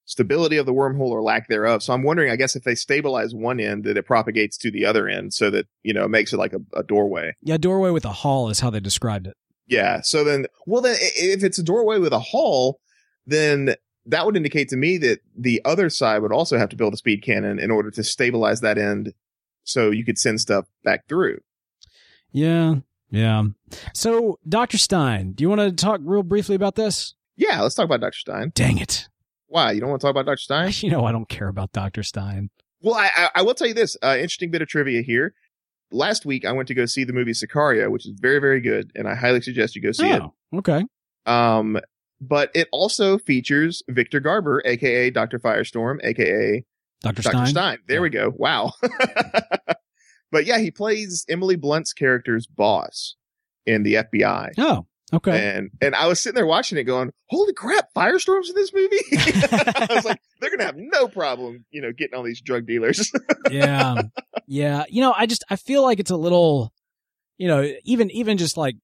stability 0.05 0.57
of 0.57 0.65
the 0.65 0.73
wormhole 0.73 1.09
or 1.09 1.21
lack 1.21 1.47
thereof. 1.47 1.81
So 1.81 1.93
I'm 1.93 2.03
wondering, 2.03 2.31
I 2.31 2.35
guess 2.35 2.55
if 2.55 2.63
they 2.63 2.75
stabilize 2.75 3.33
one 3.33 3.59
end, 3.59 3.83
that 3.85 3.97
it 3.97 4.05
propagates 4.05 4.57
to 4.59 4.71
the 4.71 4.85
other 4.85 5.07
end, 5.07 5.33
so 5.33 5.49
that 5.49 5.67
you 5.83 5.93
know 5.93 6.05
it 6.05 6.09
makes 6.09 6.33
it 6.33 6.37
like 6.37 6.53
a, 6.53 6.59
a 6.77 6.83
doorway. 6.83 7.33
Yeah, 7.41 7.57
doorway 7.57 7.91
with 7.91 8.05
a 8.05 8.11
hall 8.11 8.49
is 8.49 8.59
how 8.59 8.69
they 8.69 8.79
described 8.79 9.27
it. 9.27 9.35
Yeah. 9.67 10.01
So 10.01 10.23
then, 10.23 10.45
well, 10.65 10.81
then 10.81 10.95
if 10.99 11.43
it's 11.43 11.57
a 11.57 11.63
doorway 11.63 11.97
with 11.97 12.13
a 12.13 12.19
hall, 12.19 12.79
then 13.25 13.75
that 14.05 14.25
would 14.25 14.37
indicate 14.37 14.69
to 14.69 14.77
me 14.77 14.97
that 14.99 15.19
the 15.37 15.61
other 15.65 15.89
side 15.89 16.21
would 16.21 16.31
also 16.31 16.57
have 16.57 16.69
to 16.69 16.75
build 16.75 16.93
a 16.93 16.97
speed 16.97 17.23
cannon 17.23 17.59
in 17.59 17.71
order 17.71 17.91
to 17.91 18.03
stabilize 18.03 18.61
that 18.61 18.77
end, 18.77 19.13
so 19.63 19.91
you 19.91 20.05
could 20.05 20.17
send 20.17 20.41
stuff 20.41 20.65
back 20.83 21.07
through. 21.07 21.39
Yeah, 22.31 22.75
yeah. 23.09 23.43
So, 23.93 24.39
Doctor 24.47 24.77
Stein, 24.77 25.31
do 25.33 25.43
you 25.43 25.49
want 25.49 25.61
to 25.61 25.71
talk 25.71 26.01
real 26.03 26.23
briefly 26.23 26.55
about 26.55 26.75
this? 26.75 27.15
Yeah, 27.37 27.61
let's 27.61 27.75
talk 27.75 27.85
about 27.85 28.01
Dr. 28.01 28.17
Stein. 28.17 28.51
Dang 28.55 28.77
it! 28.77 29.09
Why? 29.47 29.71
You 29.71 29.81
don't 29.81 29.89
want 29.89 30.01
to 30.01 30.05
talk 30.07 30.11
about 30.11 30.25
Dr. 30.25 30.37
Stein? 30.37 30.71
You 30.81 30.89
know 30.89 31.05
I 31.05 31.11
don't 31.11 31.29
care 31.29 31.47
about 31.47 31.71
Doctor 31.71 32.03
Stein. 32.03 32.49
Well, 32.81 32.95
I, 32.95 33.09
I, 33.15 33.29
I 33.35 33.41
will 33.41 33.53
tell 33.53 33.67
you 33.67 33.73
this. 33.73 33.97
Uh, 34.03 34.15
interesting 34.15 34.51
bit 34.51 34.61
of 34.61 34.67
trivia 34.67 35.01
here. 35.01 35.33
Last 35.91 36.25
week, 36.25 36.45
I 36.45 36.51
went 36.51 36.67
to 36.67 36.73
go 36.73 36.85
see 36.85 37.03
the 37.03 37.13
movie 37.13 37.31
Sicario, 37.31 37.89
which 37.89 38.05
is 38.05 38.13
very, 38.19 38.39
very 38.39 38.59
good, 38.59 38.91
and 38.95 39.07
I 39.07 39.15
highly 39.15 39.41
suggest 39.41 39.75
you 39.75 39.81
go 39.81 39.91
see 39.91 40.11
oh, 40.11 40.33
okay. 40.55 40.83
Um, 41.25 41.79
but 42.21 42.49
it 42.53 42.67
also 42.71 43.17
features 43.17 43.83
Victor 43.89 44.19
Garber, 44.19 44.61
aka 44.65 45.09
Dr. 45.09 45.39
Firestorm, 45.39 45.97
aka 46.03 46.63
Dr. 47.01 47.21
Stein. 47.21 47.47
Stein. 47.47 47.77
There 47.87 47.97
Yeah. 47.97 48.01
we 48.01 48.09
go. 48.09 48.33
Wow. 48.35 48.71
but 50.31 50.45
yeah, 50.45 50.57
he 50.59 50.71
plays 50.71 51.25
Emily 51.29 51.55
Blunt's 51.55 51.93
character's 51.93 52.47
boss 52.47 53.15
in 53.65 53.83
the 53.83 53.95
FBI. 53.95 54.51
Oh, 54.57 54.85
okay. 55.13 55.55
And 55.55 55.69
and 55.81 55.95
I 55.95 56.07
was 56.07 56.21
sitting 56.21 56.35
there 56.35 56.45
watching 56.45 56.77
it 56.77 56.83
going, 56.83 57.11
Holy 57.29 57.53
crap, 57.53 57.89
Firestorm's 57.95 58.49
in 58.49 58.55
this 58.55 58.73
movie? 58.73 58.97
I 59.13 59.87
was 59.91 60.05
like, 60.05 60.21
they're 60.39 60.49
gonna 60.49 60.65
have 60.65 60.77
no 60.77 61.07
problem, 61.07 61.65
you 61.71 61.81
know, 61.81 61.91
getting 61.91 62.15
all 62.15 62.23
these 62.23 62.41
drug 62.41 62.65
dealers. 62.65 63.11
yeah, 63.51 64.01
yeah. 64.47 64.83
You 64.89 65.01
know, 65.01 65.13
I 65.15 65.25
just 65.25 65.43
I 65.49 65.55
feel 65.55 65.83
like 65.83 65.99
it's 65.99 66.11
a 66.11 66.17
little. 66.17 66.73
you 67.37 67.47
know, 67.47 67.69
even 67.83 68.09
even 68.11 68.37
just 68.37 68.57
like 68.57 68.75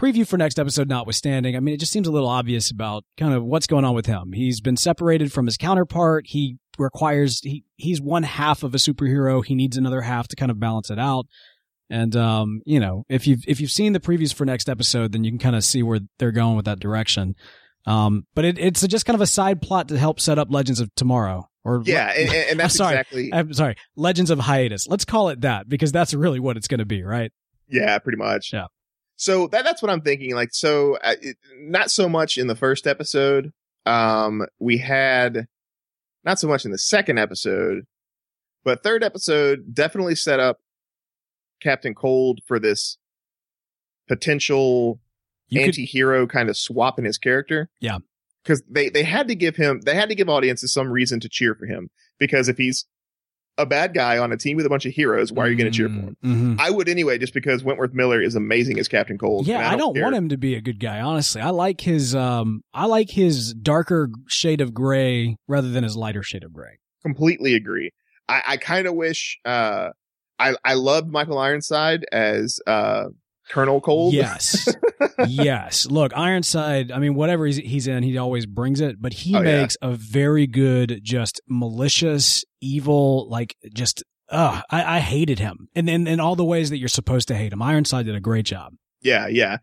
preview 0.00 0.26
for 0.26 0.38
next 0.38 0.58
episode 0.58 0.88
notwithstanding, 0.88 1.56
I 1.56 1.60
mean, 1.60 1.74
it 1.74 1.80
just 1.80 1.92
seems 1.92 2.08
a 2.08 2.12
little 2.12 2.28
obvious 2.28 2.70
about 2.70 3.04
kind 3.18 3.34
of 3.34 3.44
what's 3.44 3.66
going 3.66 3.84
on 3.84 3.94
with 3.94 4.06
him. 4.06 4.32
He's 4.32 4.60
been 4.60 4.76
separated 4.76 5.32
from 5.32 5.46
his 5.46 5.56
counterpart. 5.56 6.26
He 6.26 6.56
requires 6.78 7.40
he 7.40 7.64
he's 7.76 8.00
one 8.00 8.22
half 8.22 8.62
of 8.62 8.74
a 8.74 8.78
superhero. 8.78 9.44
He 9.44 9.54
needs 9.54 9.76
another 9.76 10.00
half 10.00 10.28
to 10.28 10.36
kind 10.36 10.50
of 10.50 10.58
balance 10.58 10.90
it 10.90 10.98
out. 10.98 11.26
And 11.90 12.16
um, 12.16 12.62
you 12.64 12.80
know, 12.80 13.04
if 13.08 13.26
you've 13.26 13.44
if 13.46 13.60
you've 13.60 13.70
seen 13.70 13.92
the 13.92 14.00
previews 14.00 14.32
for 14.32 14.44
next 14.44 14.68
episode, 14.68 15.12
then 15.12 15.24
you 15.24 15.30
can 15.30 15.38
kind 15.38 15.56
of 15.56 15.64
see 15.64 15.82
where 15.82 16.00
they're 16.18 16.32
going 16.32 16.56
with 16.56 16.64
that 16.64 16.80
direction. 16.80 17.34
Um, 17.86 18.26
but 18.34 18.44
it, 18.44 18.58
it's 18.58 18.86
just 18.86 19.06
kind 19.06 19.14
of 19.14 19.20
a 19.20 19.26
side 19.26 19.60
plot 19.60 19.88
to 19.88 19.98
help 19.98 20.20
set 20.20 20.38
up 20.38 20.48
Legends 20.50 20.80
of 20.80 20.94
Tomorrow. 20.94 21.48
Or 21.62 21.82
Yeah, 21.84 22.10
and, 22.16 22.32
and 22.32 22.60
that's 22.60 22.74
sorry. 22.74 22.94
exactly 22.94 23.30
I'm 23.34 23.52
sorry, 23.52 23.76
Legends 23.96 24.30
of 24.30 24.38
Hiatus. 24.38 24.86
Let's 24.88 25.04
call 25.04 25.28
it 25.28 25.42
that 25.42 25.68
because 25.68 25.92
that's 25.92 26.14
really 26.14 26.40
what 26.40 26.56
it's 26.56 26.68
going 26.68 26.78
to 26.78 26.86
be, 26.86 27.02
right? 27.02 27.32
Yeah, 27.68 27.98
pretty 27.98 28.18
much. 28.18 28.52
Yeah. 28.52 28.66
So 29.20 29.48
that 29.48 29.64
that's 29.64 29.82
what 29.82 29.90
I'm 29.90 30.00
thinking. 30.00 30.34
Like, 30.34 30.48
so 30.54 30.96
uh, 31.04 31.14
it, 31.20 31.36
not 31.58 31.90
so 31.90 32.08
much 32.08 32.38
in 32.38 32.46
the 32.46 32.56
first 32.56 32.86
episode. 32.86 33.52
Um, 33.84 34.46
we 34.58 34.78
had 34.78 35.46
not 36.24 36.40
so 36.40 36.48
much 36.48 36.64
in 36.64 36.70
the 36.70 36.78
second 36.78 37.18
episode, 37.18 37.84
but 38.64 38.82
third 38.82 39.04
episode 39.04 39.74
definitely 39.74 40.14
set 40.14 40.40
up 40.40 40.60
Captain 41.60 41.94
Cold 41.94 42.40
for 42.46 42.58
this 42.58 42.96
potential 44.08 45.00
You 45.48 45.60
anti-hero 45.60 46.26
kind 46.26 46.48
of 46.48 46.56
swap 46.56 46.98
in 46.98 47.04
his 47.04 47.18
character. 47.18 47.68
Yeah. 47.78 47.98
Cause 48.46 48.62
they, 48.70 48.88
they 48.88 49.02
had 49.02 49.28
to 49.28 49.34
give 49.34 49.54
him, 49.54 49.82
they 49.82 49.94
had 49.94 50.08
to 50.08 50.14
give 50.14 50.30
audiences 50.30 50.72
some 50.72 50.90
reason 50.90 51.20
to 51.20 51.28
cheer 51.28 51.54
for 51.54 51.66
him 51.66 51.90
because 52.18 52.48
if 52.48 52.56
he's 52.56 52.86
a 53.60 53.66
bad 53.66 53.94
guy 53.94 54.18
on 54.18 54.32
a 54.32 54.36
team 54.36 54.56
with 54.56 54.66
a 54.66 54.68
bunch 54.68 54.86
of 54.86 54.92
heroes, 54.92 55.32
why 55.32 55.44
are 55.44 55.48
you 55.50 55.56
going 55.56 55.70
to 55.70 55.76
cheer 55.76 55.88
for 55.88 55.94
him? 55.94 56.16
Mhm. 56.24 56.56
I 56.58 56.70
would 56.70 56.88
anyway, 56.88 57.18
just 57.18 57.34
because 57.34 57.62
Wentworth 57.62 57.92
Miller 57.94 58.20
is 58.20 58.34
amazing 58.34 58.78
as 58.78 58.88
Captain 58.88 59.18
Cold. 59.18 59.46
Yeah, 59.46 59.70
I 59.70 59.76
don't 59.76 59.94
care. 59.94 60.02
want 60.04 60.16
him 60.16 60.28
to 60.30 60.36
be 60.36 60.54
a 60.54 60.60
good 60.60 60.80
guy. 60.80 61.00
Honestly, 61.00 61.40
I 61.40 61.50
like 61.50 61.80
his 61.80 62.14
um, 62.14 62.62
I 62.74 62.86
like 62.86 63.10
his 63.10 63.54
darker 63.54 64.10
shade 64.28 64.60
of 64.60 64.74
gray 64.74 65.36
rather 65.46 65.68
than 65.70 65.84
his 65.84 65.96
lighter 65.96 66.22
shade 66.22 66.44
of 66.44 66.52
gray. 66.52 66.78
Completely 67.02 67.54
agree. 67.54 67.90
I, 68.28 68.42
I 68.48 68.56
kind 68.56 68.86
of 68.86 68.94
wish, 68.94 69.38
uh, 69.44 69.90
I, 70.38 70.54
I 70.64 70.74
loved 70.74 71.08
Michael 71.10 71.38
Ironside 71.38 72.04
as, 72.12 72.60
uh, 72.66 73.06
Colonel 73.50 73.80
Cold. 73.80 74.14
Yes, 74.14 74.68
yes. 75.26 75.86
Look, 75.90 76.12
Ironside. 76.16 76.90
I 76.92 76.98
mean, 76.98 77.14
whatever 77.14 77.46
he's, 77.46 77.56
he's 77.56 77.86
in, 77.88 78.02
he 78.02 78.16
always 78.18 78.46
brings 78.46 78.80
it. 78.80 79.00
But 79.00 79.12
he 79.12 79.34
Oh, 79.34 79.42
yeah. 79.42 79.60
makes 79.62 79.76
a 79.82 79.90
very 79.92 80.46
good, 80.46 81.00
just 81.02 81.40
malicious, 81.48 82.44
evil, 82.60 83.28
like 83.28 83.56
just. 83.74 84.02
Ugh, 84.32 84.62
I, 84.70 84.96
I 84.96 85.00
hated 85.00 85.40
him, 85.40 85.68
and 85.74 85.90
in 85.90 86.06
in 86.06 86.20
all 86.20 86.36
the 86.36 86.44
ways 86.44 86.70
that 86.70 86.78
you're 86.78 86.88
supposed 86.88 87.26
to 87.28 87.34
hate 87.34 87.52
him. 87.52 87.60
Ironside 87.60 88.06
did 88.06 88.14
a 88.14 88.20
great 88.20 88.44
job. 88.46 88.72
Yeah. 89.02 89.26
Yeah. 89.26 89.56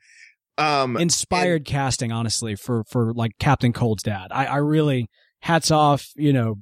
Um, 0.58 0.98
Inspired 0.98 1.64
casting, 1.64 2.12
honestly, 2.12 2.56
for 2.56 2.84
for 2.84 3.14
like 3.14 3.32
Captain 3.40 3.72
Cold's 3.72 4.04
dad. 4.04 4.28
I, 4.32 4.46
I 4.48 4.58
really 4.58 5.08
hats 5.42 5.72
off. 5.72 6.10
You 6.18 6.34
know, 6.34 6.56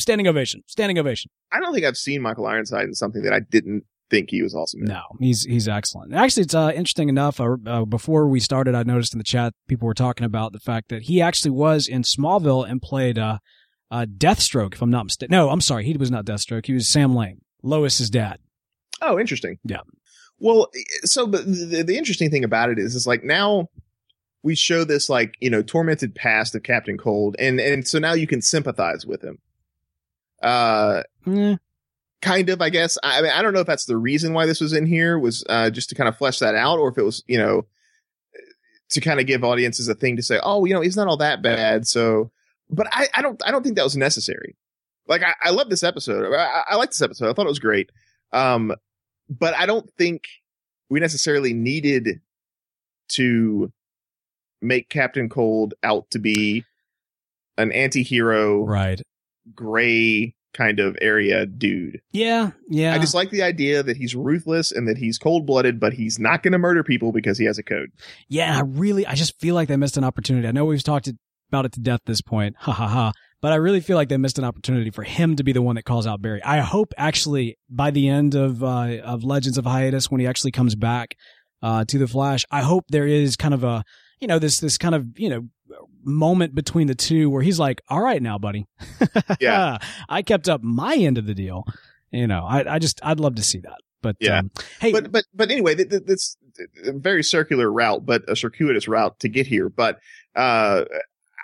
standing 0.00 0.26
ovation, 0.26 0.62
standing 0.66 0.98
ovation. 0.98 1.30
I 1.52 1.60
don't 1.60 1.72
think 1.72 1.86
I've 1.86 1.96
seen 1.96 2.22
Michael 2.22 2.46
Ironside 2.46 2.84
in 2.86 2.94
something 2.94 3.22
that 3.22 3.32
I 3.32 3.38
didn't 3.40 3.84
think 4.10 4.30
he 4.30 4.42
was 4.42 4.54
awesome 4.54 4.82
in. 4.82 4.88
No, 4.88 5.02
he's 5.20 5.44
he's 5.44 5.68
excellent. 5.68 6.14
Actually, 6.14 6.44
it's 6.44 6.54
uh, 6.54 6.72
interesting 6.74 7.08
enough. 7.08 7.40
Uh, 7.40 7.56
uh, 7.66 7.84
before 7.84 8.28
we 8.28 8.40
started, 8.40 8.74
I 8.74 8.82
noticed 8.82 9.12
in 9.12 9.18
the 9.18 9.24
chat 9.24 9.54
people 9.66 9.86
were 9.86 9.94
talking 9.94 10.24
about 10.24 10.52
the 10.52 10.60
fact 10.60 10.88
that 10.88 11.02
he 11.02 11.20
actually 11.20 11.52
was 11.52 11.86
in 11.86 12.02
Smallville 12.02 12.68
and 12.68 12.80
played 12.80 13.18
uh, 13.18 13.38
uh, 13.90 14.06
Deathstroke. 14.06 14.74
If 14.74 14.82
I'm 14.82 14.90
not 14.90 15.04
mistaken, 15.04 15.32
no, 15.32 15.50
I'm 15.50 15.60
sorry, 15.60 15.84
he 15.84 15.96
was 15.96 16.10
not 16.10 16.24
Deathstroke. 16.24 16.66
He 16.66 16.74
was 16.74 16.88
Sam 16.88 17.14
Lane, 17.14 17.40
Lois's 17.62 18.10
dad. 18.10 18.38
Oh, 19.00 19.18
interesting. 19.18 19.58
Yeah. 19.64 19.80
Well, 20.38 20.68
so 21.04 21.26
but 21.26 21.46
the, 21.46 21.82
the 21.82 21.98
interesting 21.98 22.30
thing 22.30 22.44
about 22.44 22.70
it 22.70 22.78
is, 22.78 22.94
is 22.94 23.06
like 23.06 23.24
now 23.24 23.68
we 24.42 24.54
show 24.54 24.84
this 24.84 25.08
like 25.08 25.34
you 25.40 25.50
know 25.50 25.62
tormented 25.62 26.14
past 26.14 26.54
of 26.54 26.62
Captain 26.62 26.96
Cold, 26.96 27.36
and 27.38 27.60
and 27.60 27.86
so 27.86 27.98
now 27.98 28.12
you 28.12 28.26
can 28.26 28.40
sympathize 28.42 29.04
with 29.04 29.22
him. 29.22 29.38
Uh, 30.42 31.02
Eh, 31.26 31.56
kind 32.22 32.48
of, 32.48 32.60
I 32.60 32.70
guess. 32.70 32.98
I, 33.02 33.22
mean, 33.22 33.32
I 33.32 33.42
don't 33.42 33.54
know 33.54 33.60
if 33.60 33.66
that's 33.66 33.86
the 33.86 33.96
reason 33.96 34.32
why 34.32 34.46
this 34.46 34.60
was 34.60 34.72
in 34.72 34.86
here 34.86 35.18
was 35.18 35.44
uh, 35.48 35.70
just 35.70 35.88
to 35.90 35.94
kind 35.94 36.08
of 36.08 36.16
flesh 36.16 36.38
that 36.38 36.54
out, 36.54 36.78
or 36.78 36.88
if 36.88 36.98
it 36.98 37.02
was 37.02 37.22
you 37.26 37.38
know 37.38 37.66
to 38.90 39.00
kind 39.00 39.20
of 39.20 39.26
give 39.26 39.44
audiences 39.44 39.88
a 39.88 39.94
thing 39.94 40.16
to 40.16 40.22
say, 40.22 40.40
oh, 40.42 40.64
you 40.64 40.74
know, 40.74 40.80
he's 40.80 40.96
not 40.96 41.08
all 41.08 41.18
that 41.18 41.42
bad. 41.42 41.86
So, 41.86 42.30
but 42.70 42.86
I, 42.90 43.08
I 43.14 43.22
don't, 43.22 43.40
I 43.46 43.50
don't 43.50 43.62
think 43.62 43.76
that 43.76 43.84
was 43.84 43.96
necessary. 43.96 44.56
Like, 45.06 45.22
I, 45.22 45.34
I 45.42 45.50
love 45.50 45.70
this 45.70 45.82
episode. 45.82 46.34
I, 46.34 46.62
I 46.70 46.76
like 46.76 46.90
this 46.90 47.02
episode. 47.02 47.28
I 47.28 47.32
thought 47.32 47.46
it 47.46 47.50
was 47.50 47.58
great. 47.58 47.90
Um, 48.32 48.74
but 49.28 49.54
I 49.54 49.66
don't 49.66 49.88
think 49.98 50.24
we 50.88 51.00
necessarily 51.00 51.52
needed 51.52 52.20
to 53.10 53.72
make 54.60 54.88
Captain 54.88 55.28
Cold 55.28 55.74
out 55.82 56.10
to 56.10 56.18
be 56.18 56.64
an 57.58 57.72
anti-hero, 57.72 58.64
right. 58.64 59.00
gray 59.54 60.34
kind 60.58 60.80
of 60.80 60.96
area 61.00 61.46
dude. 61.46 62.00
Yeah, 62.10 62.50
yeah. 62.68 62.94
I 62.94 62.98
just 62.98 63.14
like 63.14 63.30
the 63.30 63.42
idea 63.42 63.82
that 63.82 63.96
he's 63.96 64.14
ruthless 64.14 64.72
and 64.72 64.88
that 64.88 64.98
he's 64.98 65.16
cold 65.16 65.46
blooded, 65.46 65.78
but 65.78 65.92
he's 65.92 66.18
not 66.18 66.42
going 66.42 66.52
to 66.52 66.58
murder 66.58 66.82
people 66.82 67.12
because 67.12 67.38
he 67.38 67.44
has 67.44 67.58
a 67.58 67.62
code. 67.62 67.90
yeah, 68.28 68.58
I 68.58 68.62
really, 68.62 69.06
I 69.06 69.14
just 69.14 69.40
feel 69.40 69.54
like 69.54 69.68
they 69.68 69.76
missed 69.76 69.96
an 69.96 70.04
opportunity. 70.04 70.48
I 70.48 70.52
know 70.52 70.64
we've 70.64 70.82
talked 70.82 71.08
about 71.50 71.64
it 71.64 71.72
to 71.72 71.80
death 71.80 72.00
at 72.00 72.06
this 72.06 72.20
point. 72.20 72.56
Ha 72.58 72.72
ha 72.72 72.88
ha. 72.88 73.12
But 73.40 73.52
I 73.52 73.56
really 73.56 73.80
feel 73.80 73.96
like 73.96 74.08
they 74.08 74.16
missed 74.16 74.38
an 74.38 74.44
opportunity 74.44 74.90
for 74.90 75.04
him 75.04 75.36
to 75.36 75.44
be 75.44 75.52
the 75.52 75.62
one 75.62 75.76
that 75.76 75.84
calls 75.84 76.08
out 76.08 76.20
Barry. 76.20 76.42
I 76.42 76.58
hope 76.58 76.92
actually 76.98 77.56
by 77.70 77.92
the 77.92 78.08
end 78.08 78.34
of 78.34 78.64
uh, 78.64 78.98
of 79.04 79.22
Legends 79.22 79.58
of 79.58 79.64
Hiatus, 79.64 80.10
when 80.10 80.20
he 80.20 80.26
actually 80.26 80.50
comes 80.50 80.74
back 80.74 81.14
uh, 81.62 81.84
to 81.84 81.98
the 81.98 82.08
Flash, 82.08 82.44
I 82.50 82.62
hope 82.62 82.86
there 82.88 83.06
is 83.06 83.36
kind 83.36 83.54
of 83.54 83.62
a 83.62 83.84
you 84.20 84.26
know 84.26 84.40
this 84.40 84.58
this 84.58 84.76
kind 84.76 84.96
of 84.96 85.06
you 85.16 85.30
know 85.30 85.48
moment 86.08 86.54
between 86.54 86.86
the 86.86 86.94
two 86.94 87.30
where 87.30 87.42
he's 87.42 87.58
like, 87.58 87.80
"All 87.88 88.00
right, 88.00 88.20
now, 88.22 88.38
buddy, 88.38 88.66
Yeah. 89.40 89.78
I 90.08 90.22
kept 90.22 90.48
up 90.48 90.62
my 90.62 90.94
end 90.94 91.18
of 91.18 91.26
the 91.26 91.34
deal." 91.34 91.64
You 92.10 92.26
know, 92.26 92.44
I 92.48 92.74
I 92.74 92.78
just 92.78 93.00
I'd 93.04 93.20
love 93.20 93.34
to 93.36 93.42
see 93.42 93.58
that. 93.60 93.76
But 94.02 94.16
Yeah. 94.20 94.38
um, 94.38 94.50
hey, 94.80 94.92
but 94.92 95.12
but 95.12 95.24
but 95.34 95.50
anyway, 95.50 95.74
th- 95.74 95.90
th- 95.90 96.02
this 96.06 96.36
a 96.84 96.92
very 96.92 97.22
circular 97.22 97.70
route, 97.70 98.04
but 98.06 98.22
a 98.28 98.34
circuitous 98.34 98.88
route 98.88 99.18
to 99.20 99.28
get 99.28 99.46
here. 99.46 99.68
But 99.68 99.98
uh, 100.34 100.84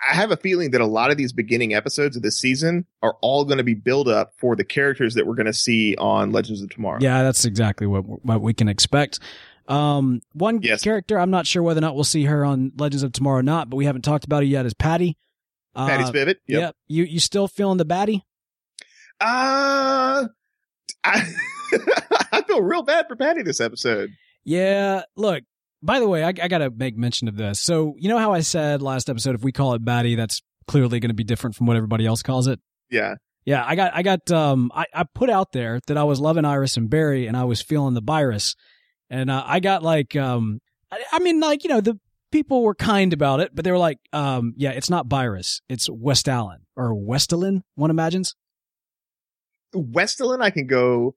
I 0.09 0.13
have 0.15 0.31
a 0.31 0.37
feeling 0.37 0.71
that 0.71 0.81
a 0.81 0.85
lot 0.85 1.09
of 1.11 1.17
these 1.17 1.31
beginning 1.33 1.73
episodes 1.73 2.15
of 2.15 2.21
this 2.21 2.37
season 2.39 2.85
are 3.01 3.15
all 3.21 3.45
going 3.45 3.57
to 3.57 3.63
be 3.63 3.73
build 3.73 4.07
up 4.07 4.33
for 4.37 4.55
the 4.55 4.63
characters 4.63 5.13
that 5.15 5.25
we're 5.25 5.35
going 5.35 5.45
to 5.45 5.53
see 5.53 5.95
on 5.97 6.31
Legends 6.31 6.61
of 6.61 6.69
Tomorrow. 6.69 6.99
Yeah, 7.01 7.23
that's 7.23 7.45
exactly 7.45 7.87
what 7.87 8.01
what 8.25 8.41
we 8.41 8.53
can 8.53 8.67
expect. 8.67 9.19
Um, 9.67 10.21
one 10.33 10.61
Yes. 10.61 10.83
character 10.83 11.17
I'm 11.19 11.31
not 11.31 11.47
sure 11.47 11.63
whether 11.63 11.79
or 11.79 11.81
not 11.81 11.95
we'll 11.95 12.03
see 12.03 12.25
her 12.25 12.45
on 12.45 12.71
Legends 12.77 13.03
of 13.03 13.11
Tomorrow 13.11 13.39
or 13.39 13.43
not, 13.43 13.69
but 13.69 13.77
we 13.77 13.85
haven't 13.85 14.03
talked 14.03 14.23
about 14.25 14.37
her 14.43 14.47
yet. 14.47 14.65
Is 14.65 14.73
Patty? 14.73 15.17
Uh, 15.73 15.87
Patty 15.87 16.03
Spivot. 16.03 16.35
Yep. 16.47 16.61
Yeah, 16.61 16.71
you 16.87 17.03
you 17.03 17.19
still 17.19 17.47
feeling 17.47 17.77
the 17.77 17.85
baddie? 17.85 18.21
Uh, 19.19 20.27
I 21.03 21.23
I 22.31 22.41
feel 22.47 22.61
real 22.61 22.83
bad 22.83 23.07
for 23.07 23.15
Patty 23.15 23.43
this 23.43 23.59
episode. 23.59 24.11
Yeah. 24.43 25.03
Look. 25.15 25.43
By 25.83 25.99
the 25.99 26.07
way, 26.07 26.23
I, 26.23 26.29
I 26.29 26.47
got 26.47 26.59
to 26.59 26.71
make 26.71 26.97
mention 26.97 27.27
of 27.27 27.35
this. 27.35 27.59
So 27.59 27.93
you 27.99 28.09
know 28.09 28.17
how 28.17 28.33
I 28.33 28.39
said 28.39 28.81
last 28.81 29.07
episode, 29.09 29.35
if 29.35 29.43
we 29.43 29.51
call 29.51 29.73
it 29.75 29.85
baddie, 29.85 30.15
that's 30.17 30.41
clearly 30.67 30.99
going 30.99 31.09
to 31.09 31.15
be 31.15 31.23
different 31.23 31.55
from 31.55 31.67
what 31.67 31.77
everybody 31.77 32.07
else 32.07 32.23
calls 32.23 32.47
it. 32.47 32.59
Yeah. 32.89 33.15
Yeah, 33.45 33.63
I 33.63 33.75
got, 33.75 33.91
I 33.93 34.01
got, 34.01 34.31
um, 34.31 34.71
I, 34.73 34.85
I 34.91 35.03
put 35.03 35.29
out 35.29 35.51
there 35.51 35.79
that 35.85 35.95
I 35.97 36.03
was 36.05 36.19
loving 36.19 36.43
Iris 36.45 36.75
and 36.77 36.89
Barry 36.89 37.27
and 37.27 37.37
I 37.37 37.43
was 37.43 37.61
feeling 37.61 37.93
the 37.93 38.01
virus. 38.01 38.55
And, 39.09 39.29
uh, 39.29 39.43
I 39.45 39.59
got 39.59 39.83
like, 39.83 40.15
um, 40.15 40.59
I, 40.91 41.03
I 41.13 41.19
mean, 41.19 41.39
like, 41.39 41.63
you 41.63 41.69
know, 41.69 41.81
the 41.81 41.99
people 42.31 42.63
were 42.63 42.75
kind 42.75 43.13
about 43.13 43.39
it, 43.39 43.51
but 43.53 43.63
they 43.63 43.71
were 43.71 43.77
like, 43.77 43.99
um, 44.11 44.53
yeah, 44.57 44.71
it's 44.71 44.89
not 44.89 45.07
virus. 45.07 45.61
It's 45.69 45.89
West 45.89 46.27
Allen 46.27 46.65
or 46.75 46.93
Westalin, 46.93 47.61
one 47.75 47.89
imagines. 47.89 48.35
Westalin, 49.73 50.41
I 50.41 50.49
can 50.49 50.67
go. 50.67 51.15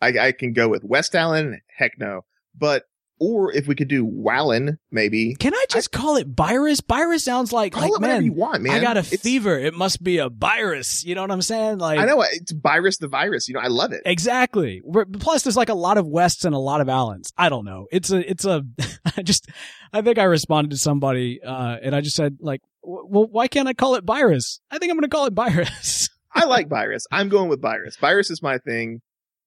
I, 0.00 0.18
I 0.18 0.32
can 0.32 0.52
go 0.52 0.68
with 0.68 0.84
West 0.84 1.14
Allen. 1.14 1.60
Heck 1.76 1.98
no. 1.98 2.22
But 2.58 2.84
or 3.20 3.52
if 3.52 3.68
we 3.68 3.74
could 3.74 3.86
do 3.88 4.04
Wallen, 4.04 4.78
maybe. 4.90 5.34
Can 5.34 5.54
I 5.54 5.64
just 5.68 5.92
call 5.92 6.16
it 6.16 6.26
virus? 6.28 6.80
Virus 6.80 7.22
sounds 7.22 7.52
like, 7.52 7.72
Call 7.74 7.82
like, 7.82 7.90
it 7.90 8.00
whatever 8.00 8.14
man, 8.14 8.24
you 8.24 8.32
want, 8.32 8.62
man. 8.62 8.72
I 8.72 8.80
got 8.80 8.96
a 8.96 9.00
It's- 9.00 9.20
fever. 9.20 9.58
It 9.58 9.74
must 9.74 10.02
be 10.02 10.18
a 10.18 10.28
virus. 10.30 11.04
You 11.04 11.14
know 11.14 11.20
what 11.20 11.30
I'm 11.30 11.42
saying? 11.42 11.78
Like, 11.78 11.98
I 11.98 12.06
know 12.06 12.22
it's 12.22 12.50
virus 12.52 12.96
the 12.96 13.08
virus. 13.08 13.46
You 13.46 13.54
know, 13.54 13.60
I 13.60 13.66
love 13.68 13.92
it. 13.92 14.00
Exactly. 14.06 14.80
We're- 14.84 15.06
Plus, 15.18 15.42
there's 15.42 15.56
like 15.56 15.68
a 15.68 15.74
lot 15.74 15.98
of 15.98 16.06
Wests 16.06 16.44
and 16.44 16.54
a 16.54 16.58
lot 16.58 16.80
of 16.80 16.88
Allens. 16.88 17.32
I 17.36 17.48
don't 17.50 17.64
know. 17.66 17.86
It's 17.92 18.10
a, 18.10 18.28
it's 18.28 18.44
a, 18.46 18.64
I 19.16 19.22
just, 19.22 19.48
I 19.92 20.00
think 20.02 20.18
I 20.18 20.24
responded 20.24 20.70
to 20.70 20.78
somebody, 20.78 21.42
uh, 21.42 21.76
and 21.82 21.94
I 21.94 22.00
just 22.00 22.16
said 22.16 22.38
like, 22.40 22.62
well, 22.82 23.26
why 23.30 23.46
can't 23.48 23.68
I 23.68 23.74
call 23.74 23.96
it 23.96 24.04
virus? 24.04 24.60
I 24.70 24.78
think 24.78 24.90
I'm 24.90 24.96
going 24.96 25.08
to 25.10 25.14
call 25.14 25.26
it 25.26 25.34
virus. 25.34 26.08
I 26.34 26.46
like 26.46 26.68
virus. 26.68 27.06
I'm 27.12 27.28
going 27.28 27.50
with 27.50 27.60
virus. 27.60 27.96
Virus 27.96 28.30
is 28.30 28.40
my 28.42 28.56
thing. 28.58 29.02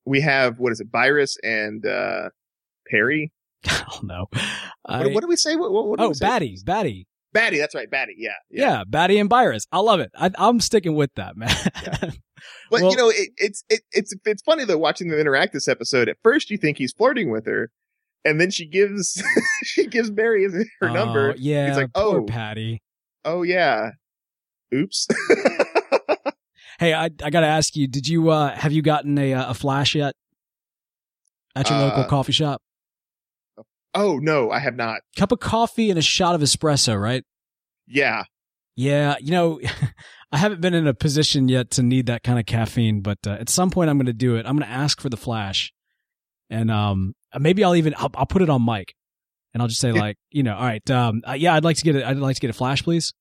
We 0.06 0.22
have 0.22 0.60
what 0.60 0.72
is 0.74 0.80
it? 0.82 0.90
Virus 0.92 1.38
and 1.44 1.84
uh 1.86 2.30
Perry. 2.92 3.32
I 3.68 3.86
don't 3.92 4.04
know. 4.04 4.26
What, 4.32 4.42
I- 4.86 5.08
what 5.08 5.22
do 5.22 5.28
we 5.28 5.36
say? 5.36 5.56
What, 5.56 5.72
what, 5.72 5.88
what 5.88 6.00
do 6.00 6.06
oh, 6.06 6.08
we 6.10 6.14
say? 6.16 6.26
Batty, 6.26 6.58
Batty. 6.66 7.08
Batty. 7.34 7.58
That's 7.58 7.74
right. 7.74 7.90
Batty. 7.90 8.16
Yeah. 8.18 8.32
Yeah. 8.52 8.84
Batty 8.88 9.18
and 9.18 9.30
virus. 9.30 9.66
I 9.72 9.80
love 9.80 10.00
it. 10.00 10.12
I, 10.16 10.30
I'm 10.38 10.60
sticking 10.60 10.96
with 10.96 11.14
that, 11.16 11.36
man. 11.38 11.50
But 12.70 12.82
Well- 12.82 12.92
you 12.92 12.98
know, 12.98 13.10
it, 13.10 13.30
it's 13.38 13.64
it, 13.70 13.82
it's 13.94 14.14
it's 14.26 14.42
funny 14.42 14.66
though 14.66 14.78
watching 14.78 15.08
them 15.08 15.18
interact 15.18 15.54
this 15.54 15.70
episode. 15.70 16.10
At 16.10 16.18
first, 16.24 16.50
you 16.50 16.58
think 16.58 16.78
he's 16.78 16.92
flirting 16.92 17.32
with 17.32 17.46
her, 17.46 17.72
and 18.26 18.42
then 18.42 18.52
she 18.52 18.66
gives 18.66 19.24
she 19.64 19.88
gives 19.88 20.12
Barry 20.12 20.44
her 20.52 20.90
Oh, 20.90 20.94
number. 20.94 21.36
Yeah. 21.38 21.68
He's 21.68 21.78
like, 21.78 21.92
"Oh." 21.96 22.26
Patty. 22.26 22.82
Oh 23.24 23.44
yeah. 23.44 23.92
Oops. 24.74 25.08
Hey, 26.80 26.94
I 26.94 27.06
I 27.06 27.30
gotta 27.30 27.48
ask 27.48 27.76
you, 27.76 27.88
did 27.88 28.08
you 28.10 28.30
uh 28.30 28.54
have 28.56 28.74
you 28.74 28.82
gotten 28.82 29.18
a 29.18 29.34
uh, 29.34 29.52
a 29.52 29.54
flash 29.54 29.96
yet 29.96 30.16
at 31.56 31.70
your 31.70 31.80
local 31.80 32.02
Uh, 32.04 32.08
coffee 32.08 32.34
shop? 32.34 32.62
Oh 33.96 34.18
no, 34.18 34.52
I 34.52 34.60
have 34.60 34.76
not. 34.76 35.02
Cup 35.18 35.32
of 35.32 35.40
coffee 35.40 35.90
and 35.90 36.00
a 36.00 36.02
shot 36.02 36.36
of 36.36 36.42
espresso, 36.42 37.00
right? 37.00 37.24
Yeah. 37.88 38.24
Yeah, 38.76 39.16
you 39.20 39.32
know, 39.32 39.60
I 40.32 40.38
haven't 40.38 40.62
been 40.62 40.74
in 40.74 40.88
a 40.88 40.94
position 40.94 41.48
yet 41.48 41.70
to 41.72 41.84
need 41.84 42.08
that 42.08 42.24
kind 42.24 42.40
of 42.40 42.46
caffeine, 42.46 43.02
but 43.02 43.20
uh, 43.28 43.32
at 43.32 43.50
some 43.50 43.70
point 43.70 43.90
I'm 43.90 43.98
going 43.98 44.08
to 44.08 44.14
do 44.14 44.36
it. 44.36 44.46
I'm 44.48 44.58
going 44.58 44.68
to 44.68 44.76
ask 44.76 45.00
for 45.00 45.10
the 45.10 45.18
flash, 45.18 45.72
and 46.50 46.72
um, 46.72 47.14
maybe 47.40 47.64
I'll 47.64 47.76
even 47.76 47.94
I'll, 47.98 48.10
I'll 48.16 48.26
put 48.26 48.42
it 48.42 48.50
on 48.50 48.66
mic, 48.66 48.96
and 49.54 49.62
I'll 49.62 49.68
just 49.68 49.80
say 49.80 49.92
like, 49.92 50.18
you 50.32 50.42
know, 50.42 50.56
all 50.56 50.66
right, 50.66 50.90
um, 50.90 51.22
uh, 51.28 51.34
yeah, 51.34 51.54
I'd 51.54 51.64
like 51.64 51.78
to 51.78 51.84
get 51.84 51.96
it. 51.96 52.04
I'd 52.04 52.18
like 52.18 52.36
to 52.36 52.42
get 52.42 52.50
a 52.50 52.54
flash, 52.54 52.84
please. 52.84 53.14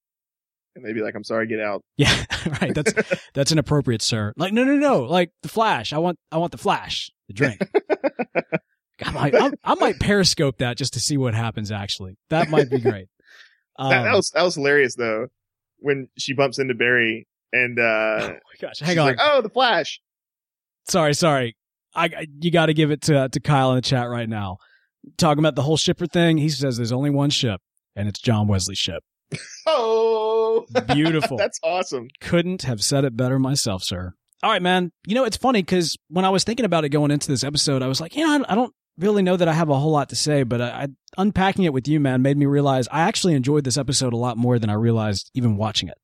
And 0.74 0.82
they'd 0.86 0.94
be 0.94 1.02
like, 1.02 1.14
I'm 1.14 1.24
sorry, 1.24 1.46
get 1.46 1.60
out. 1.60 1.82
Yeah, 1.98 2.24
right. 2.62 2.74
That's 2.74 2.94
that's 3.34 3.52
inappropriate, 3.52 4.00
sir. 4.00 4.32
Like, 4.38 4.54
no, 4.54 4.64
no, 4.64 4.76
no. 4.76 5.02
Like 5.02 5.32
the 5.42 5.50
flash. 5.50 5.92
I 5.92 5.98
want 5.98 6.18
I 6.30 6.38
want 6.38 6.52
the 6.52 6.58
flash, 6.58 7.10
the 7.28 7.34
drink. 7.34 7.60
I 9.04 9.10
might 9.12 9.34
I, 9.34 9.50
I 9.64 9.74
might 9.76 9.98
periscope 10.00 10.58
that 10.58 10.76
just 10.76 10.94
to 10.94 11.00
see 11.00 11.16
what 11.16 11.34
happens. 11.34 11.70
Actually, 11.72 12.16
that 12.30 12.48
might 12.50 12.70
be 12.70 12.80
great. 12.80 13.06
Um, 13.78 13.90
that, 13.90 14.02
that 14.04 14.14
was 14.14 14.30
that 14.34 14.42
was 14.42 14.54
hilarious 14.54 14.94
though. 14.96 15.28
When 15.78 16.08
she 16.18 16.32
bumps 16.34 16.58
into 16.58 16.74
Barry 16.74 17.26
and 17.52 17.78
uh 17.78 17.82
oh 18.20 18.28
my 18.28 18.38
gosh, 18.60 18.80
hang 18.80 18.98
on. 18.98 19.06
like, 19.08 19.18
Oh, 19.20 19.40
the 19.42 19.48
flash. 19.50 20.00
sorry, 20.88 21.14
sorry. 21.14 21.56
I, 21.94 22.26
you 22.40 22.50
got 22.50 22.66
to 22.66 22.74
give 22.74 22.90
it 22.90 23.02
to 23.02 23.28
to 23.28 23.40
Kyle 23.40 23.70
in 23.72 23.76
the 23.76 23.82
chat 23.82 24.08
right 24.08 24.28
now. 24.28 24.56
Talking 25.18 25.40
about 25.40 25.56
the 25.56 25.62
whole 25.62 25.76
shipper 25.76 26.06
thing, 26.06 26.38
he 26.38 26.48
says 26.48 26.76
there's 26.76 26.92
only 26.92 27.10
one 27.10 27.28
ship, 27.30 27.60
and 27.96 28.08
it's 28.08 28.20
John 28.20 28.48
Wesley 28.48 28.74
Shipp. 28.74 29.02
Oh 29.66 30.66
Beautiful. 30.88 31.36
That's 31.36 31.58
awesome. 31.62 32.08
Couldn't 32.20 32.62
have 32.62 32.82
said 32.82 33.04
it 33.04 33.16
better 33.16 33.38
myself, 33.38 33.82
sir. 33.82 34.14
All 34.42 34.50
right, 34.50 34.62
man. 34.62 34.90
You 35.06 35.14
know 35.14 35.24
it's 35.24 35.36
funny 35.36 35.62
because 35.62 35.96
when 36.08 36.24
I 36.24 36.30
was 36.30 36.44
thinking 36.44 36.64
about 36.66 36.84
it 36.84 36.88
going 36.90 37.10
into 37.10 37.28
this 37.28 37.44
episode, 37.44 37.82
I 37.82 37.86
was 37.86 38.00
like, 38.00 38.16
you 38.16 38.24
know, 38.26 38.44
I 38.48 38.54
don't 38.54 38.72
really 38.98 39.22
know 39.22 39.36
that 39.36 39.48
I 39.48 39.52
have 39.52 39.68
a 39.68 39.78
whole 39.78 39.90
lot 39.90 40.08
to 40.10 40.16
say, 40.16 40.42
but 40.42 40.60
I, 40.60 40.66
I 40.68 40.88
unpacking 41.18 41.64
it 41.64 41.72
with 41.72 41.88
you, 41.88 42.00
man, 42.00 42.22
made 42.22 42.36
me 42.36 42.46
realize 42.46 42.88
I 42.88 43.00
actually 43.02 43.34
enjoyed 43.34 43.64
this 43.64 43.76
episode 43.76 44.12
a 44.12 44.16
lot 44.16 44.36
more 44.36 44.58
than 44.58 44.70
I 44.70 44.74
realized 44.74 45.30
even 45.34 45.56
watching 45.56 45.88
it. 45.88 45.98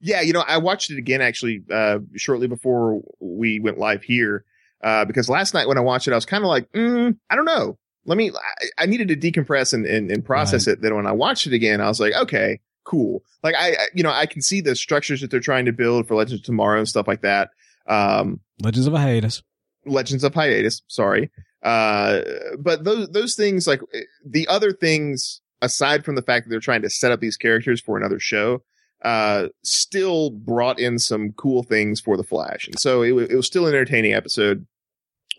Yeah, 0.00 0.20
you 0.20 0.32
know, 0.32 0.44
I 0.46 0.58
watched 0.58 0.90
it 0.90 0.98
again 0.98 1.22
actually 1.22 1.62
uh 1.72 1.98
shortly 2.16 2.46
before 2.46 3.00
we 3.20 3.60
went 3.60 3.78
live 3.78 4.02
here. 4.02 4.44
Uh 4.82 5.04
because 5.04 5.28
last 5.28 5.54
night 5.54 5.68
when 5.68 5.78
I 5.78 5.82
watched 5.82 6.08
it, 6.08 6.12
I 6.12 6.16
was 6.16 6.26
kind 6.26 6.44
of 6.44 6.48
like, 6.48 6.70
mm, 6.72 7.16
I 7.30 7.36
don't 7.36 7.46
know. 7.46 7.78
Let 8.04 8.18
me 8.18 8.30
I, 8.30 8.82
I 8.82 8.86
needed 8.86 9.08
to 9.08 9.16
decompress 9.16 9.72
and, 9.72 9.86
and, 9.86 10.10
and 10.10 10.24
process 10.24 10.66
it. 10.66 10.82
Then 10.82 10.94
when 10.94 11.06
I 11.06 11.12
watched 11.12 11.46
it 11.46 11.54
again, 11.54 11.80
I 11.80 11.88
was 11.88 12.00
like, 12.00 12.12
okay, 12.14 12.60
cool. 12.84 13.22
Like 13.42 13.54
I, 13.54 13.70
I 13.70 13.86
you 13.94 14.02
know, 14.02 14.10
I 14.10 14.26
can 14.26 14.42
see 14.42 14.60
the 14.60 14.76
structures 14.76 15.20
that 15.22 15.30
they're 15.30 15.40
trying 15.40 15.64
to 15.64 15.72
build 15.72 16.06
for 16.06 16.16
Legends 16.16 16.42
of 16.42 16.46
Tomorrow 16.46 16.78
and 16.78 16.88
stuff 16.88 17.08
like 17.08 17.22
that. 17.22 17.50
Um 17.88 18.40
Legends 18.62 18.86
of 18.86 18.94
a 18.94 18.98
Hiatus. 18.98 19.42
Legends 19.86 20.24
of 20.24 20.34
Hiatus, 20.34 20.82
sorry. 20.86 21.30
Uh, 21.64 22.20
but 22.58 22.84
those, 22.84 23.08
those 23.08 23.34
things, 23.34 23.66
like 23.66 23.80
the 24.24 24.46
other 24.48 24.70
things, 24.70 25.40
aside 25.62 26.04
from 26.04 26.14
the 26.14 26.22
fact 26.22 26.44
that 26.44 26.50
they're 26.50 26.60
trying 26.60 26.82
to 26.82 26.90
set 26.90 27.10
up 27.10 27.20
these 27.20 27.38
characters 27.38 27.80
for 27.80 27.96
another 27.96 28.20
show, 28.20 28.62
uh, 29.02 29.48
still 29.62 30.30
brought 30.30 30.78
in 30.78 30.98
some 30.98 31.32
cool 31.32 31.62
things 31.62 32.00
for 32.00 32.16
the 32.16 32.22
Flash. 32.22 32.66
And 32.66 32.78
so 32.78 33.02
it, 33.02 33.12
wa- 33.12 33.22
it 33.22 33.34
was 33.34 33.46
still 33.46 33.66
an 33.66 33.74
entertaining 33.74 34.12
episode. 34.12 34.66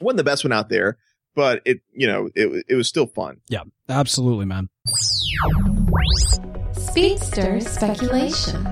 Wasn't 0.02 0.18
the 0.18 0.24
best 0.24 0.44
one 0.44 0.52
out 0.52 0.70
there, 0.70 0.98
but 1.36 1.62
it, 1.64 1.82
you 1.94 2.08
know, 2.08 2.30
it, 2.36 2.66
it 2.68 2.76
was 2.76 2.88
still 2.88 3.08
fun. 3.08 3.38
Yeah, 3.48 3.64
absolutely, 3.88 4.46
man. 4.46 4.70
Speedster 6.74 7.60
speculation. 7.60 8.68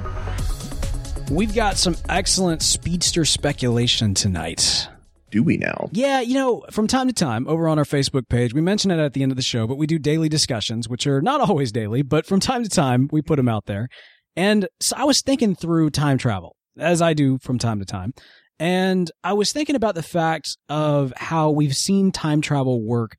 We've 1.31 1.53
got 1.55 1.77
some 1.77 1.95
excellent 2.09 2.61
speedster 2.61 3.25
speculation 3.25 4.13
tonight. 4.13 4.89
Do 5.33 5.41
we 5.41 5.57
now? 5.57 5.89
Yeah, 5.91 6.21
you 6.21 6.35
know, 6.35 6.63
from 6.69 6.85
time 6.85 7.07
to 7.07 7.13
time 7.13 7.47
over 7.47 7.67
on 7.67 7.79
our 7.79 7.85
Facebook 7.85 8.29
page, 8.29 8.53
we 8.53 8.61
mention 8.61 8.91
it 8.91 8.99
at 8.99 9.13
the 9.13 9.23
end 9.23 9.31
of 9.31 9.35
the 9.35 9.41
show, 9.41 9.65
but 9.65 9.79
we 9.79 9.87
do 9.87 9.97
daily 9.97 10.29
discussions, 10.29 10.87
which 10.87 11.07
are 11.07 11.23
not 11.23 11.41
always 11.49 11.71
daily, 11.71 12.03
but 12.03 12.27
from 12.27 12.39
time 12.39 12.61
to 12.61 12.69
time 12.69 13.09
we 13.11 13.19
put 13.19 13.37
them 13.37 13.49
out 13.49 13.65
there. 13.65 13.87
And 14.35 14.67
so 14.79 14.95
I 14.95 15.05
was 15.05 15.23
thinking 15.23 15.55
through 15.55 15.89
time 15.89 16.19
travel, 16.19 16.55
as 16.77 17.01
I 17.01 17.15
do 17.15 17.39
from 17.39 17.57
time 17.57 17.79
to 17.79 17.85
time. 17.85 18.13
And 18.59 19.09
I 19.23 19.33
was 19.33 19.51
thinking 19.51 19.75
about 19.75 19.95
the 19.95 20.03
fact 20.03 20.55
of 20.69 21.11
how 21.17 21.49
we've 21.49 21.75
seen 21.75 22.11
time 22.11 22.39
travel 22.39 22.85
work 22.85 23.15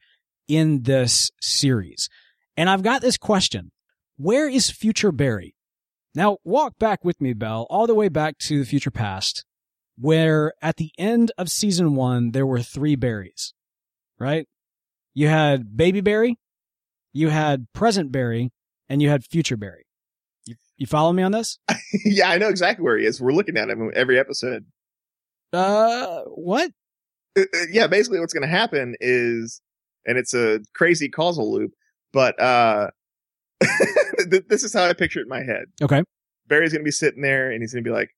in 0.47 0.83
this 0.83 1.33
series. 1.43 2.09
And 2.57 2.71
I've 2.71 2.85
got 2.85 3.03
this 3.03 3.17
question. 3.17 3.73
Where 4.19 4.49
is 4.49 4.71
future 4.71 5.11
Barry? 5.11 5.57
Now 6.15 6.37
walk 6.45 6.79
back 6.79 7.05
with 7.05 7.21
me, 7.21 7.33
Bell, 7.33 7.67
all 7.69 7.89
the 7.89 7.95
way 7.97 8.09
back 8.09 8.39
to 8.43 8.61
the 8.61 8.65
future 8.65 8.93
past 8.93 9.45
where 9.97 10.53
at 10.61 10.77
the 10.77 10.91
end 10.99 11.33
of 11.39 11.49
season 11.49 11.95
one, 11.95 12.33
there 12.33 12.47
were 12.47 12.63
three 12.63 12.97
berries, 12.97 13.55
right? 14.19 14.47
You 15.15 15.29
had 15.29 15.77
baby 15.77 16.01
berry, 16.01 16.39
you 17.13 17.29
had 17.29 17.67
present 17.73 18.11
berry, 18.11 18.51
and 18.89 19.01
you 19.01 19.09
had 19.09 19.25
future 19.25 19.57
berry. 19.57 19.87
You, 20.47 20.57
you 20.77 20.87
follow 20.87 21.13
me 21.13 21.23
on 21.23 21.33
this? 21.33 21.59
yeah, 22.05 22.29
I 22.29 22.39
know 22.39 22.49
exactly 22.49 22.85
where 22.85 22.99
he 22.99 23.07
is. 23.07 23.21
We're 23.21 23.33
looking 23.33 23.57
at 23.57 23.71
him 23.71 23.91
every 23.95 24.19
episode. 24.19 24.67
Uh, 25.53 26.23
what? 26.23 26.71
Uh, 27.39 27.43
uh, 27.43 27.59
yeah, 27.71 27.87
basically 27.87 28.21
what's 28.21 28.35
going 28.35 28.43
to 28.43 28.49
happen 28.49 28.97
is, 29.01 29.61
and 30.05 30.19
it's 30.19 30.35
a 30.35 30.61
crazy 30.75 31.09
causal 31.09 31.53
loop, 31.53 31.73
but, 32.13 32.41
uh, 32.41 32.91
this 34.49 34.65
is 34.65 34.75
how 34.75 34.85
I 34.85 34.93
picture 34.93 35.21
it 35.21 35.25
in 35.25 35.29
my 35.29 35.43
head. 35.43 35.67
Okay. 35.81 36.03
Barry's 36.47 36.73
going 36.73 36.83
to 36.83 36.85
be 36.85 36.91
sitting 36.91 37.23
there 37.23 37.51
and 37.51 37.63
he's 37.63 37.73
going 37.73 37.85
to 37.85 37.89
be 37.89 37.95
like, 37.95 38.11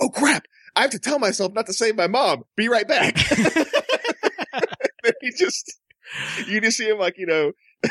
Oh 0.00 0.08
crap. 0.08 0.44
I 0.76 0.82
have 0.82 0.90
to 0.90 0.98
tell 0.98 1.18
myself 1.18 1.52
not 1.52 1.66
to 1.66 1.72
save 1.72 1.96
my 1.96 2.06
mom. 2.06 2.44
Be 2.56 2.68
right 2.68 2.86
back. 2.86 3.16
he 5.20 5.30
just, 5.36 5.78
you 6.46 6.60
just 6.60 6.76
see 6.76 6.88
him 6.88 6.98
like, 6.98 7.14
you 7.16 7.26
know, 7.26 7.52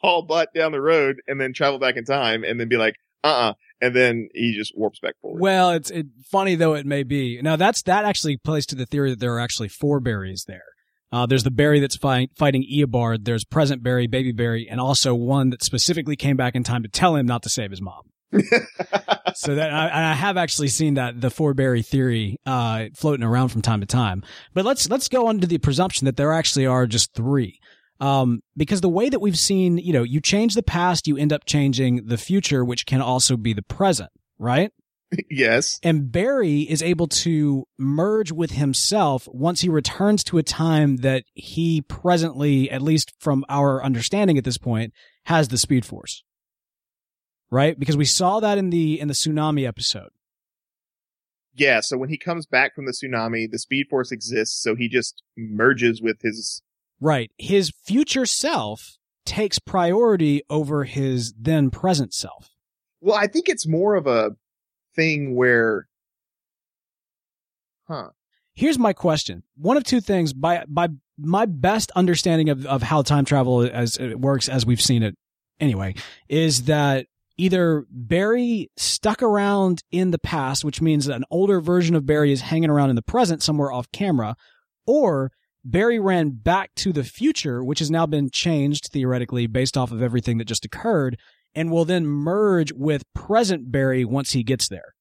haul 0.00 0.22
butt 0.22 0.48
down 0.54 0.72
the 0.72 0.80
road 0.80 1.16
and 1.26 1.40
then 1.40 1.52
travel 1.52 1.78
back 1.78 1.96
in 1.96 2.04
time 2.04 2.44
and 2.44 2.58
then 2.58 2.68
be 2.68 2.76
like, 2.76 2.94
uh 3.22 3.26
uh 3.26 3.54
And 3.82 3.94
then 3.94 4.28
he 4.34 4.54
just 4.54 4.76
warps 4.76 5.00
back 5.00 5.14
forward. 5.20 5.40
Well, 5.40 5.70
it's 5.70 5.90
it, 5.90 6.06
funny 6.30 6.54
though 6.54 6.74
it 6.74 6.86
may 6.86 7.02
be. 7.02 7.40
Now 7.42 7.56
that's 7.56 7.82
that 7.82 8.04
actually 8.04 8.38
plays 8.38 8.66
to 8.66 8.74
the 8.74 8.86
theory 8.86 9.10
that 9.10 9.20
there 9.20 9.34
are 9.34 9.40
actually 9.40 9.68
four 9.68 10.00
berries 10.00 10.44
there. 10.46 10.64
Uh, 11.12 11.26
there's 11.26 11.42
the 11.42 11.50
berry 11.50 11.80
that's 11.80 11.96
fight, 11.96 12.30
fighting 12.36 12.64
Eobard. 12.72 13.24
There's 13.24 13.44
present 13.44 13.82
berry, 13.82 14.06
baby 14.06 14.30
berry, 14.30 14.68
and 14.70 14.80
also 14.80 15.12
one 15.12 15.50
that 15.50 15.64
specifically 15.64 16.14
came 16.14 16.36
back 16.36 16.54
in 16.54 16.62
time 16.62 16.84
to 16.84 16.88
tell 16.88 17.16
him 17.16 17.26
not 17.26 17.42
to 17.42 17.48
save 17.48 17.70
his 17.70 17.80
mom. 17.80 18.02
so 19.34 19.54
that 19.54 19.72
I, 19.72 20.10
I 20.10 20.14
have 20.14 20.36
actually 20.36 20.68
seen 20.68 20.94
that 20.94 21.20
the 21.20 21.30
four 21.30 21.54
berry 21.54 21.82
theory 21.82 22.38
uh, 22.46 22.86
floating 22.94 23.24
around 23.24 23.48
from 23.48 23.62
time 23.62 23.80
to 23.80 23.86
time. 23.86 24.22
But 24.54 24.64
let's 24.64 24.88
let's 24.88 25.08
go 25.08 25.32
to 25.32 25.46
the 25.46 25.58
presumption 25.58 26.04
that 26.04 26.16
there 26.16 26.32
actually 26.32 26.66
are 26.66 26.86
just 26.86 27.12
three. 27.14 27.58
Um, 28.00 28.40
because 28.56 28.80
the 28.80 28.88
way 28.88 29.10
that 29.10 29.20
we've 29.20 29.38
seen, 29.38 29.76
you 29.76 29.92
know, 29.92 30.02
you 30.02 30.20
change 30.20 30.54
the 30.54 30.62
past, 30.62 31.06
you 31.06 31.18
end 31.18 31.32
up 31.32 31.44
changing 31.44 32.06
the 32.06 32.16
future, 32.16 32.64
which 32.64 32.86
can 32.86 33.02
also 33.02 33.36
be 33.36 33.52
the 33.52 33.62
present, 33.62 34.10
right? 34.38 34.72
yes. 35.30 35.78
And 35.82 36.10
Barry 36.10 36.60
is 36.60 36.82
able 36.82 37.08
to 37.08 37.64
merge 37.78 38.32
with 38.32 38.52
himself 38.52 39.28
once 39.30 39.60
he 39.60 39.68
returns 39.68 40.24
to 40.24 40.38
a 40.38 40.42
time 40.42 40.98
that 40.98 41.24
he 41.34 41.82
presently, 41.82 42.70
at 42.70 42.80
least 42.80 43.12
from 43.18 43.44
our 43.48 43.84
understanding 43.84 44.38
at 44.38 44.44
this 44.44 44.58
point, 44.58 44.94
has 45.26 45.48
the 45.48 45.58
Speed 45.58 45.84
Force. 45.84 46.24
Right? 47.50 47.78
Because 47.78 47.96
we 47.96 48.04
saw 48.04 48.40
that 48.40 48.58
in 48.58 48.70
the 48.70 49.00
in 49.00 49.08
the 49.08 49.14
tsunami 49.14 49.66
episode. 49.66 50.10
Yeah. 51.54 51.80
So 51.80 51.98
when 51.98 52.08
he 52.08 52.16
comes 52.16 52.46
back 52.46 52.74
from 52.74 52.86
the 52.86 52.92
tsunami, 52.92 53.50
the 53.50 53.58
speed 53.58 53.88
force 53.90 54.12
exists. 54.12 54.62
So 54.62 54.76
he 54.76 54.88
just 54.88 55.22
merges 55.36 56.00
with 56.00 56.22
his 56.22 56.62
Right. 57.00 57.30
His 57.38 57.72
future 57.84 58.26
self 58.26 58.98
takes 59.24 59.58
priority 59.58 60.42
over 60.50 60.84
his 60.84 61.32
then 61.38 61.70
present 61.70 62.12
self. 62.12 62.50
Well, 63.00 63.16
I 63.16 63.26
think 63.26 63.48
it's 63.48 63.66
more 63.66 63.94
of 63.94 64.06
a 64.06 64.32
thing 64.94 65.34
where, 65.34 65.88
huh? 67.88 68.10
Here's 68.54 68.78
my 68.78 68.92
question. 68.92 69.42
One 69.56 69.78
of 69.78 69.84
two 69.84 70.02
things 70.02 70.34
by 70.34 70.64
by 70.68 70.88
my 71.16 71.46
best 71.46 71.90
understanding 71.92 72.50
of, 72.50 72.66
of 72.66 72.82
how 72.82 73.02
time 73.02 73.24
travel 73.24 73.62
as 73.62 73.96
it 73.96 74.20
works 74.20 74.48
as 74.48 74.66
we've 74.66 74.80
seen 74.80 75.02
it 75.02 75.16
anyway, 75.58 75.94
is 76.28 76.64
that 76.64 77.06
either 77.40 77.86
Barry 77.90 78.70
stuck 78.76 79.22
around 79.22 79.82
in 79.90 80.10
the 80.10 80.18
past, 80.18 80.62
which 80.62 80.82
means 80.82 81.06
that 81.06 81.16
an 81.16 81.24
older 81.30 81.60
version 81.62 81.96
of 81.96 82.04
Barry 82.04 82.32
is 82.32 82.42
hanging 82.42 82.68
around 82.68 82.90
in 82.90 82.96
the 82.96 83.02
present 83.02 83.42
somewhere 83.42 83.72
off 83.72 83.90
camera, 83.92 84.36
or 84.86 85.32
Barry 85.64 85.98
ran 85.98 86.30
back 86.30 86.74
to 86.76 86.92
the 86.92 87.02
future, 87.02 87.64
which 87.64 87.78
has 87.78 87.90
now 87.90 88.04
been 88.04 88.28
changed 88.30 88.90
theoretically 88.92 89.46
based 89.46 89.78
off 89.78 89.90
of 89.90 90.02
everything 90.02 90.36
that 90.36 90.44
just 90.44 90.66
occurred, 90.66 91.16
and 91.54 91.70
will 91.70 91.86
then 91.86 92.06
merge 92.06 92.72
with 92.72 93.10
present 93.14 93.72
Barry 93.72 94.04
once 94.04 94.32
he 94.32 94.42
gets 94.42 94.68
there. 94.68 94.94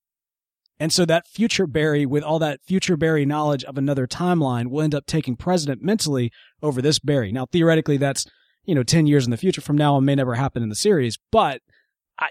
And 0.79 0.93
so 0.93 1.03
that 1.05 1.27
future 1.27 1.67
Barry, 1.67 2.05
with 2.05 2.23
all 2.23 2.39
that 2.39 2.61
future 2.63 2.95
Barry 2.95 3.25
knowledge 3.25 3.65
of 3.65 3.77
another 3.77 4.07
timeline, 4.07 4.67
will 4.67 4.81
end 4.81 4.95
up 4.95 5.05
taking 5.05 5.35
precedent 5.35 5.81
mentally 5.81 6.31
over 6.63 6.81
this 6.81 6.99
Barry. 6.99 7.33
Now, 7.33 7.47
theoretically, 7.47 7.97
that's, 7.97 8.25
you 8.63 8.75
know, 8.75 8.83
10 8.83 9.07
years 9.07 9.25
in 9.25 9.31
the 9.31 9.35
future 9.35 9.59
from 9.59 9.77
now 9.77 9.97
and 9.97 10.05
may 10.05 10.15
never 10.15 10.35
happen 10.35 10.63
in 10.63 10.69
the 10.69 10.75
series, 10.75 11.17
but 11.33 11.61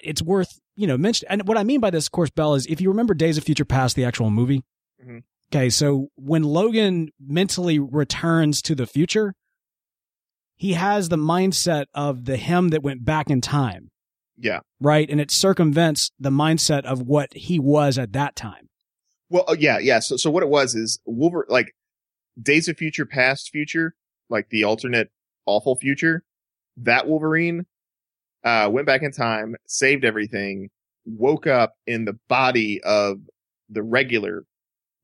it's 0.02 0.22
worth, 0.22 0.60
you 0.76 0.86
know, 0.86 0.98
mentioning. 0.98 1.30
And 1.30 1.48
what 1.48 1.56
I 1.58 1.64
mean 1.64 1.80
by 1.80 1.90
this, 1.90 2.06
of 2.06 2.12
course, 2.12 2.30
Bell, 2.30 2.54
is 2.54 2.66
if 2.66 2.80
you 2.80 2.88
remember 2.90 3.14
Days 3.14 3.38
of 3.38 3.44
Future 3.44 3.64
Past, 3.64 3.96
the 3.96 4.04
actual 4.04 4.30
movie. 4.30 4.62
Mhm. 5.04 5.22
Okay. 5.52 5.70
So 5.70 6.08
when 6.16 6.42
Logan 6.42 7.08
mentally 7.20 7.78
returns 7.78 8.60
to 8.62 8.74
the 8.74 8.86
future, 8.86 9.34
he 10.56 10.72
has 10.74 11.08
the 11.08 11.16
mindset 11.16 11.86
of 11.94 12.24
the 12.24 12.36
him 12.36 12.68
that 12.70 12.82
went 12.82 13.04
back 13.04 13.30
in 13.30 13.40
time, 13.40 13.90
Yeah. 14.36 14.60
right? 14.80 15.08
And 15.08 15.20
it 15.20 15.30
circumvents 15.30 16.10
the 16.18 16.30
mindset 16.30 16.84
of 16.84 17.00
what 17.02 17.32
he 17.32 17.58
was 17.58 17.96
at 17.96 18.12
that 18.12 18.34
time. 18.36 18.68
Well, 19.30 19.44
uh, 19.48 19.56
yeah, 19.58 19.78
yeah. 19.78 20.00
So, 20.00 20.16
so 20.16 20.30
what 20.30 20.42
it 20.42 20.48
was 20.48 20.74
is 20.74 20.98
Wolver 21.06 21.46
like 21.48 21.74
Days 22.40 22.68
of 22.68 22.76
Future 22.76 23.06
Past 23.06 23.50
Future, 23.50 23.94
like 24.28 24.48
the 24.50 24.64
alternate 24.64 25.10
awful 25.46 25.76
future. 25.76 26.24
That 26.76 27.06
Wolverine 27.08 27.66
uh, 28.44 28.68
went 28.70 28.86
back 28.86 29.02
in 29.02 29.12
time, 29.12 29.56
saved 29.66 30.04
everything, 30.04 30.70
woke 31.04 31.46
up 31.46 31.74
in 31.86 32.04
the 32.04 32.18
body 32.28 32.80
of 32.82 33.20
the 33.68 33.82
regular, 33.82 34.44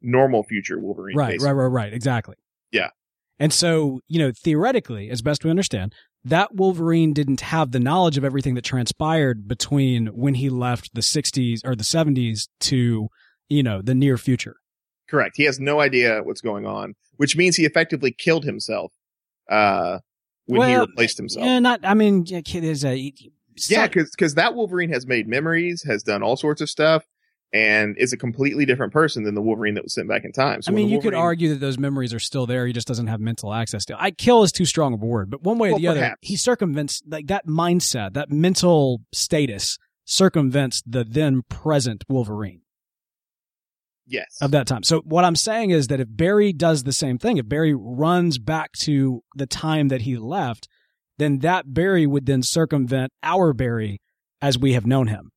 normal 0.00 0.42
future 0.42 0.78
Wolverine. 0.78 1.16
Right, 1.16 1.32
basically. 1.32 1.48
right, 1.48 1.62
right, 1.62 1.66
right. 1.66 1.92
Exactly. 1.92 2.36
Yeah. 2.72 2.90
And 3.38 3.52
so, 3.52 4.00
you 4.06 4.18
know, 4.18 4.32
theoretically, 4.32 5.10
as 5.10 5.22
best 5.22 5.44
we 5.44 5.50
understand, 5.50 5.94
that 6.24 6.54
Wolverine 6.54 7.12
didn't 7.12 7.40
have 7.42 7.72
the 7.72 7.80
knowledge 7.80 8.16
of 8.16 8.24
everything 8.24 8.54
that 8.54 8.64
transpired 8.64 9.46
between 9.46 10.06
when 10.08 10.34
he 10.34 10.48
left 10.48 10.94
the 10.94 11.00
60s 11.00 11.60
or 11.64 11.74
the 11.74 11.84
70s 11.84 12.48
to, 12.60 13.08
you 13.48 13.62
know, 13.62 13.82
the 13.82 13.94
near 13.94 14.16
future. 14.16 14.56
Correct. 15.08 15.36
He 15.36 15.44
has 15.44 15.60
no 15.60 15.80
idea 15.80 16.22
what's 16.22 16.40
going 16.40 16.64
on, 16.64 16.94
which 17.16 17.36
means 17.36 17.56
he 17.56 17.66
effectively 17.66 18.10
killed 18.10 18.44
himself 18.44 18.92
uh, 19.50 19.98
when 20.46 20.68
he 20.68 20.74
Well, 20.74 20.86
replaced 20.86 21.16
himself. 21.16 21.46
Yeah, 21.46 21.58
not, 21.58 21.80
I 21.84 21.94
mean, 21.94 22.24
yeah, 22.26 22.40
kid 22.40 22.64
is 22.64 22.84
a. 22.84 23.12
Yeah, 23.68 23.86
because 23.86 24.34
that 24.34 24.54
Wolverine 24.54 24.92
has 24.92 25.06
made 25.06 25.28
memories, 25.28 25.84
has 25.84 26.02
done 26.02 26.22
all 26.22 26.36
sorts 26.36 26.60
of 26.60 26.68
stuff, 26.68 27.04
and 27.52 27.96
is 27.98 28.12
a 28.12 28.16
completely 28.16 28.66
different 28.66 28.92
person 28.92 29.22
than 29.22 29.36
the 29.36 29.40
Wolverine 29.40 29.74
that 29.74 29.84
was 29.84 29.94
sent 29.94 30.08
back 30.08 30.24
in 30.24 30.32
time. 30.32 30.60
So 30.60 30.72
I 30.72 30.74
mean, 30.74 30.88
you 30.88 31.00
could 31.00 31.14
argue 31.14 31.50
that 31.50 31.60
those 31.60 31.78
memories 31.78 32.12
are 32.12 32.18
still 32.18 32.46
there. 32.46 32.66
He 32.66 32.72
just 32.72 32.88
doesn't 32.88 33.06
have 33.06 33.20
mental 33.20 33.54
access 33.54 33.84
to. 33.86 33.96
I 34.02 34.10
kill 34.10 34.42
is 34.42 34.50
too 34.50 34.64
strong 34.64 34.92
of 34.92 35.02
a 35.02 35.06
word, 35.06 35.30
but 35.30 35.42
one 35.42 35.58
way 35.58 35.68
or 35.68 35.72
Well, 35.72 35.78
the 35.78 35.88
other, 35.88 36.16
he 36.20 36.36
circumvents 36.36 37.00
like 37.06 37.28
that 37.28 37.46
mindset, 37.46 38.14
that 38.14 38.30
mental 38.30 39.02
status 39.12 39.78
circumvents 40.04 40.82
the 40.84 41.04
then 41.04 41.42
present 41.48 42.04
Wolverine. 42.08 42.60
Yes. 44.06 44.38
of 44.40 44.50
that 44.50 44.66
time. 44.66 44.82
So 44.82 45.00
what 45.00 45.24
I'm 45.24 45.36
saying 45.36 45.70
is 45.70 45.86
that 45.88 46.00
if 46.00 46.08
Barry 46.10 46.52
does 46.52 46.82
the 46.82 46.92
same 46.92 47.18
thing, 47.18 47.38
if 47.38 47.48
Barry 47.48 47.74
runs 47.74 48.38
back 48.38 48.72
to 48.80 49.22
the 49.34 49.46
time 49.46 49.88
that 49.88 50.02
he 50.02 50.16
left, 50.16 50.68
then 51.18 51.38
that 51.38 51.72
Barry 51.72 52.06
would 52.06 52.26
then 52.26 52.42
circumvent 52.42 53.12
our 53.22 53.52
Barry 53.52 54.00
as 54.42 54.58
we 54.58 54.74
have 54.74 54.86
known 54.86 55.06
him. 55.08 55.30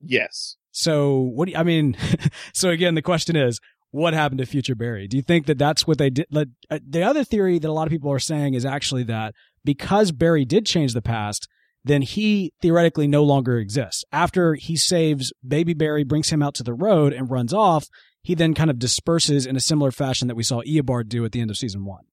yes. 0.00 0.56
So 0.70 1.18
what 1.34 1.46
do 1.46 1.52
you, 1.52 1.58
I 1.58 1.64
mean, 1.64 1.96
so 2.54 2.70
again, 2.70 2.94
the 2.94 3.02
question 3.02 3.34
is, 3.34 3.58
what 3.90 4.14
happened 4.14 4.38
to 4.38 4.46
future 4.46 4.74
Barry? 4.76 5.08
Do 5.08 5.16
you 5.16 5.22
think 5.22 5.46
that 5.46 5.58
that's 5.58 5.86
what 5.86 5.98
they 5.98 6.10
did? 6.10 6.26
Like, 6.30 6.48
uh, 6.70 6.78
the 6.86 7.02
other 7.02 7.24
theory 7.24 7.58
that 7.58 7.68
a 7.68 7.72
lot 7.72 7.86
of 7.86 7.90
people 7.90 8.12
are 8.12 8.18
saying 8.18 8.54
is 8.54 8.64
actually 8.64 9.02
that 9.04 9.34
because 9.64 10.12
Barry 10.12 10.44
did 10.44 10.66
change 10.66 10.92
the 10.92 11.02
past, 11.02 11.48
then 11.84 12.02
he 12.02 12.52
theoretically 12.60 13.06
no 13.06 13.24
longer 13.24 13.58
exists. 13.58 14.04
After 14.12 14.54
he 14.54 14.76
saves 14.76 15.32
baby 15.46 15.74
Barry, 15.74 16.04
brings 16.04 16.30
him 16.30 16.42
out 16.42 16.54
to 16.56 16.62
the 16.62 16.74
road 16.74 17.12
and 17.12 17.30
runs 17.30 17.52
off, 17.52 17.86
he 18.22 18.34
then 18.34 18.54
kind 18.54 18.70
of 18.70 18.78
disperses 18.78 19.46
in 19.46 19.56
a 19.56 19.60
similar 19.60 19.90
fashion 19.90 20.28
that 20.28 20.34
we 20.34 20.42
saw 20.42 20.62
Eobard 20.62 21.08
do 21.08 21.24
at 21.24 21.32
the 21.32 21.40
end 21.40 21.50
of 21.50 21.56
season 21.56 21.84
one. 21.84 22.04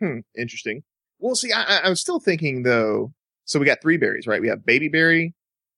Hmm. 0.00 0.18
Interesting. 0.36 0.82
Well, 1.18 1.34
see, 1.34 1.52
I, 1.52 1.80
I, 1.84 1.88
was 1.88 2.00
still 2.00 2.18
thinking 2.18 2.64
though. 2.64 3.12
So 3.44 3.58
we 3.58 3.66
got 3.66 3.80
three 3.80 3.96
berries, 3.96 4.26
right? 4.26 4.40
We 4.40 4.48
have 4.48 4.64
Baby 4.64 4.88
Berry, 4.88 5.34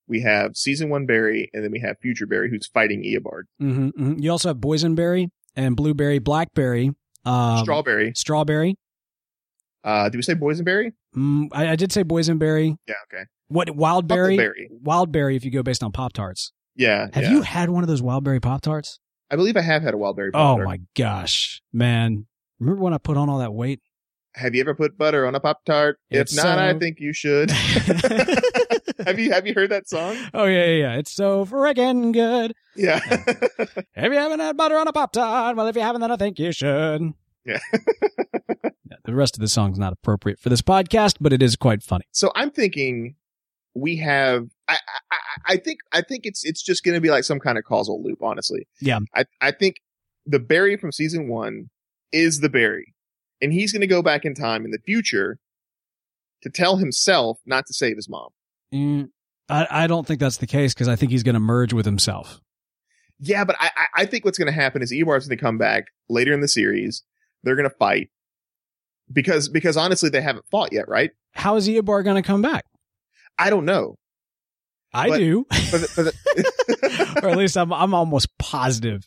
we 0.09 0.23
have 0.23 0.57
Season 0.57 0.89
One 0.89 1.05
Berry, 1.05 1.51
and 1.53 1.65
then 1.65 1.73
we 1.73 1.81
have 1.81 1.99
Future 2.01 2.27
Berry, 2.27 2.49
who's 2.49 2.67
fighting 2.67 3.03
Eobard. 3.03 3.43
hmm 3.59 3.89
hmm 3.89 4.15
You 4.19 4.31
also 4.31 4.49
have 4.49 4.59
Boysenberry 4.59 5.29
and 5.57 5.77
Blueberry, 5.77 6.21
Blackberry, 6.21 6.93
um, 7.25 7.59
Strawberry. 7.65 8.13
Strawberry. 8.15 8.77
Uh, 9.87 10.09
did 10.09 10.19
we 10.19 10.23
say 10.23 10.35
Boysenberry? 10.35 10.93
Mm, 11.17 11.49
I, 11.53 11.71
I 11.71 11.77
did 11.77 11.93
say 11.93 12.03
Boysenberry. 12.03 12.77
Yeah. 12.89 12.95
Okay. 13.13 13.25
What 13.49 13.69
wildberry? 13.69 14.37
Huckleberry. 14.37 14.69
Wildberry. 14.85 15.37
If 15.37 15.45
you 15.45 15.53
go 15.53 15.63
based 15.63 15.85
on 15.85 15.93
Pop 15.93 16.13
Tarts, 16.13 16.53
Yeah. 16.75 17.07
have 17.13 17.23
yeah. 17.25 17.31
you 17.31 17.43
had 17.43 17.71
one 17.71 17.85
of 17.85 17.89
those 17.89 18.03
wildberry 18.03 18.43
Pop 18.43 18.63
Tarts? 18.63 18.99
I 19.31 19.37
believe 19.37 19.57
I 19.57 19.61
have 19.61 19.83
had 19.83 19.95
a 19.95 19.97
wildberry. 19.97 20.33
Pop-Tart. 20.33 20.61
Oh 20.61 20.65
my 20.65 20.81
gosh, 20.97 21.61
man! 21.73 22.27
Remember 22.61 22.83
when 22.83 22.95
I 22.95 22.99
put 22.99 23.17
on 23.17 23.29
all 23.29 23.39
that 23.39 23.53
weight? 23.53 23.81
Have 24.35 24.55
you 24.55 24.61
ever 24.61 24.75
put 24.75 24.99
butter 24.99 25.27
on 25.27 25.35
a 25.35 25.41
pop 25.41 25.65
tart? 25.65 25.99
If 26.11 26.35
not, 26.37 26.59
I 26.59 26.79
think 26.79 27.01
you 27.01 27.13
should. 27.15 27.51
have 29.05 29.19
you 29.19 29.33
have 29.33 29.47
you 29.47 29.55
heard 29.55 29.71
that 29.71 29.89
song? 29.89 30.17
Oh 30.35 30.45
yeah, 30.45 30.67
yeah, 30.67 30.75
yeah. 30.75 30.99
It's 30.99 31.13
so 31.13 31.47
freaking 31.47 32.13
good. 32.13 32.55
Yeah. 32.75 33.01
If 33.99 34.13
you 34.13 34.19
haven't 34.19 34.41
had 34.41 34.57
butter 34.57 34.77
on 34.77 34.87
a 34.89 34.93
Pop 34.93 35.13
Tart, 35.13 35.57
well, 35.57 35.67
if 35.67 35.75
you 35.75 35.81
haven't, 35.83 36.03
then 36.03 36.11
I 36.13 36.17
think 36.17 36.39
you 36.39 36.53
should. 36.53 37.15
Yeah. 37.49 37.59
The 39.05 39.15
rest 39.15 39.37
of 39.37 39.41
the 39.41 39.49
song's 39.49 39.79
not 39.79 39.93
appropriate 39.93 40.41
for 40.41 40.49
this 40.49 40.63
podcast, 40.63 41.17
but 41.21 41.33
it 41.33 41.41
is 41.43 41.55
quite 41.55 41.83
funny. 41.83 42.05
so 42.11 42.33
I'm 42.35 42.51
thinking 42.51 43.15
we 43.75 43.97
have. 43.99 44.49
I, 44.69 44.79
I 45.13 45.17
I- 45.49 45.57
think 45.59 45.79
I 45.93 46.01
think 46.03 46.23
it's 46.27 46.45
it's 46.45 46.63
just 46.63 46.83
going 46.83 46.95
to 46.97 47.01
be 47.01 47.11
like 47.11 47.23
some 47.25 47.39
kind 47.39 47.57
of 47.59 47.65
causal 47.65 48.03
loop. 48.03 48.21
Honestly. 48.23 48.67
Yeah. 48.81 48.99
I 49.15 49.25
I 49.41 49.51
think 49.53 49.77
the 50.25 50.41
Barry 50.41 50.77
from 50.77 50.91
season 50.93 51.29
one 51.29 51.71
is 52.13 52.41
the 52.41 52.49
Barry, 52.49 52.95
and 53.41 53.53
he's 53.53 53.71
going 53.73 53.81
to 53.83 53.87
go 53.87 54.03
back 54.03 54.25
in 54.25 54.35
time 54.35 54.65
in 54.65 54.71
the 54.73 54.81
future 54.85 55.39
to 56.43 56.51
tell 56.51 56.77
himself 56.77 57.39
not 57.47 57.67
to 57.67 57.75
save 57.75 57.97
his 57.97 58.09
mom. 58.09 58.29
Mm, 58.75 59.09
I, 59.49 59.67
I 59.71 59.87
don't 59.87 60.07
think 60.07 60.19
that's 60.21 60.39
the 60.39 60.47
case 60.49 60.75
because 60.75 60.89
I 60.89 60.97
think 60.97 61.13
he's 61.13 61.23
going 61.23 61.35
to 61.35 61.41
merge 61.41 61.73
with 61.73 61.87
himself. 61.87 62.41
Yeah, 63.21 63.45
but 63.45 63.55
I 63.61 63.71
I- 63.95 64.07
think 64.07 64.25
what's 64.25 64.39
going 64.39 64.53
to 64.53 64.59
happen 64.61 64.83
is 64.83 64.91
Eobard's 64.93 65.29
going 65.29 65.39
to 65.39 65.43
come 65.43 65.59
back 65.59 65.85
later 66.09 66.33
in 66.33 66.41
the 66.41 66.49
series. 66.49 67.05
They're 67.43 67.57
going 67.57 67.69
to 67.69 67.77
fight 67.77 68.11
because 69.13 69.49
because 69.49 69.77
honestly 69.77 70.09
they 70.11 70.21
haven't 70.21 70.47
fought 70.51 70.73
yet, 70.73 70.89
right? 70.89 71.11
How 71.33 71.57
is 71.57 71.69
Eobard 71.69 72.05
going 72.05 72.21
to 72.23 72.27
come 72.27 72.43
back? 72.43 72.65
I 73.39 73.51
don't 73.51 73.65
know. 73.65 73.97
I 74.95 75.09
But- 75.09 75.19
do. 75.19 75.47
But 75.71 75.81
the- 75.81 75.93
but 75.97 76.05
the- 76.05 77.21
or 77.23 77.29
at 77.31 77.37
least 77.37 77.57
I'm 77.57 77.73
I'm 77.73 77.95
almost 77.95 78.29
positive. 78.39 79.07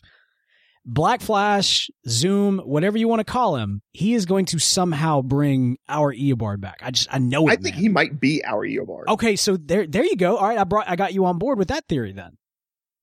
Black 0.86 1.20
Flash, 1.20 1.90
Zoom, 2.08 2.58
whatever 2.60 2.96
you 2.96 3.06
want 3.06 3.20
to 3.20 3.30
call 3.30 3.56
him, 3.56 3.82
he 3.92 4.14
is 4.14 4.24
going 4.24 4.46
to 4.46 4.58
somehow 4.58 5.20
bring 5.20 5.76
our 5.90 6.12
Eobard 6.14 6.60
back. 6.62 6.78
I 6.82 6.90
just 6.90 7.12
I 7.12 7.18
know 7.18 7.46
it. 7.48 7.52
I 7.52 7.56
think 7.56 7.74
man. 7.74 7.82
he 7.82 7.88
might 7.90 8.18
be 8.18 8.42
our 8.44 8.66
Eobard. 8.66 9.06
Okay, 9.08 9.36
so 9.36 9.58
there 9.58 9.86
there 9.86 10.04
you 10.04 10.16
go. 10.16 10.38
All 10.38 10.48
right, 10.48 10.58
I 10.58 10.64
brought 10.64 10.88
I 10.88 10.96
got 10.96 11.12
you 11.12 11.26
on 11.26 11.38
board 11.38 11.58
with 11.58 11.68
that 11.68 11.86
theory 11.86 12.12
then. 12.12 12.38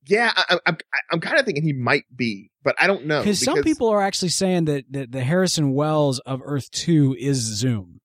Yeah, 0.07 0.31
I, 0.35 0.55
I, 0.55 0.59
I'm 0.65 0.77
I'm 1.11 1.19
kind 1.19 1.39
of 1.39 1.45
thinking 1.45 1.63
he 1.63 1.73
might 1.73 2.05
be, 2.15 2.51
but 2.63 2.75
I 2.79 2.87
don't 2.87 3.05
know 3.05 3.19
Because 3.19 3.39
some 3.39 3.61
people 3.63 3.89
are 3.89 4.01
actually 4.01 4.29
saying 4.29 4.65
that, 4.65 4.85
that 4.91 5.11
the 5.11 5.23
Harrison 5.23 5.73
Wells 5.73 6.19
of 6.19 6.41
Earth 6.43 6.71
Two 6.71 7.15
is 7.19 7.37
Zoom. 7.37 7.99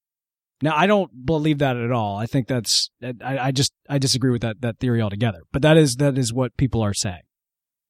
Now 0.61 0.75
I 0.75 0.87
don't 0.87 1.25
believe 1.25 1.59
that 1.59 1.75
at 1.77 1.91
all. 1.91 2.17
I 2.17 2.25
think 2.25 2.47
that's 2.47 2.89
I, 3.01 3.37
I 3.37 3.51
just 3.51 3.73
I 3.89 3.97
disagree 3.97 4.31
with 4.31 4.41
that 4.41 4.61
that 4.61 4.79
theory 4.79 5.01
altogether. 5.01 5.41
But 5.51 5.61
that 5.63 5.77
is 5.77 5.97
that 5.97 6.17
is 6.17 6.33
what 6.33 6.55
people 6.57 6.81
are 6.81 6.93
saying. 6.93 7.23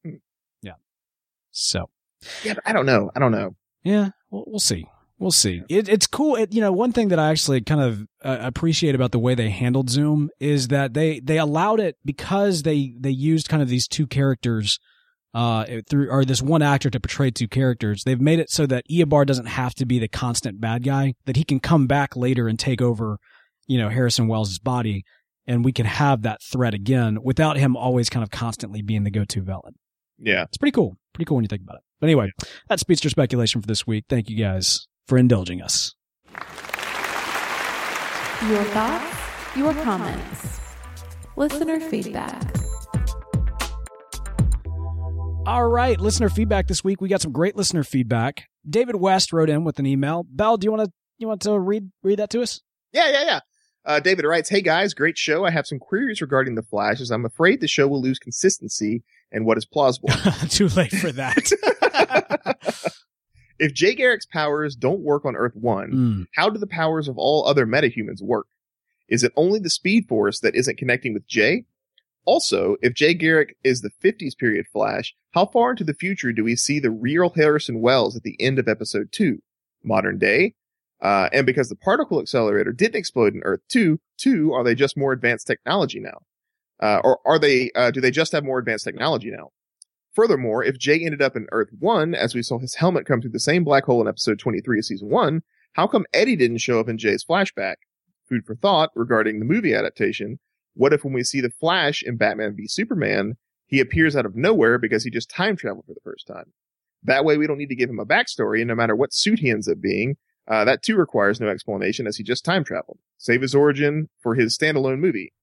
Hmm. 0.04 0.16
Yeah. 0.62 0.74
So 1.52 1.90
Yeah, 2.44 2.56
but 2.56 2.64
I 2.66 2.74
don't 2.74 2.86
know. 2.86 3.12
I 3.16 3.20
don't 3.20 3.32
know. 3.32 3.56
yeah, 3.84 4.10
we'll, 4.32 4.46
we'll 4.48 4.60
see. 4.60 4.86
We'll 5.24 5.32
see. 5.32 5.62
It, 5.70 5.88
it's 5.88 6.06
cool. 6.06 6.36
It, 6.36 6.54
you 6.54 6.60
know, 6.60 6.74
one 6.74 6.92
thing 6.92 7.08
that 7.08 7.18
I 7.18 7.32
actually 7.32 7.62
kind 7.62 7.80
of 7.80 8.02
uh, 8.26 8.40
appreciate 8.42 8.94
about 8.94 9.14
the 9.14 9.20
way 9.20 9.36
they 9.36 9.52
handled 9.52 9.90
Zoom 9.90 10.30
is 10.42 10.68
that 10.68 10.94
they 10.94 11.22
they 11.22 11.38
allowed 11.38 11.80
it 11.80 11.96
because 12.04 12.64
they 12.64 12.94
they 13.00 13.10
used 13.10 13.48
kind 13.48 13.64
of 13.64 13.70
these 13.70 13.88
two 13.88 14.06
characters 14.06 14.80
uh 15.34 15.66
through 15.90 16.12
or 16.12 16.26
this 16.26 16.42
one 16.42 16.62
actor 16.62 16.90
to 16.90 17.00
portray 17.00 17.32
two 17.32 17.48
characters. 17.48 18.04
They've 18.04 18.20
made 18.20 18.40
it 18.40 18.50
so 18.50 18.66
that 18.66 18.84
Eobard 18.92 19.28
doesn't 19.28 19.46
have 19.46 19.74
to 19.76 19.86
be 19.86 19.98
the 19.98 20.10
constant 20.10 20.60
bad 20.60 20.84
guy. 20.84 21.14
That 21.24 21.38
he 21.38 21.46
can 21.46 21.62
come 21.62 21.88
back 21.88 22.18
later 22.18 22.50
and 22.50 22.60
take 22.60 22.82
over, 22.82 23.18
you 23.66 23.78
know, 23.78 23.88
Harrison 23.88 24.28
Wells' 24.28 24.60
body, 24.60 25.06
and 25.48 25.64
we 25.64 25.72
can 25.72 25.86
have 25.86 26.24
that 26.24 26.44
threat 26.44 26.74
again 26.74 27.20
without 27.24 27.56
him 27.56 27.78
always 27.78 28.10
kind 28.10 28.24
of 28.24 28.30
constantly 28.30 28.82
being 28.82 29.06
the 29.06 29.10
go-to 29.12 29.42
villain. 29.42 29.76
Yeah. 30.20 30.44
It's 30.44 30.58
pretty 30.58 30.74
cool. 30.74 30.98
Pretty 31.14 31.30
cool 31.30 31.38
when 31.38 31.46
you 31.46 31.50
think 31.50 31.62
about 31.62 31.78
it. 31.78 31.84
But 32.02 32.08
anyway, 32.08 32.34
that's 32.68 32.82
speedster 32.82 33.08
speculation 33.08 33.62
for 33.62 33.68
this 33.68 33.88
week. 33.88 34.04
Thank 34.10 34.30
you 34.30 34.36
guys 34.36 34.86
for 35.08 35.18
indulging 35.18 35.62
us. 35.62 35.96
Your 38.50 38.64
thoughts, 38.66 39.18
your 39.56 39.74
comments, 39.76 40.60
listener 41.36 41.80
feedback. 41.80 42.56
All 45.46 45.68
right, 45.68 46.00
listener 46.00 46.30
feedback 46.30 46.68
this 46.68 46.84
week. 46.84 47.02
We 47.02 47.10
got 47.10 47.22
some 47.22 47.32
great 47.32 47.56
listener 47.56 47.84
feedback. 47.84 48.46
David 48.70 48.96
West 48.96 49.34
wrote 49.34 49.50
in 49.50 49.64
with 49.64 49.80
an 49.80 49.86
email. 49.86 50.26
Bell, 50.30 50.58
do 50.58 50.66
you 50.66 50.72
want 50.72 50.86
to 50.86 50.94
you 51.18 51.28
want 51.28 51.42
to 51.42 51.60
read 51.60 51.92
read 52.02 52.20
that 52.20 52.30
to 52.32 52.42
us? 52.42 52.62
Yeah, 52.94 53.10
yeah, 53.10 53.24
yeah. 53.26 53.40
Uh, 53.86 54.00
David 54.00 54.26
writes, 54.26 54.50
Hey 54.50 54.62
guys, 54.62 54.94
great 54.94 55.18
show. 55.18 55.46
I 55.46 55.52
have 55.52 55.68
some 55.68 55.80
queries 55.80 56.22
regarding 56.22 56.56
the 56.56 56.64
Flash 56.64 57.02
as 57.02 57.12
I'm 57.12 57.26
afraid 57.26 57.60
the 57.60 57.68
show 57.68 57.88
will 57.88 58.02
lose 58.02 58.20
consistency 58.20 59.04
and 59.32 59.46
what 59.46 59.58
is 59.58 59.66
plausible. 59.66 60.10
Too 60.50 60.70
late 60.70 60.94
for 60.94 61.12
that. 61.12 62.56
If 63.60 63.74
Jay 63.74 63.94
Garrick's 63.96 64.26
powers 64.26 64.76
don't 64.76 65.02
work 65.02 65.26
on 65.26 65.36
Earth 65.36 65.56
1, 65.56 65.92
Mm. 65.92 66.26
how 66.36 66.50
do 66.50 66.58
the 66.60 66.68
powers 66.68 67.08
of 67.08 67.18
all 67.18 67.46
other 67.46 67.66
metahumans 67.66 68.22
work? 68.22 68.48
Is 69.08 69.24
it 69.24 69.32
only 69.36 69.60
the 69.60 69.70
Speed 69.70 70.08
Force 70.08 70.40
that 70.40 70.56
isn't 70.56 70.78
connecting 70.78 71.14
with 71.14 71.28
Jay? 71.28 71.66
Also, 72.26 72.78
if 72.82 72.94
Jay 72.94 73.14
Garrick 73.14 73.58
is 73.64 73.82
the 73.82 73.92
50s 74.02 74.34
period 74.36 74.66
Flash, 74.72 75.14
how 75.32 75.46
far 75.46 75.72
into 75.72 75.84
the 75.84 75.94
future 75.94 76.32
do 76.32 76.44
we 76.44 76.56
see 76.56 76.80
the 76.80 76.90
real 76.92 77.30
Harrison 77.32 77.82
Wells 77.82 78.16
at 78.16 78.24
the 78.24 78.38
end 78.40 78.60
of 78.60 78.68
episode 78.68 79.12
2? 79.12 79.40
Modern 79.84 80.18
day? 80.18 80.56
Uh, 81.02 81.28
and 81.34 81.46
because 81.46 81.68
the 81.68 81.76
particle 81.76 82.22
accelerator 82.22 82.72
didn't 82.72 82.96
explode 82.96 83.34
in 83.36 83.42
Earth 83.44 83.60
2, 83.70 84.00
2, 84.18 84.54
are 84.54 84.64
they 84.64 84.74
just 84.74 84.96
more 84.98 85.12
advanced 85.12 85.46
technology 85.46 86.00
now? 86.00 86.22
Uh, 86.82 87.02
or 87.04 87.20
are 87.26 87.38
they, 87.38 87.72
uh, 87.76 87.92
do 87.92 88.00
they 88.00 88.12
just 88.12 88.32
have 88.32 88.46
more 88.46 88.58
advanced 88.58 88.86
technology 88.86 89.30
now? 89.30 89.52
Furthermore, 90.14 90.64
if 90.64 90.78
Jay 90.78 91.04
ended 91.04 91.22
up 91.22 91.36
in 91.36 91.48
Earth 91.52 91.70
1, 91.80 92.14
as 92.14 92.36
we 92.36 92.44
saw 92.44 92.60
his 92.60 92.76
helmet 92.76 93.06
come 93.06 93.20
through 93.20 93.32
the 93.32 93.40
same 93.40 93.64
black 93.64 93.86
hole 93.86 94.02
in 94.02 94.08
episode 94.08 94.38
23 94.38 94.80
of 94.80 94.86
season 94.86 95.10
1, 95.10 95.42
how 95.74 95.88
come 95.88 96.06
Eddie 96.14 96.36
didn't 96.36 96.60
show 96.60 96.80
up 96.80 96.88
in 96.88 97.00
Jay's 97.00 97.26
flashback? 97.26 97.76
Food 98.30 98.46
for 98.46 98.56
thought 98.56 98.92
regarding 98.96 99.40
the 99.40 99.46
movie 99.46 99.74
adaptation. 99.74 100.40
What 100.76 100.94
if 100.94 101.04
when 101.04 101.14
we 101.14 101.24
see 101.24 101.42
the 101.42 101.50
Flash 101.50 102.04
in 102.04 102.18
Batman 102.18 102.56
v 102.56 102.68
Superman, 102.68 103.38
he 103.66 103.80
appears 103.80 104.16
out 104.16 104.26
of 104.26 104.36
nowhere 104.36 104.78
because 104.78 105.04
he 105.04 105.10
just 105.10 105.30
time 105.30 105.56
traveled 105.56 105.86
for 105.86 105.94
the 105.94 106.00
first 106.04 106.28
time? 106.28 106.54
That 107.04 107.26
way 107.26 107.38
we 107.38 107.48
don't 107.48 107.58
need 107.58 107.70
to 107.70 107.76
give 107.76 107.90
him 107.90 108.00
a 108.00 108.06
backstory, 108.06 108.60
and 108.60 108.68
no 108.68 108.76
matter 108.76 108.96
what 108.96 109.14
suit 109.14 109.40
he 109.40 109.50
ends 109.50 109.68
up 109.68 109.82
being, 109.82 110.18
uh, 110.48 110.64
that 110.66 110.84
too 110.84 110.96
requires 110.96 111.40
no 111.40 111.48
explanation 111.48 112.06
as 112.06 112.18
he 112.18 112.24
just 112.24 112.46
time 112.46 112.64
traveled. 112.64 113.00
Save 113.18 113.42
his 113.42 113.56
origin 113.56 114.10
for 114.22 114.36
his 114.36 114.58
standalone 114.58 115.00
movie. 115.00 115.34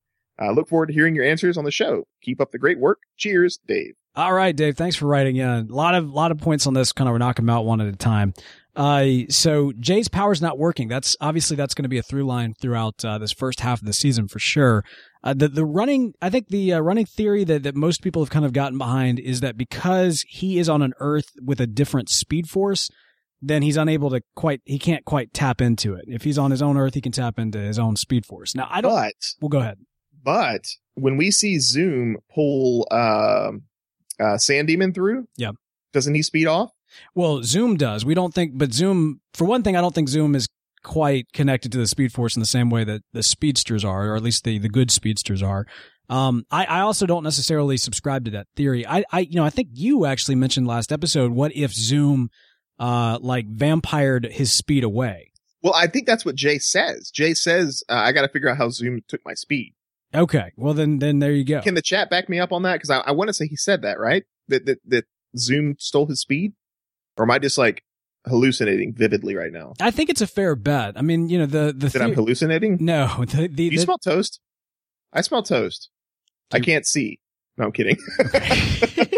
Uh, 0.41 0.53
look 0.53 0.69
forward 0.69 0.87
to 0.87 0.95
hearing 0.95 1.15
your 1.15 1.25
answers 1.25 1.59
on 1.59 1.65
the 1.65 1.71
show. 1.71 2.07
Keep 2.23 2.41
up 2.41 2.53
the 2.53 2.59
great 2.59 2.79
work. 2.79 3.01
Cheers, 3.17 3.59
Dave. 3.67 3.95
All 4.17 4.33
right, 4.33 4.55
Dave. 4.55 4.77
Thanks 4.77 4.97
for 4.97 5.07
writing 5.07 5.37
in. 5.37 5.49
A 5.49 5.63
lot 5.71 5.95
of 5.95 6.11
lot 6.11 6.33
of 6.33 6.39
points 6.39 6.67
on 6.67 6.75
this. 6.75 6.93
Kind 6.93 7.09
of 7.09 7.17
knock 7.19 7.37
them 7.37 7.49
out 7.51 7.65
one 7.65 7.81
at 7.81 7.87
a 7.87 7.97
time. 7.97 8.35
Uh, 8.77 9.05
so 9.29 9.73
Jay's 9.79 10.09
power's 10.09 10.41
not 10.41 10.59
working. 10.59 10.89
That's 10.89 11.17
obviously 11.21 11.57
that's 11.57 11.75
going 11.75 11.83
to 11.85 11.89
be 11.89 11.99
a 11.99 12.03
through 12.03 12.25
line 12.25 12.55
throughout 12.61 13.05
uh, 13.05 13.19
this 13.19 13.33
first 13.33 13.61
half 13.61 13.81
of 13.81 13.87
the 13.87 13.93
season 13.93 14.27
for 14.29 14.39
sure. 14.39 14.85
Uh, 15.23 15.35
the 15.35 15.49
the 15.49 15.65
running, 15.65 16.15
I 16.23 16.31
think 16.31 16.49
the 16.49 16.73
uh, 16.75 16.81
running 16.81 17.07
theory 17.07 17.45
that 17.45 17.63
that 17.63 17.75
most 17.77 18.03
people 18.03 18.23
have 18.23 18.31
kind 18.31 18.45
of 18.45 18.53
gotten 18.53 18.79
behind 18.79 19.21
is 19.21 19.41
that 19.41 19.57
because 19.57 20.25
he 20.29 20.59
is 20.59 20.69
on 20.69 20.83
an 20.83 20.93
Earth 20.99 21.31
with 21.43 21.61
a 21.61 21.67
different 21.67 22.09
speed 22.09 22.49
force, 22.49 22.91
then 23.43 23.63
he's 23.63 23.77
unable 23.77 24.11
to 24.11 24.23
quite 24.35 24.61
he 24.65 24.79
can't 24.79 25.05
quite 25.05 25.33
tap 25.33 25.61
into 25.61 25.95
it. 25.95 26.05
If 26.09 26.23
he's 26.25 26.39
on 26.39 26.51
his 26.51 26.63
own 26.63 26.77
Earth, 26.77 26.95
he 26.95 27.01
can 27.01 27.13
tap 27.13 27.39
into 27.39 27.59
his 27.59 27.79
own 27.79 27.97
speed 27.97 28.25
force. 28.27 28.55
Now 28.55 28.67
I 28.71 28.81
don't. 28.81 28.93
But, 28.93 29.15
Well, 29.41 29.49
go 29.51 29.59
ahead. 29.61 29.79
but 30.25 30.67
when 30.95 31.17
we 31.17 31.31
see 31.31 31.59
Zoom 31.59 32.17
pull, 32.35 32.87
uh, 32.91 33.53
uh, 34.21 34.39
Sand 34.39 34.69
Demon 34.69 34.93
through, 34.93 35.27
Yeah. 35.37 35.53
doesn't 35.93 36.15
he 36.15 36.23
speed 36.23 36.47
off? 36.47 36.71
Well, 37.15 37.43
Zoom 37.43 37.77
does. 37.77 38.05
We 38.05 38.15
don't 38.15 38.35
think, 38.35 38.53
but 38.59 38.73
Zoom, 38.73 39.21
for 39.35 39.45
one 39.47 39.63
thing, 39.63 39.77
I 39.77 39.81
don't 39.81 39.95
think 39.95 40.09
Zoom 40.09 40.35
is 40.35 40.49
quite 40.83 41.33
connected 41.33 41.71
to 41.73 41.79
the 41.79 41.87
Speed 41.87 42.13
Force 42.13 42.35
in 42.37 42.41
the 42.41 42.47
same 42.47 42.71
way 42.71 42.85
that 42.85 43.03
the 43.13 43.23
speedsters 43.23 43.85
are, 43.85 44.09
or 44.09 44.17
at 44.17 44.23
least 44.23 44.45
the, 44.45 44.59
the 44.59 44.69
good 44.69 44.91
speedsters 44.91 45.43
are. 45.43 45.67
Um, 46.09 46.45
I, 46.51 46.65
I 46.65 46.81
also 46.81 47.07
don't 47.07 47.23
necessarily 47.23 47.77
subscribe 47.77 48.25
to 48.25 48.31
that 48.33 48.49
theory. 48.57 48.85
I, 48.87 49.05
I, 49.13 49.21
you 49.21 49.37
know, 49.37 49.45
I 49.45 49.51
think 49.51 49.69
you 49.75 50.07
actually 50.07 50.35
mentioned 50.35 50.67
last 50.67 50.91
episode, 50.91 51.31
what 51.33 51.55
if 51.55 51.73
Zoom, 51.73 52.31
uh, 52.81 53.19
like 53.21 53.47
vampired 53.47 54.25
his 54.25 54.53
speed 54.53 54.83
away? 54.83 55.31
Well, 55.63 55.75
I 55.75 55.87
think 55.87 56.07
that's 56.07 56.25
what 56.25 56.35
Jay 56.35 56.59
says. 56.59 57.11
Jay 57.11 57.35
says, 57.35 57.85
uh, 57.89 57.95
I 57.95 58.13
got 58.13 58.23
to 58.23 58.29
figure 58.29 58.49
out 58.49 58.57
how 58.57 58.71
Zoom 58.71 59.03
took 59.07 59.21
my 59.25 59.35
speed. 59.35 59.75
Okay. 60.15 60.53
Well, 60.57 60.75
then, 60.75 60.99
then 60.99 61.19
there 61.19 61.33
you 61.33 61.45
go. 61.45 61.61
Can 61.61 61.75
the 61.75 61.83
chat 61.83 62.11
back 62.11 62.29
me 62.29 62.39
up 62.41 62.53
on 62.53 62.63
that? 62.63 62.75
Because 62.75 62.91
I, 62.91 62.99
I 63.01 63.11
want 63.13 63.29
to 63.29 63.35
say 63.35 63.47
he 63.47 63.57
said 63.57 63.83
that, 63.83 63.99
right? 63.99 64.25
That, 64.49 64.67
that, 64.67 64.79
that 64.87 65.05
Zoom 65.37 65.77
stole 65.79 66.07
his 66.07 66.21
speed? 66.21 66.53
Or 67.17 67.25
am 67.25 67.31
I 67.31 67.39
just 67.39 67.59
like 67.59 67.83
hallucinating 68.27 68.95
vividly 68.95 69.37
right 69.37 69.53
now? 69.53 69.75
I 69.81 69.91
think 69.91 70.11
it's 70.11 70.21
a 70.21 70.27
fair 70.27 70.57
bet. 70.57 70.97
I 70.97 71.03
mean, 71.03 71.29
you 71.29 71.39
know, 71.39 71.47
the, 71.47 71.75
the, 71.77 71.89
That 71.89 72.03
I'm 72.03 72.15
hallucinating? 72.15 72.79
no, 72.81 73.25
the, 73.29 73.49
the, 73.49 73.65
you 73.65 73.71
the- 73.71 73.79
smell 73.79 73.99
toast? 73.99 74.41
I 75.13 75.21
smell 75.21 75.43
toast. 75.43 75.91
I 76.53 76.61
can't 76.61 76.87
see. 76.87 77.21
No, 77.57 77.67
I'm 77.67 77.73
kidding. 77.73 77.97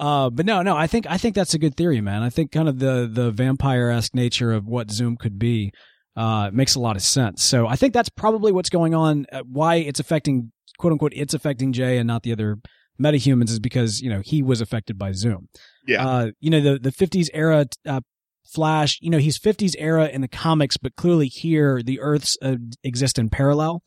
Uh, 0.00 0.30
but 0.30 0.46
no, 0.46 0.62
no, 0.62 0.74
I 0.74 0.86
think 0.86 1.06
I 1.06 1.18
think 1.18 1.34
that's 1.34 1.52
a 1.52 1.58
good 1.58 1.76
theory, 1.76 2.00
man. 2.00 2.22
I 2.22 2.30
think 2.30 2.50
kind 2.52 2.70
of 2.70 2.78
the 2.78 3.06
the 3.12 3.30
vampire 3.30 3.90
esque 3.90 4.14
nature 4.14 4.50
of 4.50 4.66
what 4.66 4.90
Zoom 4.90 5.18
could 5.18 5.38
be 5.38 5.72
uh, 6.20 6.50
makes 6.52 6.74
a 6.74 6.80
lot 6.80 6.96
of 6.96 7.02
sense. 7.02 7.42
So 7.42 7.66
I 7.66 7.76
think 7.76 7.94
that's 7.94 8.10
probably 8.10 8.52
what's 8.52 8.68
going 8.68 8.94
on. 8.94 9.24
Uh, 9.32 9.40
why 9.50 9.76
it's 9.76 10.00
affecting 10.00 10.52
quote 10.78 10.92
unquote 10.92 11.12
it's 11.14 11.32
affecting 11.32 11.72
Jay 11.72 11.96
and 11.96 12.06
not 12.06 12.24
the 12.24 12.32
other 12.32 12.58
metahumans 13.00 13.48
is 13.48 13.58
because 13.58 14.02
you 14.02 14.10
know 14.10 14.20
he 14.22 14.42
was 14.42 14.60
affected 14.60 14.98
by 14.98 15.12
Zoom. 15.12 15.48
Yeah. 15.86 16.06
Uh, 16.06 16.30
you 16.38 16.50
know 16.50 16.60
the 16.60 16.78
the 16.78 16.92
50s 16.92 17.28
era 17.32 17.64
uh, 17.86 18.02
Flash. 18.44 18.98
You 19.00 19.08
know 19.08 19.16
he's 19.16 19.38
50s 19.38 19.74
era 19.78 20.08
in 20.08 20.20
the 20.20 20.28
comics, 20.28 20.76
but 20.76 20.94
clearly 20.94 21.28
here 21.28 21.82
the 21.82 22.00
Earths 22.00 22.36
uh, 22.42 22.56
exist 22.84 23.18
in 23.18 23.30
parallel. 23.30 23.82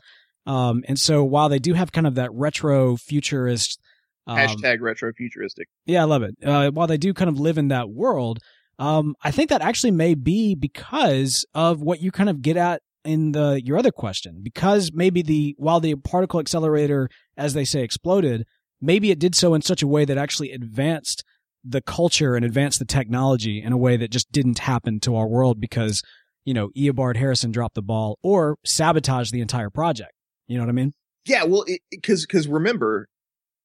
Um, 0.48 0.84
and 0.88 0.98
so 0.98 1.24
while 1.24 1.50
they 1.50 1.60
do 1.60 1.76
have 1.76 1.92
kind 1.92 2.08
of 2.08 2.16
that 2.16 2.34
retro 2.34 2.98
futurist. 2.98 3.80
Um, 4.26 4.38
Hashtag 4.38 4.80
retro 4.82 5.12
futuristic. 5.14 5.68
yeah, 5.86 6.02
I 6.02 6.06
love 6.06 6.24
it. 6.24 6.36
Uh, 6.44 6.72
while 6.72 6.88
they 6.88 6.98
do 6.98 7.14
kind 7.14 7.30
of 7.30 7.40
live 7.40 7.60
in 7.60 7.68
that 7.68 7.90
world, 7.90 8.40
um, 8.80 9.16
I 9.24 9.32
think 9.32 9.50
that 9.50 9.62
actually 9.62 9.92
may 9.92 10.16
be 10.16 10.56
because 10.56 11.46
of 11.54 11.82
what 11.82 12.02
you 12.02 12.12
kind 12.12 12.30
of 12.30 12.42
get 12.42 12.58
at 12.58 12.82
in 13.06 13.34
the 13.34 13.62
your 13.64 13.78
other 13.78 13.92
question. 13.92 14.42
Because 14.42 14.92
maybe 14.94 15.22
the 15.22 15.56
while 15.58 15.80
the 15.80 15.96
particle 15.96 16.40
accelerator, 16.40 17.10
as 17.38 17.54
they 17.54 17.66
say, 17.66 17.82
exploded, 17.82 18.46
maybe 18.82 19.12
it 19.12 19.20
did 19.20 19.36
so 19.36 19.54
in 19.54 19.62
such 19.62 19.82
a 19.82 19.88
way 19.88 20.06
that 20.06 20.18
actually 20.18 20.52
advanced 20.52 21.24
the 21.64 21.82
culture 21.82 22.36
and 22.36 22.44
advanced 22.44 22.80
the 22.80 22.86
technology 22.86 23.62
in 23.62 23.72
a 23.72 23.78
way 23.78 23.96
that 23.96 24.12
just 24.12 24.32
didn't 24.32 24.60
happen 24.60 25.00
to 25.00 25.16
our 25.16 25.28
world 25.28 25.62
because 25.62 26.02
you 26.44 26.54
know 26.54 26.70
Eobard 26.70 27.16
Harrison 27.16 27.52
dropped 27.52 27.76
the 27.76 27.82
ball 27.82 28.20
or 28.22 28.58
sabotaged 28.66 29.32
the 29.32 29.42
entire 29.42 29.70
project. 29.70 30.12
You 30.48 30.58
know 30.58 30.64
what 30.64 30.70
I 30.70 30.74
mean? 30.74 30.94
Yeah, 31.26 31.44
well, 31.46 31.66
because 31.90 32.26
because 32.26 32.48
remember, 32.48 33.08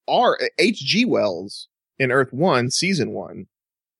our 0.09 0.39
H.G. 0.59 1.05
Wells 1.07 1.69
in 1.99 2.13
Earth 2.13 2.33
One, 2.33 2.71
Season 2.71 3.11
One, 3.11 3.47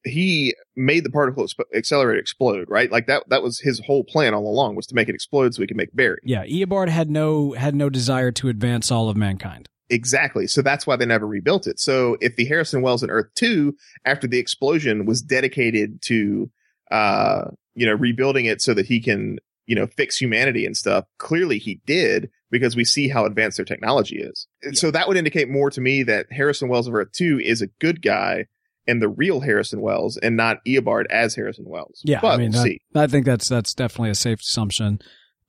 he 0.05 0.55
made 0.77 1.05
the 1.05 1.11
particle 1.11 1.45
exp- 1.45 1.77
accelerator 1.77 2.19
explode, 2.19 2.69
right? 2.69 2.91
Like 2.91 3.07
that 3.07 3.25
that 3.29 3.43
was 3.43 3.61
his 3.61 3.81
whole 3.87 4.05
plan 4.05 4.35
all 4.35 4.47
along 4.47 4.77
was 4.77 4.87
to 4.87 4.95
make 4.95 5.09
it 5.09 5.15
explode 5.15 5.55
so 5.55 5.63
he 5.63 5.69
could 5.69 5.77
make 5.77 5.95
Barry. 5.95 6.19
Yeah, 6.25 6.45
Eobard 6.45 6.89
had 6.89 7.11
no 7.11 7.53
had 7.53 7.75
no 7.75 7.91
desire 7.91 8.31
to 8.33 8.49
advance 8.49 8.91
all 8.91 9.09
of 9.09 9.17
mankind. 9.17 9.69
Exactly. 9.91 10.47
So 10.47 10.63
that's 10.63 10.87
why 10.87 10.97
they 10.97 11.07
never 11.07 11.27
rebuilt 11.27 11.67
it. 11.67 11.81
So 11.81 12.17
if 12.21 12.37
the 12.37 12.45
Harrison 12.45 12.83
Wells 12.83 13.03
in 13.03 13.11
Earth 13.11 13.31
2 13.37 13.75
after 14.05 14.27
the 14.27 14.39
explosion 14.39 15.07
was 15.07 15.23
dedicated 15.23 16.03
to 16.03 16.51
uh 16.91 17.45
you 17.75 17.87
know 17.87 17.95
rebuilding 17.95 18.47
it 18.47 18.61
so 18.63 18.75
that 18.75 18.87
he 18.87 19.01
can, 19.01 19.39
you 19.67 19.75
know, 19.75 19.87
fix 19.87 20.17
humanity 20.17 20.67
and 20.67 20.77
stuff, 20.77 21.05
clearly 21.19 21.59
he 21.59 21.81
did 21.87 22.31
because 22.51 22.77
we 22.77 22.85
see 22.85 23.09
how 23.09 23.27
advanced 23.27 23.59
their 23.59 23.65
technology 23.65 24.17
is. 24.17 24.47
So 24.73 24.91
that 24.91 25.07
would 25.07 25.19
indicate 25.19 25.51
more 25.51 25.71
to 25.71 25.81
me 25.81 26.03
that 26.05 26.27
Harrison 26.31 26.69
Wells 26.69 26.89
of 26.89 26.95
Earth 26.95 27.13
2 27.13 27.41
is 27.45 27.61
a 27.61 27.67
good 27.79 28.01
guy 28.01 28.47
and 28.89 29.01
the 29.01 29.09
real 29.09 29.41
Harrison 29.41 29.81
Wells 29.81 30.17
and 30.17 30.37
not 30.37 30.65
Eobard 30.67 31.05
as 31.11 31.37
Harrison 31.37 31.67
Wells. 31.69 32.01
Yeah, 32.05 32.21
but 32.21 32.29
I 32.33 32.37
mean, 32.39 32.51
we'll 32.51 32.63
that- 32.63 32.69
see. 32.69 32.81
I 32.95 33.07
think 33.07 33.27
that's 33.27 33.49
that's 33.49 33.75
definitely 33.75 34.11
a 34.11 34.17
safe 34.17 34.41
assumption. 34.41 34.99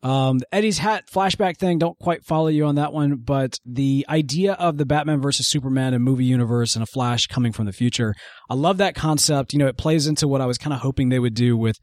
Um, 0.01 0.39
Eddie's 0.53 0.77
hat 0.77 1.09
flashback 1.13 1.57
thing, 1.57 1.77
don't 1.77 1.99
quite 1.99 2.23
follow 2.23 2.47
you 2.47 2.65
on 2.65 2.75
that 2.75 2.93
one, 2.93 3.17
but 3.17 3.57
the 3.65 4.05
idea 4.07 4.53
of 4.53 4.77
the 4.77 4.85
Batman 4.85 5.21
versus 5.21 5.49
Superman 5.49 5.93
and 5.93 6.03
movie 6.03 6.23
universe 6.23 6.75
and 6.75 6.83
a 6.83 6.85
Flash 6.85 7.27
coming 7.27 7.51
from 7.51 7.65
the 7.65 7.73
future, 7.73 8.15
I 8.49 8.53
love 8.53 8.77
that 8.77 8.95
concept. 8.95 9.51
You 9.51 9.59
know, 9.59 9.67
it 9.67 9.77
plays 9.77 10.07
into 10.07 10.25
what 10.27 10.39
I 10.39 10.45
was 10.45 10.57
kind 10.57 10.73
of 10.73 10.79
hoping 10.79 11.09
they 11.09 11.19
would 11.19 11.33
do 11.33 11.57
with, 11.57 11.79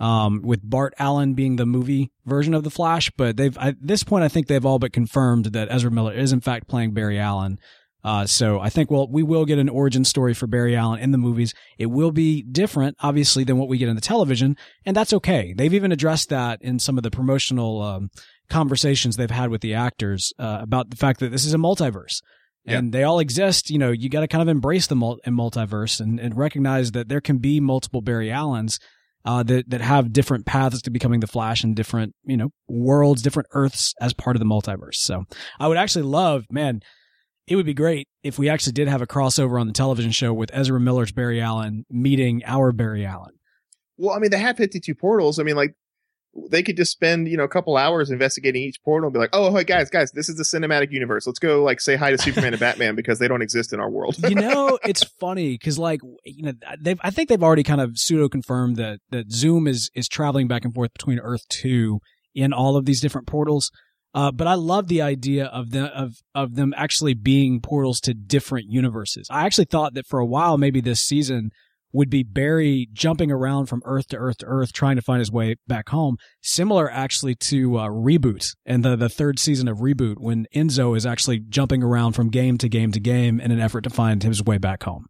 um, 0.00 0.40
with 0.42 0.68
Bart 0.68 0.94
Allen 0.98 1.34
being 1.34 1.56
the 1.56 1.66
movie 1.66 2.10
version 2.26 2.54
of 2.54 2.64
the 2.64 2.70
Flash, 2.70 3.08
but 3.16 3.36
they've 3.36 3.56
at 3.58 3.76
this 3.80 4.02
point 4.02 4.24
I 4.24 4.28
think 4.28 4.48
they've 4.48 4.66
all 4.66 4.80
but 4.80 4.92
confirmed 4.92 5.46
that 5.46 5.68
Ezra 5.70 5.92
Miller 5.92 6.12
is 6.12 6.32
in 6.32 6.40
fact 6.40 6.66
playing 6.66 6.92
Barry 6.92 7.20
Allen. 7.20 7.58
Uh, 8.02 8.26
so 8.26 8.60
I 8.60 8.70
think 8.70 8.90
we'll, 8.90 9.08
we 9.10 9.22
will 9.22 9.44
get 9.44 9.58
an 9.58 9.68
origin 9.68 10.04
story 10.04 10.34
for 10.34 10.46
Barry 10.46 10.74
Allen 10.74 11.00
in 11.00 11.10
the 11.10 11.18
movies. 11.18 11.54
It 11.78 11.86
will 11.86 12.12
be 12.12 12.42
different, 12.42 12.96
obviously, 13.00 13.44
than 13.44 13.58
what 13.58 13.68
we 13.68 13.78
get 13.78 13.88
in 13.88 13.94
the 13.94 14.00
television, 14.00 14.56
and 14.86 14.96
that's 14.96 15.12
okay. 15.12 15.54
They've 15.56 15.74
even 15.74 15.92
addressed 15.92 16.30
that 16.30 16.62
in 16.62 16.78
some 16.78 16.96
of 16.96 17.02
the 17.02 17.10
promotional, 17.10 17.82
um, 17.82 18.10
conversations 18.48 19.16
they've 19.16 19.30
had 19.30 19.50
with 19.50 19.60
the 19.60 19.74
actors, 19.74 20.32
uh, 20.38 20.58
about 20.60 20.90
the 20.90 20.96
fact 20.96 21.20
that 21.20 21.30
this 21.30 21.44
is 21.44 21.54
a 21.54 21.58
multiverse. 21.58 22.20
And 22.78 22.92
they 22.92 23.04
all 23.04 23.20
exist, 23.20 23.70
you 23.70 23.78
know, 23.78 23.90
you 23.90 24.10
got 24.10 24.20
to 24.20 24.28
kind 24.28 24.42
of 24.42 24.48
embrace 24.48 24.86
the 24.86 24.96
mul- 24.96 25.20
multiverse 25.26 25.98
and, 25.98 26.20
and 26.20 26.36
recognize 26.36 26.92
that 26.92 27.08
there 27.08 27.20
can 27.20 27.38
be 27.38 27.58
multiple 27.58 28.02
Barry 28.02 28.30
Allens, 28.30 28.78
uh, 29.24 29.42
that, 29.44 29.70
that 29.70 29.80
have 29.80 30.12
different 30.12 30.46
paths 30.46 30.82
to 30.82 30.90
becoming 30.90 31.20
the 31.20 31.26
Flash 31.26 31.62
and 31.62 31.76
different, 31.76 32.14
you 32.24 32.36
know, 32.36 32.50
worlds, 32.68 33.22
different 33.22 33.48
Earths 33.52 33.94
as 34.00 34.12
part 34.12 34.36
of 34.36 34.40
the 34.40 34.46
multiverse. 34.46 34.96
So 34.96 35.24
I 35.58 35.68
would 35.68 35.76
actually 35.76 36.04
love, 36.04 36.44
man, 36.50 36.80
it 37.50 37.56
would 37.56 37.66
be 37.66 37.74
great 37.74 38.06
if 38.22 38.38
we 38.38 38.48
actually 38.48 38.72
did 38.72 38.86
have 38.86 39.02
a 39.02 39.06
crossover 39.06 39.60
on 39.60 39.66
the 39.66 39.72
television 39.72 40.12
show 40.12 40.32
with 40.32 40.50
Ezra 40.54 40.78
Miller's 40.78 41.10
Barry 41.10 41.40
Allen 41.40 41.84
meeting 41.90 42.42
our 42.46 42.70
Barry 42.70 43.04
Allen. 43.04 43.32
Well, 43.98 44.14
I 44.14 44.20
mean, 44.20 44.30
they 44.30 44.38
have 44.38 44.56
52 44.56 44.94
portals. 44.94 45.40
I 45.40 45.42
mean, 45.42 45.56
like, 45.56 45.74
they 46.48 46.62
could 46.62 46.76
just 46.76 46.92
spend, 46.92 47.26
you 47.26 47.36
know, 47.36 47.42
a 47.42 47.48
couple 47.48 47.76
hours 47.76 48.12
investigating 48.12 48.62
each 48.62 48.80
portal 48.84 49.08
and 49.08 49.12
be 49.12 49.18
like, 49.18 49.30
oh, 49.32 49.52
hey, 49.54 49.64
guys, 49.64 49.90
guys, 49.90 50.12
this 50.12 50.28
is 50.28 50.36
the 50.36 50.44
cinematic 50.44 50.92
universe. 50.92 51.26
Let's 51.26 51.40
go, 51.40 51.64
like, 51.64 51.80
say 51.80 51.96
hi 51.96 52.12
to 52.12 52.18
Superman 52.18 52.52
and 52.52 52.60
Batman 52.60 52.94
because 52.94 53.18
they 53.18 53.26
don't 53.26 53.42
exist 53.42 53.72
in 53.72 53.80
our 53.80 53.90
world. 53.90 54.16
you 54.28 54.34
know, 54.36 54.78
it's 54.84 55.02
funny 55.02 55.54
because, 55.54 55.76
like, 55.76 56.00
you 56.24 56.44
know, 56.44 56.52
they've, 56.80 57.00
I 57.02 57.10
think 57.10 57.28
they've 57.28 57.42
already 57.42 57.64
kind 57.64 57.80
of 57.80 57.98
pseudo 57.98 58.28
confirmed 58.28 58.76
that, 58.76 59.00
that 59.10 59.32
Zoom 59.32 59.66
is, 59.66 59.90
is 59.96 60.06
traveling 60.06 60.46
back 60.46 60.64
and 60.64 60.72
forth 60.72 60.92
between 60.92 61.18
Earth 61.18 61.48
2 61.48 61.98
in 62.32 62.52
all 62.52 62.76
of 62.76 62.84
these 62.84 63.00
different 63.00 63.26
portals. 63.26 63.72
Uh, 64.12 64.32
but 64.32 64.46
I 64.46 64.54
love 64.54 64.88
the 64.88 65.02
idea 65.02 65.46
of 65.46 65.70
the 65.70 65.84
of 65.86 66.16
of 66.34 66.56
them 66.56 66.74
actually 66.76 67.14
being 67.14 67.60
portals 67.60 68.00
to 68.02 68.14
different 68.14 68.68
universes. 68.68 69.28
I 69.30 69.46
actually 69.46 69.66
thought 69.66 69.94
that 69.94 70.06
for 70.06 70.18
a 70.18 70.26
while, 70.26 70.58
maybe 70.58 70.80
this 70.80 71.00
season 71.00 71.50
would 71.92 72.10
be 72.10 72.22
Barry 72.22 72.88
jumping 72.92 73.30
around 73.30 73.66
from 73.66 73.82
Earth 73.84 74.08
to 74.08 74.16
Earth 74.16 74.38
to 74.38 74.46
Earth, 74.46 74.72
trying 74.72 74.96
to 74.96 75.02
find 75.02 75.18
his 75.18 75.30
way 75.30 75.56
back 75.66 75.88
home. 75.88 76.16
Similar, 76.40 76.90
actually, 76.90 77.34
to 77.36 77.78
uh, 77.78 77.88
Reboot 77.88 78.54
and 78.64 78.84
the 78.84 78.96
the 78.96 79.08
third 79.08 79.38
season 79.38 79.68
of 79.68 79.78
Reboot, 79.78 80.18
when 80.18 80.46
Enzo 80.54 80.96
is 80.96 81.06
actually 81.06 81.40
jumping 81.40 81.82
around 81.82 82.12
from 82.12 82.30
game 82.30 82.58
to 82.58 82.68
game 82.68 82.92
to 82.92 83.00
game 83.00 83.40
in 83.40 83.50
an 83.50 83.60
effort 83.60 83.82
to 83.82 83.90
find 83.90 84.22
his 84.22 84.42
way 84.42 84.58
back 84.58 84.82
home. 84.82 85.06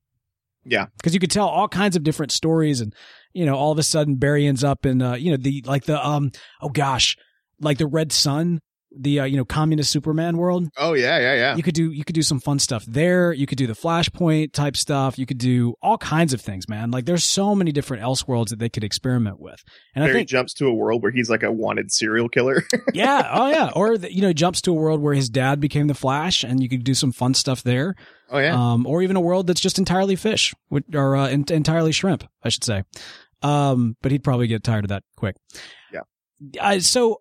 Yeah, 0.64 0.86
because 0.98 1.14
you 1.14 1.20
could 1.20 1.30
tell 1.30 1.48
all 1.48 1.68
kinds 1.68 1.96
of 1.96 2.02
different 2.02 2.32
stories, 2.32 2.82
and 2.82 2.94
you 3.32 3.46
know, 3.46 3.54
all 3.54 3.72
of 3.72 3.78
a 3.78 3.82
sudden 3.82 4.16
Barry 4.16 4.46
ends 4.46 4.62
up 4.62 4.84
in, 4.84 5.00
uh, 5.00 5.14
you 5.14 5.30
know, 5.30 5.38
the 5.38 5.64
like 5.66 5.84
the 5.84 6.06
um, 6.06 6.32
oh 6.60 6.68
gosh, 6.68 7.16
like 7.60 7.78
the 7.78 7.86
Red 7.86 8.12
Sun 8.12 8.60
the 8.96 9.20
uh, 9.20 9.24
you 9.24 9.36
know 9.36 9.44
communist 9.44 9.90
Superman 9.90 10.36
world. 10.36 10.68
Oh 10.76 10.94
yeah, 10.94 11.18
yeah, 11.18 11.34
yeah. 11.34 11.56
You 11.56 11.62
could 11.62 11.74
do 11.74 11.90
you 11.92 12.04
could 12.04 12.14
do 12.14 12.22
some 12.22 12.40
fun 12.40 12.58
stuff 12.58 12.84
there. 12.86 13.32
You 13.32 13.46
could 13.46 13.58
do 13.58 13.66
the 13.66 13.74
Flashpoint 13.74 14.52
type 14.52 14.76
stuff. 14.76 15.18
You 15.18 15.26
could 15.26 15.38
do 15.38 15.74
all 15.82 15.98
kinds 15.98 16.32
of 16.32 16.40
things, 16.40 16.68
man. 16.68 16.90
Like 16.90 17.04
there's 17.04 17.24
so 17.24 17.54
many 17.54 17.72
different 17.72 18.02
Elseworlds 18.02 18.48
that 18.50 18.58
they 18.58 18.68
could 18.68 18.84
experiment 18.84 19.40
with. 19.40 19.62
And 19.94 20.02
Barry 20.02 20.10
I 20.10 20.14
think 20.14 20.28
jumps 20.28 20.54
to 20.54 20.66
a 20.66 20.74
world 20.74 21.02
where 21.02 21.12
he's 21.12 21.30
like 21.30 21.42
a 21.42 21.52
wanted 21.52 21.92
serial 21.92 22.28
killer. 22.28 22.64
yeah, 22.94 23.30
oh 23.32 23.48
yeah, 23.48 23.70
or 23.74 23.96
the, 23.98 24.12
you 24.12 24.22
know 24.22 24.32
jumps 24.32 24.60
to 24.62 24.70
a 24.70 24.74
world 24.74 25.00
where 25.00 25.14
his 25.14 25.28
dad 25.28 25.60
became 25.60 25.86
the 25.86 25.94
Flash, 25.94 26.42
and 26.42 26.62
you 26.62 26.68
could 26.68 26.84
do 26.84 26.94
some 26.94 27.12
fun 27.12 27.34
stuff 27.34 27.62
there. 27.62 27.94
Oh 28.30 28.38
yeah. 28.38 28.54
Um, 28.54 28.86
or 28.86 29.02
even 29.02 29.16
a 29.16 29.20
world 29.20 29.46
that's 29.46 29.60
just 29.60 29.78
entirely 29.78 30.16
fish 30.16 30.54
or 30.94 31.16
uh, 31.16 31.28
entirely 31.28 31.92
shrimp, 31.92 32.24
I 32.42 32.48
should 32.48 32.64
say. 32.64 32.84
Um, 33.42 33.96
but 34.02 34.12
he'd 34.12 34.24
probably 34.24 34.46
get 34.46 34.62
tired 34.62 34.84
of 34.84 34.90
that 34.90 35.02
quick. 35.16 35.36
Yeah. 35.92 36.02
Uh, 36.60 36.80
so 36.80 37.20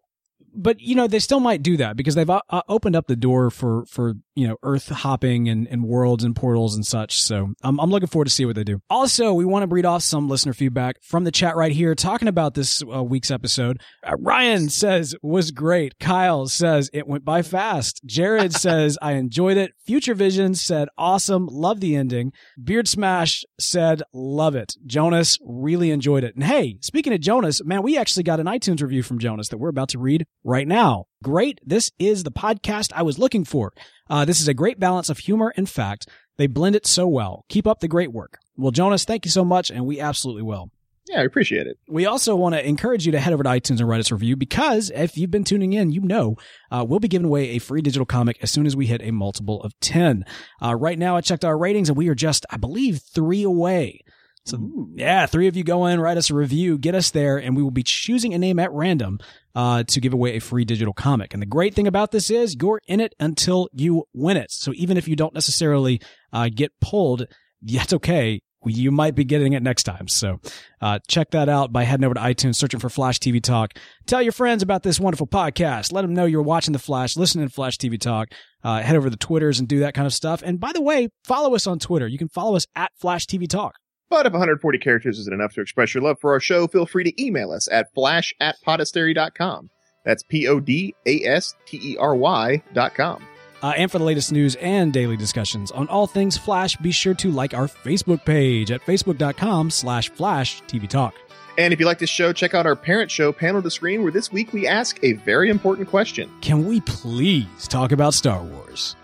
but 0.53 0.79
you 0.79 0.95
know 0.95 1.07
they 1.07 1.19
still 1.19 1.39
might 1.39 1.63
do 1.63 1.77
that 1.77 1.95
because 1.95 2.15
they've 2.15 2.29
uh, 2.29 2.41
uh, 2.49 2.61
opened 2.67 2.95
up 2.95 3.07
the 3.07 3.15
door 3.15 3.49
for 3.49 3.85
for 3.85 4.13
you 4.35 4.47
know 4.47 4.57
earth 4.63 4.89
hopping 4.89 5.49
and, 5.49 5.67
and 5.67 5.83
worlds 5.83 6.23
and 6.23 6.35
portals 6.35 6.75
and 6.75 6.85
such. 6.85 7.21
So 7.21 7.53
I'm, 7.63 7.79
I'm 7.79 7.89
looking 7.89 8.07
forward 8.07 8.25
to 8.25 8.31
see 8.31 8.45
what 8.45 8.55
they 8.55 8.63
do. 8.63 8.81
Also 8.89 9.33
we 9.33 9.45
want 9.45 9.69
to 9.69 9.73
read 9.73 9.85
off 9.85 10.03
some 10.03 10.29
listener 10.29 10.53
feedback 10.53 10.97
from 11.03 11.23
the 11.23 11.31
chat 11.31 11.55
right 11.55 11.71
here 11.71 11.95
talking 11.95 12.27
about 12.27 12.53
this 12.53 12.81
uh, 12.83 13.03
week's 13.03 13.31
episode. 13.31 13.81
Uh, 14.03 14.15
ryan 14.19 14.69
says 14.69 15.15
was 15.21 15.51
great. 15.51 15.99
Kyle 15.99 16.47
says 16.47 16.89
it 16.93 17.07
went 17.07 17.25
by 17.25 17.41
fast. 17.41 18.01
Jared 18.05 18.53
says 18.65 18.97
i 19.01 19.13
enjoyed 19.13 19.57
it. 19.57 19.73
Future 19.85 20.15
vision 20.15 20.55
said 20.55 20.87
awesome. 20.97 21.47
Love 21.47 21.79
the 21.79 21.95
ending. 21.95 22.31
Beard 22.61 22.87
smash 22.87 23.43
said 23.59 24.03
love 24.13 24.55
it. 24.55 24.75
Jonas 24.85 25.37
really 25.43 25.91
enjoyed 25.91 26.23
it. 26.23 26.35
And 26.35 26.43
hey 26.43 26.77
speaking 26.81 27.13
of 27.13 27.19
jonas 27.19 27.63
man 27.63 27.83
we 27.83 27.97
actually 27.97 28.23
got 28.23 28.39
an 28.39 28.45
itunes 28.45 28.81
review 28.81 29.03
from 29.03 29.19
jonas 29.19 29.49
that 29.49 29.57
we're 29.57 29.69
about 29.69 29.89
to 29.89 29.99
read 29.99 30.25
right 30.43 30.67
now. 30.67 31.05
Great. 31.23 31.59
This 31.65 31.91
is 31.99 32.23
the 32.23 32.31
podcast 32.31 32.91
I 32.95 33.03
was 33.03 33.19
looking 33.19 33.45
for. 33.45 33.73
Uh, 34.09 34.25
this 34.25 34.41
is 34.41 34.47
a 34.47 34.53
great 34.53 34.79
balance 34.79 35.09
of 35.09 35.19
humor 35.19 35.53
and 35.55 35.69
fact. 35.69 36.07
They 36.37 36.47
blend 36.47 36.75
it 36.75 36.87
so 36.87 37.07
well. 37.07 37.45
Keep 37.49 37.67
up 37.67 37.79
the 37.79 37.87
great 37.87 38.13
work. 38.13 38.39
Well, 38.55 38.71
Jonas, 38.71 39.03
thank 39.03 39.25
you 39.25 39.31
so 39.31 39.43
much, 39.43 39.69
and 39.69 39.85
we 39.85 39.99
absolutely 39.99 40.43
will. 40.43 40.71
Yeah, 41.09 41.21
I 41.21 41.23
appreciate 41.23 41.65
it. 41.65 41.79
We 41.87 42.05
also 42.05 42.35
want 42.35 42.53
to 42.53 42.65
encourage 42.65 43.05
you 43.05 43.11
to 43.13 43.19
head 43.19 43.33
over 43.33 43.41
to 43.41 43.49
iTunes 43.49 43.79
and 43.79 43.89
write 43.89 43.99
us 43.99 44.11
a 44.11 44.15
review 44.15 44.35
because 44.35 44.91
if 44.93 45.17
you've 45.17 45.31
been 45.31 45.43
tuning 45.43 45.73
in, 45.73 45.91
you 45.91 46.01
know 46.01 46.35
uh, 46.69 46.85
we'll 46.87 46.99
be 46.99 47.07
giving 47.07 47.25
away 47.25 47.49
a 47.49 47.59
free 47.59 47.81
digital 47.81 48.05
comic 48.05 48.37
as 48.43 48.51
soon 48.51 48.67
as 48.67 48.75
we 48.75 48.85
hit 48.85 49.01
a 49.01 49.09
multiple 49.09 49.59
of 49.63 49.73
10. 49.79 50.23
Uh, 50.63 50.75
right 50.75 50.99
now, 50.99 51.17
I 51.17 51.21
checked 51.21 51.43
our 51.43 51.57
ratings 51.57 51.89
and 51.89 51.97
we 51.97 52.09
are 52.09 52.15
just, 52.15 52.45
I 52.51 52.57
believe, 52.57 53.01
three 53.11 53.41
away 53.41 54.01
so 54.49 54.57
Ooh. 54.57 54.91
yeah, 54.95 55.25
three 55.25 55.47
of 55.47 55.55
you 55.55 55.63
go 55.63 55.85
in, 55.85 55.99
write 55.99 56.17
us 56.17 56.29
a 56.29 56.33
review, 56.33 56.77
get 56.77 56.95
us 56.95 57.11
there, 57.11 57.37
and 57.37 57.55
we 57.55 57.63
will 57.63 57.71
be 57.71 57.83
choosing 57.83 58.33
a 58.33 58.37
name 58.37 58.59
at 58.59 58.71
random 58.71 59.19
uh, 59.55 59.83
to 59.83 59.99
give 59.99 60.13
away 60.13 60.35
a 60.35 60.39
free 60.39 60.65
digital 60.65 60.93
comic. 60.93 61.33
And 61.33 61.41
the 61.41 61.47
great 61.47 61.73
thing 61.73 61.87
about 61.87 62.11
this 62.11 62.29
is 62.29 62.55
you're 62.59 62.81
in 62.87 62.99
it 62.99 63.13
until 63.19 63.69
you 63.73 64.05
win 64.13 64.37
it. 64.37 64.51
So 64.51 64.73
even 64.75 64.97
if 64.97 65.07
you 65.07 65.15
don't 65.15 65.33
necessarily 65.33 66.01
uh, 66.33 66.49
get 66.53 66.71
pulled, 66.81 67.27
that's 67.61 67.93
okay. 67.93 68.41
You 68.65 68.91
might 68.91 69.15
be 69.15 69.23
getting 69.23 69.53
it 69.53 69.63
next 69.63 69.83
time. 69.83 70.09
So 70.09 70.41
uh, 70.81 70.99
check 71.07 71.31
that 71.31 71.47
out 71.47 71.71
by 71.71 71.83
heading 71.83 72.03
over 72.03 72.15
to 72.15 72.19
iTunes, 72.19 72.55
searching 72.55 72.79
for 72.79 72.89
Flash 72.89 73.17
TV 73.19 73.41
Talk. 73.41 73.73
Tell 74.05 74.21
your 74.21 74.33
friends 74.33 74.61
about 74.61 74.83
this 74.83 74.99
wonderful 74.99 75.27
podcast. 75.27 75.93
Let 75.93 76.01
them 76.01 76.13
know 76.13 76.25
you're 76.25 76.41
watching 76.41 76.73
the 76.73 76.79
Flash, 76.79 77.15
listening 77.15 77.47
to 77.47 77.53
Flash 77.53 77.77
TV 77.77 77.97
Talk. 77.97 78.29
Uh, 78.61 78.81
head 78.81 78.97
over 78.97 79.05
to 79.05 79.11
the 79.11 79.17
Twitters 79.17 79.59
and 79.59 79.67
do 79.69 79.79
that 79.79 79.93
kind 79.93 80.05
of 80.05 80.13
stuff. 80.13 80.41
And 80.43 80.59
by 80.59 80.73
the 80.73 80.81
way, 80.81 81.07
follow 81.23 81.55
us 81.55 81.67
on 81.67 81.79
Twitter. 81.79 82.07
You 82.07 82.17
can 82.17 82.27
follow 82.27 82.57
us 82.57 82.67
at 82.75 82.91
Flash 82.97 83.27
TV 83.27 83.47
Talk. 83.47 83.75
But 84.09 84.25
if 84.25 84.33
140 84.33 84.79
characters 84.79 85.19
isn't 85.19 85.33
enough 85.33 85.53
to 85.53 85.61
express 85.61 85.93
your 85.93 86.03
love 86.03 86.19
for 86.19 86.33
our 86.33 86.39
show, 86.39 86.67
feel 86.67 86.85
free 86.85 87.03
to 87.03 87.23
email 87.23 87.51
us 87.51 87.67
at 87.71 87.93
flash 87.93 88.33
at 88.39 88.55
podastery.com. 88.65 89.69
That's 90.03 90.23
P 90.23 90.47
O 90.47 90.59
D 90.59 90.95
A 91.05 91.23
S 91.25 91.55
T 91.65 91.79
E 91.81 91.97
R 91.97 92.15
Y 92.15 92.63
dot 92.73 92.95
com. 92.95 93.23
Uh, 93.61 93.73
and 93.75 93.91
for 93.91 93.99
the 93.99 94.05
latest 94.05 94.31
news 94.31 94.55
and 94.55 94.93
daily 94.93 95.17
discussions 95.17 95.69
on 95.71 95.87
all 95.89 96.07
things 96.07 96.37
Flash, 96.37 96.77
be 96.77 96.91
sure 96.91 97.13
to 97.15 97.29
like 97.29 97.53
our 97.53 97.67
Facebook 97.67 98.23
page 98.23 98.71
at 98.71 98.81
facebook.com 98.81 99.69
slash 99.69 100.09
flash 100.09 100.61
TV 100.63 100.87
Talk. 100.87 101.13
And 101.57 101.73
if 101.73 101.79
you 101.79 101.85
like 101.85 101.99
this 101.99 102.09
show, 102.09 102.31
check 102.31 102.53
out 102.53 102.65
our 102.65 102.75
parent 102.75 103.11
show, 103.11 103.33
Panel 103.33 103.61
to 103.61 103.69
Screen, 103.69 104.01
where 104.01 104.13
this 104.13 104.31
week 104.31 104.53
we 104.53 104.65
ask 104.65 104.97
a 105.03 105.13
very 105.13 105.49
important 105.49 105.89
question. 105.89 106.31
Can 106.39 106.65
we 106.65 106.79
please 106.81 107.67
talk 107.67 107.91
about 107.91 108.13
Star 108.13 108.41
Wars? 108.41 108.95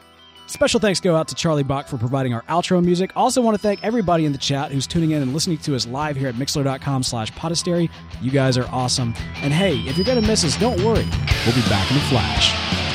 Special 0.47 0.79
thanks 0.79 0.99
go 0.99 1.15
out 1.15 1.27
to 1.29 1.35
Charlie 1.35 1.63
Bock 1.63 1.87
for 1.87 1.97
providing 1.97 2.33
our 2.33 2.43
outro 2.43 2.83
music. 2.83 3.11
Also 3.15 3.41
want 3.41 3.55
to 3.55 3.61
thank 3.61 3.83
everybody 3.83 4.25
in 4.25 4.31
the 4.31 4.37
chat 4.37 4.71
who's 4.71 4.85
tuning 4.87 5.11
in 5.11 5.21
and 5.21 5.33
listening 5.33 5.57
to 5.59 5.75
us 5.75 5.87
live 5.87 6.15
here 6.15 6.27
at 6.27 6.35
mixlr.com 6.35 7.03
slash 7.03 7.31
podastery. 7.33 7.89
You 8.21 8.31
guys 8.31 8.57
are 8.57 8.67
awesome. 8.67 9.13
And 9.37 9.51
hey, 9.53 9.79
if 9.79 9.97
you're 9.97 10.05
going 10.05 10.21
to 10.21 10.27
miss 10.27 10.43
us, 10.43 10.57
don't 10.57 10.77
worry. 10.77 11.05
We'll 11.45 11.55
be 11.55 11.61
back 11.69 11.89
in 11.91 11.97
a 11.97 12.01
flash. 12.01 12.94